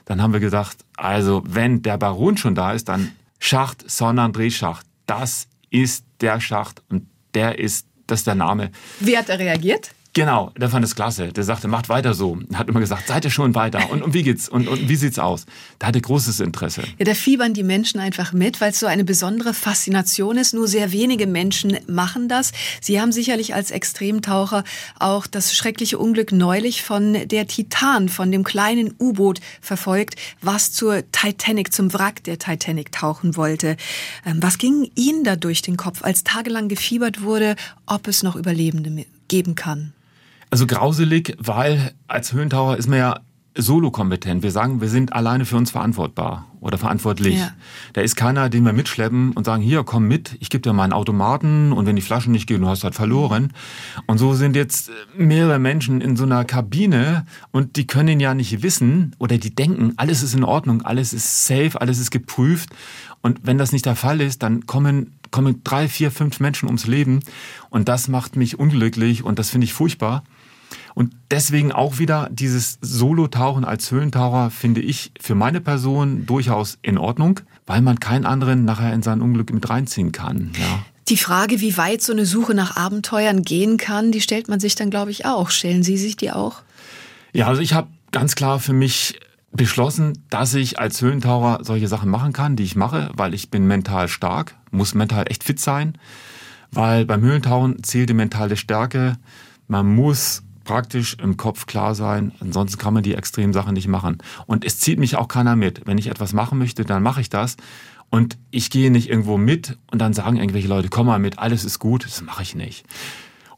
Dann 0.04 0.22
haben 0.22 0.32
wir 0.32 0.40
gesagt, 0.40 0.84
also 0.96 1.42
wenn 1.44 1.82
der 1.82 1.98
Baron 1.98 2.36
schon 2.36 2.54
da 2.54 2.72
ist, 2.72 2.88
dann 2.88 3.10
Schacht, 3.40 3.90
Sonnenandré-Schacht. 3.90 4.86
Das 5.06 5.48
ist 5.70 6.04
der 6.20 6.40
Schacht. 6.40 6.82
Und 6.88 7.08
der 7.34 7.58
ist, 7.58 7.86
das 8.06 8.20
ist 8.20 8.26
der 8.28 8.36
Name. 8.36 8.70
Wie 9.00 9.18
hat 9.18 9.28
er 9.28 9.40
reagiert? 9.40 9.90
Genau, 10.12 10.50
der 10.58 10.68
fand 10.68 10.84
es 10.84 10.96
klasse. 10.96 11.28
Der 11.28 11.44
sagte, 11.44 11.68
macht 11.68 11.88
weiter 11.88 12.14
so. 12.14 12.36
Hat 12.54 12.68
immer 12.68 12.80
gesagt, 12.80 13.06
seid 13.06 13.24
ihr 13.24 13.30
schon 13.30 13.54
weiter? 13.54 13.90
Und, 13.90 14.02
und 14.02 14.12
wie 14.12 14.24
geht's? 14.24 14.48
Und, 14.48 14.66
und 14.66 14.88
wie 14.88 14.96
sieht's 14.96 15.20
aus? 15.20 15.46
Da 15.78 15.86
hatte 15.86 16.00
großes 16.00 16.40
Interesse. 16.40 16.82
Ja, 16.98 17.04
da 17.04 17.14
fiebern 17.14 17.54
die 17.54 17.62
Menschen 17.62 18.00
einfach 18.00 18.32
mit, 18.32 18.60
weil 18.60 18.70
es 18.70 18.80
so 18.80 18.86
eine 18.86 19.04
besondere 19.04 19.54
Faszination 19.54 20.36
ist. 20.36 20.52
Nur 20.52 20.66
sehr 20.66 20.90
wenige 20.90 21.28
Menschen 21.28 21.78
machen 21.86 22.28
das. 22.28 22.50
Sie 22.80 23.00
haben 23.00 23.12
sicherlich 23.12 23.54
als 23.54 23.70
Extremtaucher 23.70 24.64
auch 24.98 25.28
das 25.28 25.54
schreckliche 25.54 25.96
Unglück 25.96 26.32
neulich 26.32 26.82
von 26.82 27.28
der 27.28 27.46
Titan, 27.46 28.08
von 28.08 28.32
dem 28.32 28.42
kleinen 28.42 28.94
U-Boot 28.98 29.40
verfolgt, 29.60 30.16
was 30.42 30.72
zur 30.72 31.04
Titanic, 31.12 31.72
zum 31.72 31.94
Wrack 31.94 32.24
der 32.24 32.40
Titanic 32.40 32.90
tauchen 32.90 33.36
wollte. 33.36 33.76
Ähm, 34.26 34.38
was 34.42 34.58
ging 34.58 34.90
Ihnen 34.96 35.22
da 35.22 35.36
durch 35.36 35.62
den 35.62 35.76
Kopf, 35.76 36.02
als 36.02 36.24
tagelang 36.24 36.68
gefiebert 36.68 37.22
wurde, 37.22 37.54
ob 37.86 38.08
es 38.08 38.24
noch 38.24 38.34
Überlebende 38.34 39.06
geben 39.28 39.54
kann? 39.54 39.92
Also 40.50 40.66
grauselig, 40.66 41.36
weil 41.38 41.92
als 42.08 42.32
Höhentaucher 42.32 42.76
ist 42.76 42.88
man 42.88 42.98
ja 42.98 43.20
solo-kompetent. 43.56 44.42
Wir 44.42 44.52
sagen, 44.52 44.80
wir 44.80 44.88
sind 44.88 45.12
alleine 45.12 45.44
für 45.44 45.56
uns 45.56 45.70
verantwortbar 45.72 46.46
oder 46.60 46.78
verantwortlich. 46.78 47.38
Ja. 47.38 47.52
Da 47.94 48.00
ist 48.00 48.14
keiner, 48.14 48.48
den 48.48 48.64
wir 48.64 48.72
mitschleppen 48.72 49.32
und 49.32 49.44
sagen, 49.44 49.62
hier, 49.62 49.82
komm 49.82 50.06
mit, 50.06 50.36
ich 50.40 50.50
gebe 50.50 50.62
dir 50.62 50.72
mal 50.72 50.84
einen 50.84 50.92
Automaten 50.92 51.72
und 51.72 51.86
wenn 51.86 51.96
die 51.96 52.02
Flaschen 52.02 52.32
nicht 52.32 52.46
gehen, 52.46 52.60
du 52.60 52.68
hast 52.68 52.84
halt 52.84 52.94
verloren. 52.94 53.52
Und 54.06 54.18
so 54.18 54.34
sind 54.34 54.54
jetzt 54.54 54.90
mehrere 55.16 55.58
Menschen 55.58 56.00
in 56.00 56.16
so 56.16 56.24
einer 56.24 56.44
Kabine 56.44 57.26
und 57.50 57.76
die 57.76 57.86
können 57.86 58.20
ja 58.20 58.34
nicht 58.34 58.62
wissen 58.62 59.16
oder 59.18 59.36
die 59.36 59.54
denken, 59.54 59.94
alles 59.96 60.22
ist 60.22 60.34
in 60.34 60.44
Ordnung, 60.44 60.82
alles 60.82 61.12
ist 61.12 61.46
safe, 61.46 61.80
alles 61.80 61.98
ist 61.98 62.10
geprüft. 62.10 62.70
Und 63.22 63.40
wenn 63.42 63.58
das 63.58 63.72
nicht 63.72 63.84
der 63.84 63.96
Fall 63.96 64.20
ist, 64.20 64.42
dann 64.42 64.66
kommen 64.66 65.14
kommen 65.30 65.62
drei, 65.62 65.88
vier, 65.88 66.10
fünf 66.10 66.40
Menschen 66.40 66.66
ums 66.66 66.88
Leben 66.88 67.20
und 67.68 67.88
das 67.88 68.08
macht 68.08 68.36
mich 68.36 68.58
unglücklich 68.58 69.22
und 69.22 69.38
das 69.38 69.50
finde 69.50 69.64
ich 69.64 69.72
furchtbar. 69.72 70.24
Und 70.94 71.14
deswegen 71.30 71.72
auch 71.72 71.98
wieder 71.98 72.28
dieses 72.30 72.78
Solo-Tauchen 72.80 73.64
als 73.64 73.90
Höhlentaucher 73.90 74.50
finde 74.50 74.80
ich 74.80 75.12
für 75.20 75.34
meine 75.34 75.60
Person 75.60 76.26
durchaus 76.26 76.78
in 76.82 76.98
Ordnung, 76.98 77.40
weil 77.66 77.80
man 77.80 78.00
keinen 78.00 78.26
anderen 78.26 78.64
nachher 78.64 78.92
in 78.92 79.02
sein 79.02 79.20
Unglück 79.20 79.52
mit 79.52 79.68
reinziehen 79.68 80.12
kann. 80.12 80.52
Ja. 80.58 80.84
Die 81.08 81.16
Frage, 81.16 81.60
wie 81.60 81.76
weit 81.76 82.02
so 82.02 82.12
eine 82.12 82.26
Suche 82.26 82.54
nach 82.54 82.76
Abenteuern 82.76 83.42
gehen 83.42 83.76
kann, 83.78 84.12
die 84.12 84.20
stellt 84.20 84.48
man 84.48 84.60
sich 84.60 84.76
dann, 84.76 84.90
glaube 84.90 85.10
ich, 85.10 85.26
auch. 85.26 85.50
Stellen 85.50 85.82
Sie 85.82 85.96
sich 85.96 86.16
die 86.16 86.30
auch? 86.30 86.62
Ja, 87.32 87.46
also 87.46 87.62
ich 87.62 87.72
habe 87.72 87.88
ganz 88.12 88.34
klar 88.34 88.60
für 88.60 88.72
mich 88.72 89.18
beschlossen, 89.52 90.24
dass 90.30 90.54
ich 90.54 90.78
als 90.78 91.00
Höhlentaucher 91.00 91.64
solche 91.64 91.88
Sachen 91.88 92.10
machen 92.10 92.32
kann, 92.32 92.54
die 92.54 92.62
ich 92.62 92.76
mache, 92.76 93.10
weil 93.14 93.34
ich 93.34 93.50
bin 93.50 93.66
mental 93.66 94.08
stark, 94.08 94.54
muss 94.70 94.94
mental 94.94 95.24
echt 95.28 95.42
fit 95.42 95.58
sein, 95.58 95.98
weil 96.70 97.04
beim 97.06 97.22
Höhlentauchen 97.22 97.82
zählt 97.82 98.08
die 98.08 98.14
mentale 98.14 98.56
Stärke. 98.56 99.16
Man 99.66 99.92
muss 99.92 100.42
praktisch 100.70 101.16
im 101.20 101.36
Kopf 101.36 101.66
klar 101.66 101.96
sein, 101.96 102.30
ansonsten 102.38 102.78
kann 102.78 102.94
man 102.94 103.02
die 103.02 103.16
extremen 103.16 103.52
Sachen 103.52 103.74
nicht 103.74 103.88
machen. 103.88 104.18
Und 104.46 104.64
es 104.64 104.78
zieht 104.78 105.00
mich 105.00 105.16
auch 105.16 105.26
keiner 105.26 105.56
mit. 105.56 105.82
Wenn 105.84 105.98
ich 105.98 106.06
etwas 106.06 106.32
machen 106.32 106.58
möchte, 106.58 106.84
dann 106.84 107.02
mache 107.02 107.20
ich 107.20 107.28
das. 107.28 107.56
Und 108.08 108.38
ich 108.52 108.70
gehe 108.70 108.92
nicht 108.92 109.10
irgendwo 109.10 109.36
mit 109.36 109.78
und 109.90 110.00
dann 110.00 110.12
sagen 110.12 110.36
irgendwelche 110.36 110.68
Leute, 110.68 110.88
komm 110.88 111.06
mal 111.06 111.18
mit, 111.18 111.40
alles 111.40 111.64
ist 111.64 111.80
gut. 111.80 112.04
Das 112.04 112.22
mache 112.22 112.44
ich 112.44 112.54
nicht. 112.54 112.84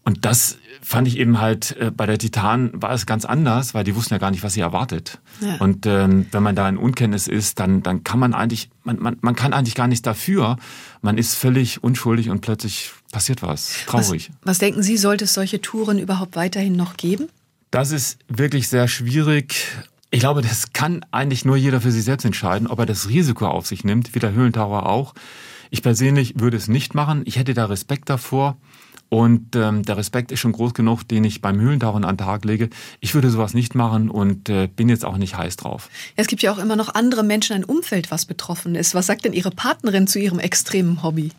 Und 0.05 0.25
das 0.25 0.57
fand 0.81 1.07
ich 1.07 1.19
eben 1.19 1.39
halt, 1.39 1.77
äh, 1.77 1.91
bei 1.91 2.07
der 2.07 2.17
Titan 2.17 2.71
war 2.73 2.93
es 2.93 3.05
ganz 3.05 3.27
anders, 3.27 3.75
weil 3.75 3.85
die 3.85 3.95
wussten 3.95 4.15
ja 4.15 4.19
gar 4.19 4.31
nicht, 4.31 4.43
was 4.43 4.55
sie 4.55 4.61
erwartet. 4.61 5.21
Ja. 5.41 5.57
Und 5.57 5.85
ähm, 5.85 6.27
wenn 6.33 6.43
man 6.43 6.57
da 6.57 6.67
in 6.67 6.79
Unkenntnis 6.79 7.29
ist, 7.29 7.61
dann, 7.61 7.83
dann 7.83 8.05
kann 8.05 8.19
man 8.19 8.33
eigentlich, 8.33 8.71
man, 8.85 8.99
man, 8.99 9.19
man 9.21 9.37
kann 9.37 9.53
eigentlich 9.53 9.75
gar 9.75 9.87
nichts 9.87 10.03
dafür. 10.03 10.57
Man 11.03 11.19
ist 11.19 11.35
völlig 11.35 11.85
unschuldig 11.85 12.31
und 12.31 12.41
plötzlich 12.41 12.91
passiert 13.13 13.43
was. 13.43 13.75
Traurig. 13.87 14.31
Was, 14.41 14.49
was 14.49 14.59
denken 14.59 14.83
Sie, 14.83 14.97
sollte 14.97 15.25
es 15.25 15.35
solche 15.35 15.61
Touren 15.61 15.99
überhaupt 15.99 16.35
weiterhin 16.35 16.75
noch 16.75 16.97
geben? 16.97 17.29
Das 17.71 17.93
ist 17.93 18.19
wirklich 18.29 18.69
sehr 18.69 18.89
schwierig. 18.89 19.55
Ich 20.11 20.21
glaube, 20.21 20.43
das 20.43 20.73
kann 20.73 21.07
eigentlich 21.11 21.45
nur 21.45 21.57
jeder 21.57 21.81
für 21.81 21.93
sich 21.93 22.05
selbst 22.05 22.25
entscheiden, 22.25 22.67
ob 22.67 22.81
er 22.81 22.87
das 22.87 23.09
Risiko 23.09 23.47
auf 23.47 23.67
sich 23.67 23.85
nimmt, 23.85 24.15
wie 24.15 24.19
der 24.19 24.33
Höhlentaucher 24.33 24.87
auch. 24.87 25.15
Ich 25.71 25.83
persönlich 25.83 26.35
würde 26.39 26.57
es 26.57 26.69
nicht 26.69 26.95
machen. 26.95 27.23
Ich 27.25 27.37
hätte 27.37 27.55
da 27.55 27.67
Respekt 27.67 28.11
davor. 28.11 28.59
Und 29.09 29.57
ähm, 29.57 29.83
der 29.83 29.99
Respekt 29.99 30.33
ist 30.33 30.41
schon 30.41 30.53
groß 30.53 30.73
genug, 30.73 31.05
den 31.05 31.25
ich 31.25 31.43
beim 31.43 31.61
Höhlentauchen 31.61 32.05
an 32.05 32.17
den 32.17 32.25
Tag 32.25 32.47
lege. 32.47 32.71
Ich 33.01 33.15
würde 33.15 33.31
sowas 33.31 33.53
nicht 33.53 33.75
machen 33.75 34.09
und 34.09 34.49
äh, 34.49 34.69
bin 34.69 34.89
jetzt 34.89 35.05
auch 35.05 35.19
nicht 35.19 35.37
heiß 35.37 35.57
drauf. 35.57 35.91
Es 36.17 36.29
gibt 36.29 36.41
ja 36.41 36.51
auch 36.51 36.57
immer 36.57 36.77
noch 36.77 36.95
andere 36.95 37.23
Menschen, 37.23 37.55
ein 37.55 37.65
Umfeld, 37.65 38.11
was 38.11 38.25
betroffen 38.25 38.75
ist. 38.75 38.95
Was 38.95 39.07
sagt 39.07 39.27
denn 39.27 39.35
Ihre 39.35 39.51
Partnerin 39.51 40.07
zu 40.07 40.19
Ihrem 40.19 40.39
extremen 40.39 41.03
Hobby? 41.03 41.31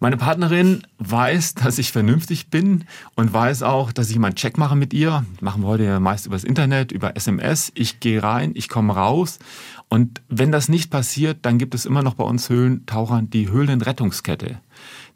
Meine 0.00 0.16
Partnerin 0.16 0.82
weiß, 0.98 1.54
dass 1.54 1.78
ich 1.78 1.90
vernünftig 1.90 2.50
bin 2.50 2.84
und 3.16 3.32
weiß 3.32 3.64
auch, 3.64 3.90
dass 3.90 4.10
ich 4.10 4.18
mal 4.18 4.28
einen 4.28 4.36
Check 4.36 4.56
mache 4.56 4.76
mit 4.76 4.94
ihr. 4.94 5.24
Machen 5.40 5.62
wir 5.62 5.66
heute 5.66 5.84
ja 5.84 5.98
meist 5.98 6.26
übers 6.26 6.44
Internet, 6.44 6.92
über 6.92 7.16
SMS. 7.16 7.72
Ich 7.74 7.98
gehe 7.98 8.22
rein, 8.22 8.52
ich 8.54 8.68
komme 8.68 8.94
raus. 8.94 9.40
Und 9.88 10.22
wenn 10.28 10.52
das 10.52 10.68
nicht 10.68 10.92
passiert, 10.92 11.38
dann 11.42 11.58
gibt 11.58 11.74
es 11.74 11.84
immer 11.84 12.04
noch 12.04 12.14
bei 12.14 12.22
uns 12.22 12.48
Höhlentauchern 12.48 13.28
die 13.30 13.50
Höhlenrettungskette 13.50 14.60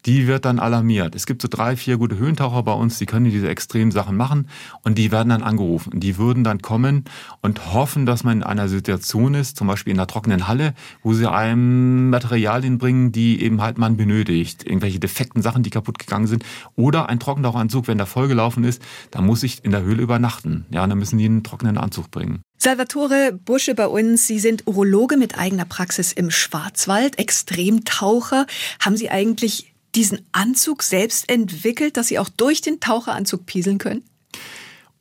die 0.07 0.27
wird 0.27 0.45
dann 0.45 0.59
alarmiert. 0.59 1.15
Es 1.15 1.27
gibt 1.27 1.43
so 1.43 1.49
drei, 1.49 1.77
vier 1.77 1.97
gute 1.97 2.17
Höhentaucher 2.17 2.63
bei 2.63 2.73
uns, 2.73 2.99
die 2.99 3.07
können 3.07 3.27
diese 3.27 3.49
extremen 3.49 3.91
Sachen 3.91 4.17
machen 4.17 4.49
und 4.83 4.99
die 4.99 5.13
werden 5.13 5.29
dann 5.29 5.43
angerufen. 5.43 6.01
Die 6.01 6.19
würden 6.19 6.45
dann 6.45 6.63
kommen 6.63 7.05
und 7.41 7.73
hoffen, 7.73 8.07
dass 8.07 8.25
man 8.25 8.39
in 8.39 8.43
einer 8.43 8.69
Situation 8.69 9.35
ist, 9.35 9.57
zum 9.57 9.67
Beispiel 9.67 9.93
in 9.93 9.99
einer 9.99 10.07
trockenen 10.07 10.49
Halle, 10.49 10.75
wo 11.03 11.15
sie 11.15 11.31
einem 11.31 12.11
Materialien 12.11 12.79
bringen, 12.79 13.13
die 13.13 13.43
eben 13.43 13.61
halt 13.63 13.79
man 13.79 13.97
benötigt. 13.97 14.65
Irgendwelche 14.65 14.99
defekten 14.99 15.43
Sachen, 15.43 15.63
die 15.63 15.71
kaputt 15.71 15.99
gegangen 15.99 16.27
sind. 16.27 16.45
Oder 16.77 17.09
ein 17.09 17.21
Trockentauchanzug, 17.21 17.89
wenn 17.89 17.99
der 17.99 18.07
vollgelaufen 18.07 18.65
ist, 18.65 18.83
dann 19.11 19.27
muss 19.27 19.43
ich 19.43 19.65
in 19.65 19.71
der 19.71 19.83
Höhle 19.83 20.03
übernachten. 20.03 20.67
Ja, 20.71 20.87
dann 20.87 20.99
müssen 20.99 21.19
die 21.19 21.27
einen 21.27 21.43
trockenen 21.43 21.79
Anzug 21.79 22.11
bringen. 22.11 22.43
Salvatore 22.59 23.33
Busche 23.33 23.75
bei 23.75 23.89
uns. 23.89 24.29
Sie 24.29 24.39
sind 24.39 24.69
Urologe 24.69 25.17
mit 25.17 25.37
eigener 25.37 25.65
Praxis 25.65 26.13
im 26.13 26.31
Schwarzwald, 26.31 27.19
Extremtaucher. 27.19 28.47
Haben 28.79 28.97
Sie 28.97 29.11
eigentlich 29.11 29.72
diesen 29.95 30.27
Anzug 30.33 30.83
selbst 30.83 31.29
entwickelt, 31.31 31.97
dass 31.97 32.09
Sie 32.09 32.19
auch 32.19 32.29
durch 32.29 32.61
den 32.61 32.81
Taucheranzug 32.81 33.47
pieseln 33.47 33.79
können? 33.79 34.03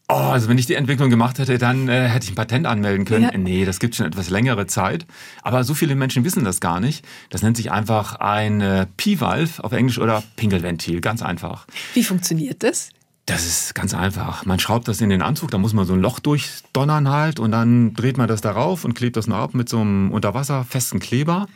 Oh, 0.10 0.16
also 0.16 0.50
wenn 0.50 0.58
ich 0.58 0.66
die 0.66 0.76
Entwicklung 0.76 1.10
gemacht 1.10 1.40
hätte, 1.40 1.58
dann 1.58 1.88
äh, 1.88 2.10
hätte 2.10 2.26
ich 2.26 2.32
ein 2.34 2.36
Patent 2.36 2.68
anmelden 2.68 3.06
können. 3.06 3.30
Ja. 3.32 3.38
Nee, 3.38 3.64
das 3.64 3.80
gibt 3.80 3.96
schon 3.96 4.06
etwas 4.06 4.30
längere 4.30 4.68
Zeit. 4.68 5.06
Aber 5.42 5.64
so 5.64 5.74
viele 5.74 5.96
Menschen 5.96 6.26
wissen 6.26 6.44
das 6.44 6.60
gar 6.60 6.82
nicht. 6.82 7.06
Das 7.30 7.44
nennt 7.44 7.56
sich 7.56 7.72
einfach 7.72 8.16
ein 8.16 8.60
äh, 8.60 8.88
P-Valve 8.98 9.64
auf 9.64 9.72
Englisch 9.72 10.00
oder 10.00 10.22
Pinkelventil. 10.36 11.00
Ganz 11.00 11.22
einfach. 11.22 11.66
Wie 11.94 12.04
funktioniert 12.04 12.62
das? 12.62 12.90
Das 13.26 13.46
ist 13.46 13.74
ganz 13.74 13.94
einfach. 13.94 14.46
Man 14.46 14.60
schraubt 14.60 14.90
das 14.90 15.00
in 15.00 15.10
den 15.10 15.22
Anzug, 15.22 15.52
da 15.52 15.58
muss 15.58 15.72
man 15.72 15.86
so 15.86 15.94
ein 15.94 16.02
Loch 16.02 16.20
durchdonnern 16.20 17.08
halt 17.08 17.40
und 17.40 17.52
dann 17.52 17.94
dreht 17.94 18.18
man 18.18 18.28
das 18.28 18.42
darauf 18.42 18.84
und 18.84 18.96
klebt 18.96 19.16
das 19.16 19.28
noch 19.28 19.38
ab 19.38 19.54
mit 19.54 19.70
so 19.70 19.80
einem 19.80 20.12
unterwasserfesten 20.12 21.00
Kleber. 21.00 21.48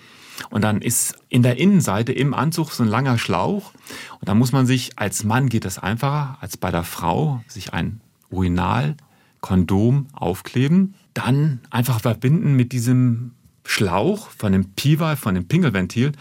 Und 0.50 0.64
dann 0.64 0.82
ist 0.82 1.16
in 1.30 1.44
der 1.44 1.58
Innenseite 1.58 2.12
im 2.12 2.34
Anzug 2.34 2.72
so 2.72 2.84
ein 2.84 2.90
langer 2.90 3.18
Schlauch. 3.18 3.72
Und 4.20 4.28
da 4.28 4.36
muss 4.36 4.52
man 4.52 4.66
sich, 4.66 4.98
als 4.98 5.24
Mann 5.24 5.50
geht 5.50 5.66
das 5.66 5.80
einfacher 5.80 6.38
als 6.42 6.58
bei 6.58 6.72
der 6.72 6.84
Frau, 6.84 7.42
sich 7.48 7.74
ein 7.74 8.02
Urinal, 8.30 8.96
Kondom 9.42 10.08
aufkleben, 10.14 10.96
dann 11.14 11.60
einfach 11.70 12.00
verbinden 12.02 12.56
mit 12.56 12.72
diesem 12.72 13.32
Schlauch 13.64 14.30
von 14.30 14.52
dem 14.52 14.72
Piva, 14.72 15.16
von 15.16 15.36
dem 15.36 15.48
Pinkelventil 15.48 16.14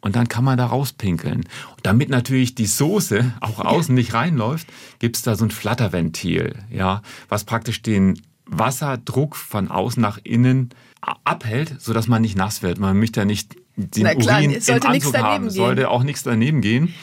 und 0.00 0.16
dann 0.16 0.28
kann 0.28 0.44
man 0.44 0.58
da 0.58 0.66
rauspinkeln. 0.66 1.38
Und 1.76 1.80
damit 1.82 2.08
natürlich 2.08 2.54
die 2.54 2.66
Soße 2.66 3.32
auch 3.40 3.58
außen 3.58 3.94
nicht 3.94 4.14
reinläuft, 4.14 4.68
gibt's 4.98 5.22
da 5.22 5.34
so 5.34 5.44
ein 5.44 5.50
Flatterventil, 5.50 6.54
ja, 6.70 7.02
was 7.28 7.44
praktisch 7.44 7.82
den 7.82 8.20
Wasserdruck 8.46 9.36
von 9.36 9.68
außen 9.68 10.00
nach 10.00 10.18
innen 10.22 10.70
abhält, 11.00 11.80
sodass 11.80 12.08
man 12.08 12.22
nicht 12.22 12.36
nass 12.36 12.62
wird. 12.62 12.78
Man 12.78 12.98
möchte 12.98 13.20
ja 13.20 13.26
nicht 13.26 13.56
den 13.76 14.04
Na 14.04 14.14
klar, 14.14 14.38
Urin 14.38 14.52
im 14.52 14.82
Anzug 14.82 15.18
haben. 15.18 15.46
Es 15.46 15.54
sollte 15.54 15.88
auch 15.88 16.02
nichts 16.02 16.22
daneben 16.22 16.60
gehen. 16.60 16.94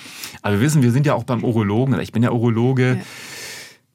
Aber 0.42 0.56
wir 0.56 0.62
wissen, 0.62 0.84
wir 0.84 0.92
sind 0.92 1.06
ja 1.06 1.14
auch 1.14 1.24
beim 1.24 1.44
Urologen. 1.44 2.00
Ich 2.00 2.12
bin 2.12 2.24
ja 2.24 2.32
Urologe. 2.32 2.98
Ja. 2.98 3.04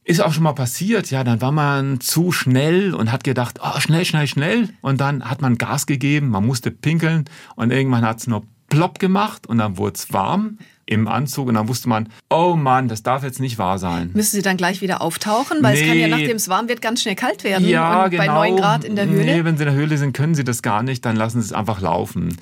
Ist 0.05 0.23
auch 0.23 0.33
schon 0.33 0.43
mal 0.43 0.55
passiert, 0.55 1.11
ja, 1.11 1.23
dann 1.23 1.41
war 1.41 1.53
man 1.53 2.01
zu 2.01 2.33
schnell 2.33 2.95
und 2.95 3.13
hat 3.13 3.23
gedacht, 3.23 3.61
oh, 3.63 3.79
schnell, 3.79 4.05
schnell, 4.05 4.27
schnell. 4.27 4.71
Und 4.81 5.01
dann 5.01 5.29
hat 5.29 5.41
man 5.41 5.57
Gas 5.59 5.87
gegeben, 5.87 6.31
man 6.31 6.45
musste 6.45 6.71
pinkeln 6.71 7.27
und 7.55 7.71
irgendwann 7.71 8.05
hat 8.05 8.19
es 8.19 8.27
nur 8.27 8.43
plopp 8.71 8.99
gemacht 8.99 9.47
und 9.47 9.59
dann 9.59 9.77
wurde 9.77 9.95
es 9.95 10.13
warm 10.13 10.59
im 10.91 11.07
Anzug 11.07 11.49
und 11.49 11.55
dann 11.55 11.69
wusste 11.69 11.89
man, 11.89 12.09
oh 12.29 12.57
Mann, 12.57 12.89
das 12.89 13.03
darf 13.03 13.23
jetzt 13.23 13.39
nicht 13.39 13.59
wahr 13.59 13.79
sein. 13.79 14.11
Müssen 14.13 14.37
Sie 14.37 14.43
dann 14.43 14.57
gleich 14.57 14.81
wieder 14.81 15.01
auftauchen? 15.01 15.63
Weil 15.63 15.75
nee. 15.75 15.81
es 15.83 15.87
kann 15.87 15.99
ja, 15.99 16.09
nachdem 16.09 16.37
es 16.37 16.49
warm 16.49 16.69
wird, 16.69 16.83
ganz 16.83 17.03
schnell 17.03 17.15
kalt 17.15 17.45
werden. 17.45 17.67
Ja, 17.67 18.05
und 18.05 18.11
genau. 18.11 18.25
Bei 18.25 18.49
9 18.51 18.57
Grad 18.57 18.85
in 18.85 18.97
der 18.97 19.07
Höhle? 19.07 19.25
Nee, 19.25 19.45
wenn 19.45 19.57
Sie 19.57 19.63
in 19.63 19.69
der 19.69 19.79
Höhle 19.79 19.97
sind, 19.99 20.15
können 20.15 20.35
Sie 20.35 20.43
das 20.43 20.63
gar 20.63 20.83
nicht, 20.83 21.05
dann 21.05 21.15
lassen 21.15 21.41
Sie 21.41 21.47
es 21.47 21.53
einfach 21.53 21.81
laufen. 21.81 22.37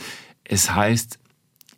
Es 0.44 0.74
heißt, 0.74 1.18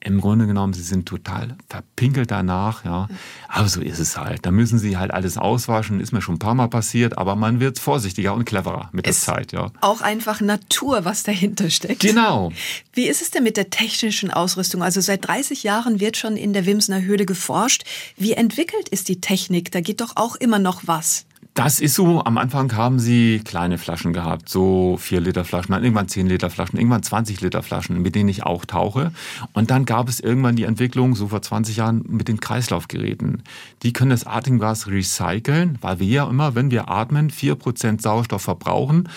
im 0.03 0.21
Grunde 0.21 0.47
genommen, 0.47 0.73
sie 0.73 0.83
sind 0.83 1.07
total 1.07 1.57
verpinkelt 1.69 2.31
danach, 2.31 2.85
ja. 2.85 3.09
Aber 3.49 3.69
so 3.69 3.83
ist 3.83 3.99
es 3.99 4.17
halt. 4.17 4.47
Da 4.47 4.51
müssen 4.51 4.79
sie 4.79 4.97
halt 4.97 5.11
alles 5.11 5.37
auswaschen, 5.37 6.01
ist 6.01 6.13
mir 6.13 6.23
schon 6.23 6.37
ein 6.37 6.39
paar 6.39 6.55
Mal 6.55 6.69
passiert, 6.69 7.19
aber 7.19 7.37
man 7.37 7.61
wird 7.61 7.79
vorsichtiger 7.79 8.33
und 8.33 8.47
cleverer 8.47 8.89
mit 8.93 9.05
der 9.05 9.13
Zeit, 9.13 9.53
ja. 9.53 9.71
Auch 9.83 10.01
einfach 10.01 10.41
Natur, 10.41 11.05
was 11.05 11.23
dahinter 11.23 11.69
steckt. 11.69 12.01
Genau. 12.01 12.51
Wie 12.95 13.09
ist 13.09 13.21
es 13.21 13.31
denn 13.31 13.43
mit 13.43 13.59
der 13.59 13.69
technischen 13.69 14.31
Ausrüstung? 14.31 14.83
Also 14.83 15.03
seit 15.03 15.27
30 15.27 15.65
Jahren 15.65 16.01
wird 16.01 16.17
schon 16.17 16.37
in 16.37 16.55
der 16.55 16.65
Wimsener 16.65 17.03
Höhle 17.03 17.27
geforscht. 17.27 17.85
Wie 18.17 18.33
entwickelt 18.33 18.89
ist 18.89 19.09
die 19.09 19.21
Technik? 19.21 19.71
Da 19.71 19.81
geht 19.81 20.01
doch 20.01 20.13
auch 20.17 20.37
immer 20.37 20.59
noch 20.59 20.83
was. 20.87 21.27
Das 21.55 21.81
ist 21.81 21.95
so. 21.95 22.25
Am 22.25 22.39
Anfang 22.39 22.73
haben 22.77 23.01
sie 23.01 23.41
kleine 23.45 23.77
Flaschen 23.77 24.13
gehabt, 24.13 24.49
so 24.49 24.97
vier 24.99 25.21
Liter 25.21 25.45
Flaschen, 25.45 25.73
dann 25.73 25.83
irgendwann 25.83 26.07
zehn 26.09 26.29
Liter 26.29 26.49
Flaschen, 26.49 26.79
irgendwann 26.79 27.03
20 27.03 27.41
Liter 27.41 27.63
Flaschen, 27.63 28.01
mit 28.01 28.15
denen 28.15 28.29
ich 28.29 28.45
auch 28.45 28.65
tauche. 28.65 29.11
Und 29.53 29.71
dann 29.71 29.85
gab 29.85 30.09
es 30.09 30.21
irgendwann 30.21 30.55
die 30.55 30.63
Entwicklung, 30.63 31.17
so 31.17 31.29
vor 31.29 31.43
20 31.43 31.77
Jahren, 31.77 32.05
mit 32.07 32.29
den 32.29 32.39
Kreislaufgeräten. 32.39 33.43
Die 33.83 33.93
können 33.93 34.11
das 34.11 34.27
Atemgas 34.27 34.87
recyceln, 34.87 35.79
weil 35.81 35.99
wir 35.99 36.07
ja 36.07 36.29
immer, 36.29 36.55
wenn 36.55 36.71
wir 36.71 36.89
atmen, 36.89 37.31
vier 37.31 37.57
Prozent 37.57 38.01
Sauerstoff 38.01 38.43
verbrauchen 38.43 39.09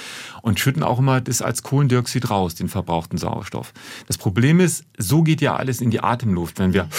und 0.43 0.60
schütten 0.60 0.84
auch 0.84 0.99
immer 0.99 1.21
das 1.21 1.41
als 1.41 1.63
Kohlendioxid 1.63 2.29
raus, 2.29 2.53
den 2.53 2.67
verbrauchten 2.67 3.17
Sauerstoff. 3.17 3.73
Das 4.08 4.17
Problem 4.17 4.60
ist, 4.60 4.84
so 4.97 5.23
geht 5.23 5.39
ja 5.39 5.56
alles 5.56 5.79
in 5.79 5.89
die 5.89 6.01
Atemluft, 6.01 6.60
wenn 6.60 6.73
wir 6.73 6.89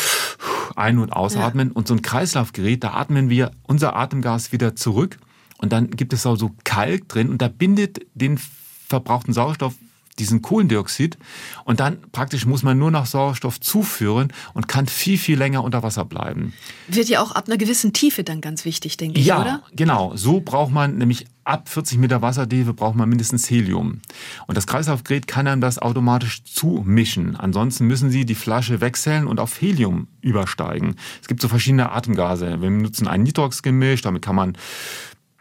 ein- 0.76 0.98
und 0.98 1.12
ausatmen. 1.12 1.68
Ja. 1.68 1.74
Und 1.74 1.86
so 1.86 1.94
ein 1.94 2.00
Kreislaufgerät, 2.00 2.82
da 2.82 2.94
atmen 2.94 3.28
wir 3.28 3.50
unser 3.62 3.94
Atemgas 3.96 4.50
wieder 4.50 4.74
zurück. 4.74 5.18
Und 5.58 5.72
dann 5.72 5.90
gibt 5.90 6.14
es 6.14 6.24
auch 6.24 6.36
so 6.36 6.52
Kalk 6.64 7.06
drin 7.08 7.28
und 7.28 7.42
da 7.42 7.48
bindet 7.48 8.06
den 8.14 8.40
verbrauchten 8.88 9.34
Sauerstoff 9.34 9.74
diesen 10.18 10.42
Kohlendioxid 10.42 11.18
und 11.64 11.80
dann 11.80 11.98
praktisch 12.12 12.46
muss 12.46 12.62
man 12.62 12.78
nur 12.78 12.90
noch 12.90 13.06
Sauerstoff 13.06 13.60
zuführen 13.60 14.32
und 14.52 14.68
kann 14.68 14.86
viel, 14.86 15.18
viel 15.18 15.38
länger 15.38 15.64
unter 15.64 15.82
Wasser 15.82 16.04
bleiben. 16.04 16.52
Wird 16.88 17.08
ja 17.08 17.20
auch 17.20 17.32
ab 17.32 17.48
einer 17.48 17.56
gewissen 17.56 17.92
Tiefe 17.92 18.24
dann 18.24 18.40
ganz 18.40 18.64
wichtig, 18.64 18.96
denke 18.96 19.20
ich, 19.20 19.26
ja, 19.26 19.40
oder? 19.40 19.50
Ja, 19.50 19.62
genau. 19.72 20.12
So 20.16 20.40
braucht 20.40 20.72
man 20.72 20.98
nämlich 20.98 21.26
ab 21.44 21.68
40 21.68 21.98
Meter 21.98 22.22
Wassertiefe 22.22 22.72
braucht 22.72 22.96
man 22.96 23.08
mindestens 23.08 23.48
Helium. 23.50 24.00
Und 24.46 24.56
das 24.56 24.66
Kreislaufgerät 24.66 25.26
kann 25.26 25.46
einem 25.46 25.60
das 25.60 25.78
automatisch 25.78 26.44
zumischen. 26.44 27.36
Ansonsten 27.36 27.86
müssen 27.86 28.10
Sie 28.10 28.24
die 28.24 28.34
Flasche 28.34 28.80
wechseln 28.80 29.26
und 29.26 29.40
auf 29.40 29.60
Helium 29.60 30.08
übersteigen. 30.20 30.96
Es 31.20 31.28
gibt 31.28 31.40
so 31.40 31.48
verschiedene 31.48 31.92
Atemgase. 31.92 32.60
Wir 32.60 32.70
nutzen 32.70 33.06
ein 33.06 33.22
Nitrox-Gemisch, 33.22 34.02
damit 34.02 34.22
kann 34.22 34.36
man 34.36 34.56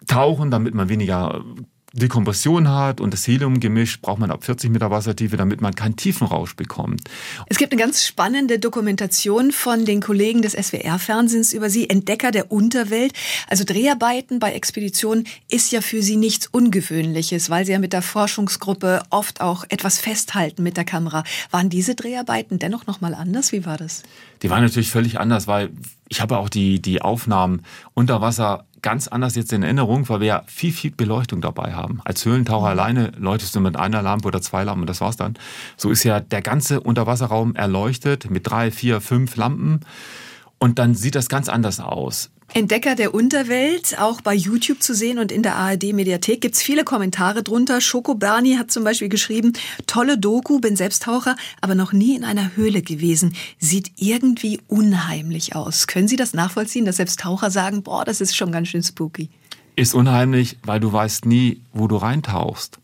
tauchen, 0.08 0.52
damit 0.52 0.74
man 0.74 0.90
weniger 0.90 1.44
Dekompression 1.96 2.70
hat 2.70 3.00
und 3.00 3.14
das 3.14 3.28
Heliumgemisch 3.28 4.02
braucht 4.02 4.18
man 4.18 4.32
ab 4.32 4.44
40 4.44 4.72
Meter 4.72 4.90
Wassertiefe, 4.90 5.38
damit 5.38 5.62
man 5.62 5.76
keinen 5.76 5.96
Tiefenrausch 5.96 6.56
bekommt. 6.56 7.02
Es 7.46 7.58
gibt 7.60 7.72
eine 7.72 7.80
ganz 7.80 8.04
spannende 8.04 8.58
Dokumentation 8.58 9.52
von 9.52 9.86
den 9.86 10.02
Kollegen 10.02 10.42
des 10.42 10.54
SWR-Fernsehens 10.54 11.54
über 11.54 11.70
Sie, 11.70 11.88
Entdecker 11.88 12.32
der 12.32 12.52
Unterwelt. 12.52 13.14
Also 13.48 13.64
Dreharbeiten 13.64 14.40
bei 14.40 14.54
Expeditionen 14.54 15.28
ist 15.50 15.72
ja 15.72 15.82
für 15.82 16.02
Sie 16.02 16.16
nichts 16.16 16.48
Ungewöhnliches, 16.48 17.52
weil 17.52 17.64
Sie 17.64 17.74
ja 17.74 17.80
mit 17.80 17.94
der 17.94 18.02
Forschungsgruppe 18.02 19.04
oft 19.12 19.40
auch 19.40 19.64
etwas 19.70 20.00
festhalten 20.00 20.64
mit 20.64 20.78
der 20.78 20.86
Kamera. 20.86 21.24
Waren 21.52 21.70
diese 21.70 21.94
Dreharbeiten 21.94 22.58
dennoch 22.58 22.88
nochmal 22.88 23.14
anders? 23.14 23.52
Wie 23.52 23.68
war 23.68 23.78
das? 23.78 24.02
Die 24.42 24.50
waren 24.50 24.64
natürlich 24.64 24.90
völlig 24.90 25.20
anders, 25.20 25.46
weil 25.46 25.70
ich 26.10 26.22
habe 26.22 26.40
auch 26.40 26.50
die, 26.50 26.82
die 26.82 27.04
Aufnahmen 27.04 27.62
unter 27.94 28.20
Wasser 28.20 28.66
ganz 28.84 29.08
anders 29.08 29.36
jetzt 29.36 29.52
in 29.52 29.63
Erinnerung, 29.63 30.08
weil 30.10 30.19
wir 30.19 30.28
ja 30.28 30.43
viel, 30.46 30.72
viel 30.72 30.91
Beleuchtung 30.91 31.41
dabei 31.41 31.74
haben. 31.74 32.02
Als 32.06 32.24
Höhlentaucher 32.24 32.72
mhm. 32.74 32.80
alleine 32.80 33.12
läutest 33.17 33.56
du 33.56 33.60
mit 33.60 33.76
einer 33.76 34.04
Lampe 34.04 34.28
oder 34.28 34.41
zwei 34.41 34.63
Lampen 34.63 34.82
und 34.82 34.89
das 34.89 35.02
war's 35.02 35.17
dann. 35.17 35.34
So 35.76 35.89
ist 35.89 36.04
ja 36.04 36.19
der 36.19 36.43
ganze 36.43 36.82
Unterwasserraum 36.82 37.56
erleuchtet 37.56 38.30
mit 38.30 38.48
drei, 38.48 38.69
vier, 38.69 39.02
fünf 39.02 39.36
Lampen. 39.36 39.80
Und 40.60 40.80
dann 40.80 40.93
sieht 40.93 41.15
das 41.15 41.28
ganz 41.28 41.50
anders 41.50 41.80
aus. 41.80 42.30
Entdecker 42.56 42.94
der 42.94 43.16
Unterwelt, 43.16 44.00
auch 44.00 44.22
bei 44.22 44.36
YouTube 44.36 44.84
zu 44.84 44.94
sehen 44.94 45.18
und 45.18 45.32
in 45.32 45.42
der 45.42 45.56
ARD-Mediathek 45.56 46.39
gibt's 46.39 46.62
viele 46.62 46.84
Kommentare 46.84 47.42
drunter. 47.42 47.82
Schoko 47.82 48.13
Berni 48.13 48.58
hat 48.58 48.70
zum 48.70 48.84
Beispiel 48.84 49.10
geschrieben, 49.10 49.54
tolle 49.88 50.20
Doku, 50.20 50.60
bin 50.60 50.76
Selbsttaucher, 50.76 51.36
aber 51.62 51.74
noch 51.74 51.94
nie 51.94 52.16
in 52.16 52.24
einer 52.24 52.56
Höhle 52.56 52.84
gewesen. 52.84 53.36
Sieht 53.58 53.94
irgendwie 53.96 54.62
unheimlich 54.68 55.56
aus. 55.56 55.88
Können 55.88 56.08
Sie 56.08 56.16
das 56.16 56.36
nachvollziehen, 56.36 56.86
dass 56.86 56.98
selbst 56.98 57.22
Taucher 57.22 57.50
sagen, 57.50 57.82
boah, 57.82 58.06
das 58.06 58.22
ist 58.22 58.36
schon 58.36 58.52
ganz 58.52 58.68
schön 58.68 58.84
spooky? 58.84 59.30
Ist 59.76 59.96
unheimlich, 59.96 60.60
weil 60.62 60.80
du 60.80 60.94
weißt 60.94 61.26
nie, 61.26 61.60
wo 61.74 61.88
du 61.88 61.96
reintauchst. 61.96 62.78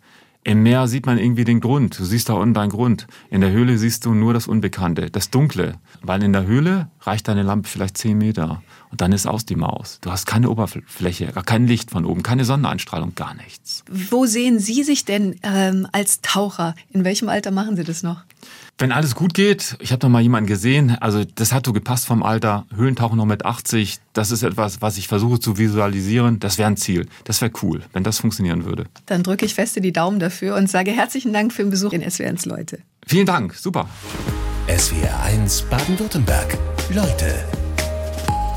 Im 0.44 0.64
Meer 0.64 0.88
sieht 0.88 1.06
man 1.06 1.20
irgendwie 1.20 1.44
den 1.44 1.60
Grund. 1.60 2.00
Du 2.00 2.06
siehst 2.06 2.30
da 2.30 2.34
unten 2.34 2.56
deinen 2.56 2.70
Grund. 2.72 3.06
In 3.30 3.42
der 3.42 3.52
Höhle 3.52 3.78
siehst 3.78 4.06
du 4.06 4.16
nur 4.16 4.34
das 4.34 4.48
Unbekannte, 4.48 5.12
das 5.12 5.30
Dunkle. 5.30 5.76
Weil 6.02 6.24
in 6.24 6.34
der 6.34 6.48
Höhle 6.48 6.90
reicht 7.02 7.28
deine 7.28 7.44
Lampe 7.44 7.70
vielleicht 7.70 7.98
zehn 7.98 8.18
Meter. 8.18 8.64
Und 8.92 9.02
dann 9.02 9.12
ist 9.12 9.28
aus 9.28 9.46
die 9.46 9.56
Maus. 9.56 10.00
Du 10.02 10.12
hast 10.12 10.26
keine 10.26 10.50
Oberfläche, 10.50 11.28
gar 11.28 11.44
kein 11.44 11.68
Licht 11.68 11.92
von 11.92 12.06
oben, 12.06 12.24
keine 12.24 12.46
Sonneneinstrahlung, 12.46 13.16
gar 13.16 13.36
nichts. 13.36 13.84
Wo 13.90 14.26
sehen 14.26 14.60
Sie 14.60 14.84
sich 14.84 15.06
denn 15.06 15.40
ähm, 15.44 15.88
als 15.92 16.22
Taucher? 16.22 16.76
In 16.92 17.04
welchem 17.04 17.30
Alter 17.30 17.52
machen 17.52 17.76
Sie 17.76 17.84
das 17.84 18.04
noch? 18.04 18.24
Wenn 18.78 18.94
alles 18.94 19.14
gut 19.14 19.34
geht, 19.34 19.76
ich 19.82 19.92
habe 19.92 20.06
noch 20.06 20.10
mal 20.10 20.22
jemanden 20.22 20.48
gesehen, 20.48 20.98
also 21.02 21.26
das 21.26 21.52
hat 21.52 21.66
so 21.66 21.74
gepasst 21.74 22.06
vom 22.06 22.24
Alter, 22.24 22.66
Höhlentauchen 22.74 23.18
noch 23.18 23.26
mit 23.26 23.46
80, 23.46 24.00
das 24.14 24.32
ist 24.32 24.42
etwas, 24.42 24.82
was 24.82 24.98
ich 24.98 25.10
versuche 25.10 25.38
zu 25.38 25.58
visualisieren, 25.58 26.40
das 26.40 26.58
wäre 26.58 26.70
ein 26.70 26.78
Ziel. 26.78 27.08
Das 27.26 27.42
wäre 27.42 27.52
cool, 27.62 27.82
wenn 27.92 28.06
das 28.06 28.20
funktionieren 28.20 28.64
würde. 28.64 28.86
Dann 29.06 29.22
drücke 29.22 29.46
ich 29.46 29.54
feste 29.54 29.82
die 29.82 29.92
Daumen 29.92 30.20
dafür 30.20 30.56
und 30.56 30.70
sage 30.70 30.92
herzlichen 30.92 31.34
Dank 31.34 31.52
für 31.52 31.64
den 31.64 31.72
Besuch 31.72 31.92
in 31.92 32.02
SWR1 32.02 32.48
Leute. 32.48 32.80
Vielen 33.06 33.26
Dank, 33.26 33.54
super. 33.54 33.90
SWR1 34.70 35.66
Baden-Württemberg. 35.70 36.58
Leute, 36.94 37.44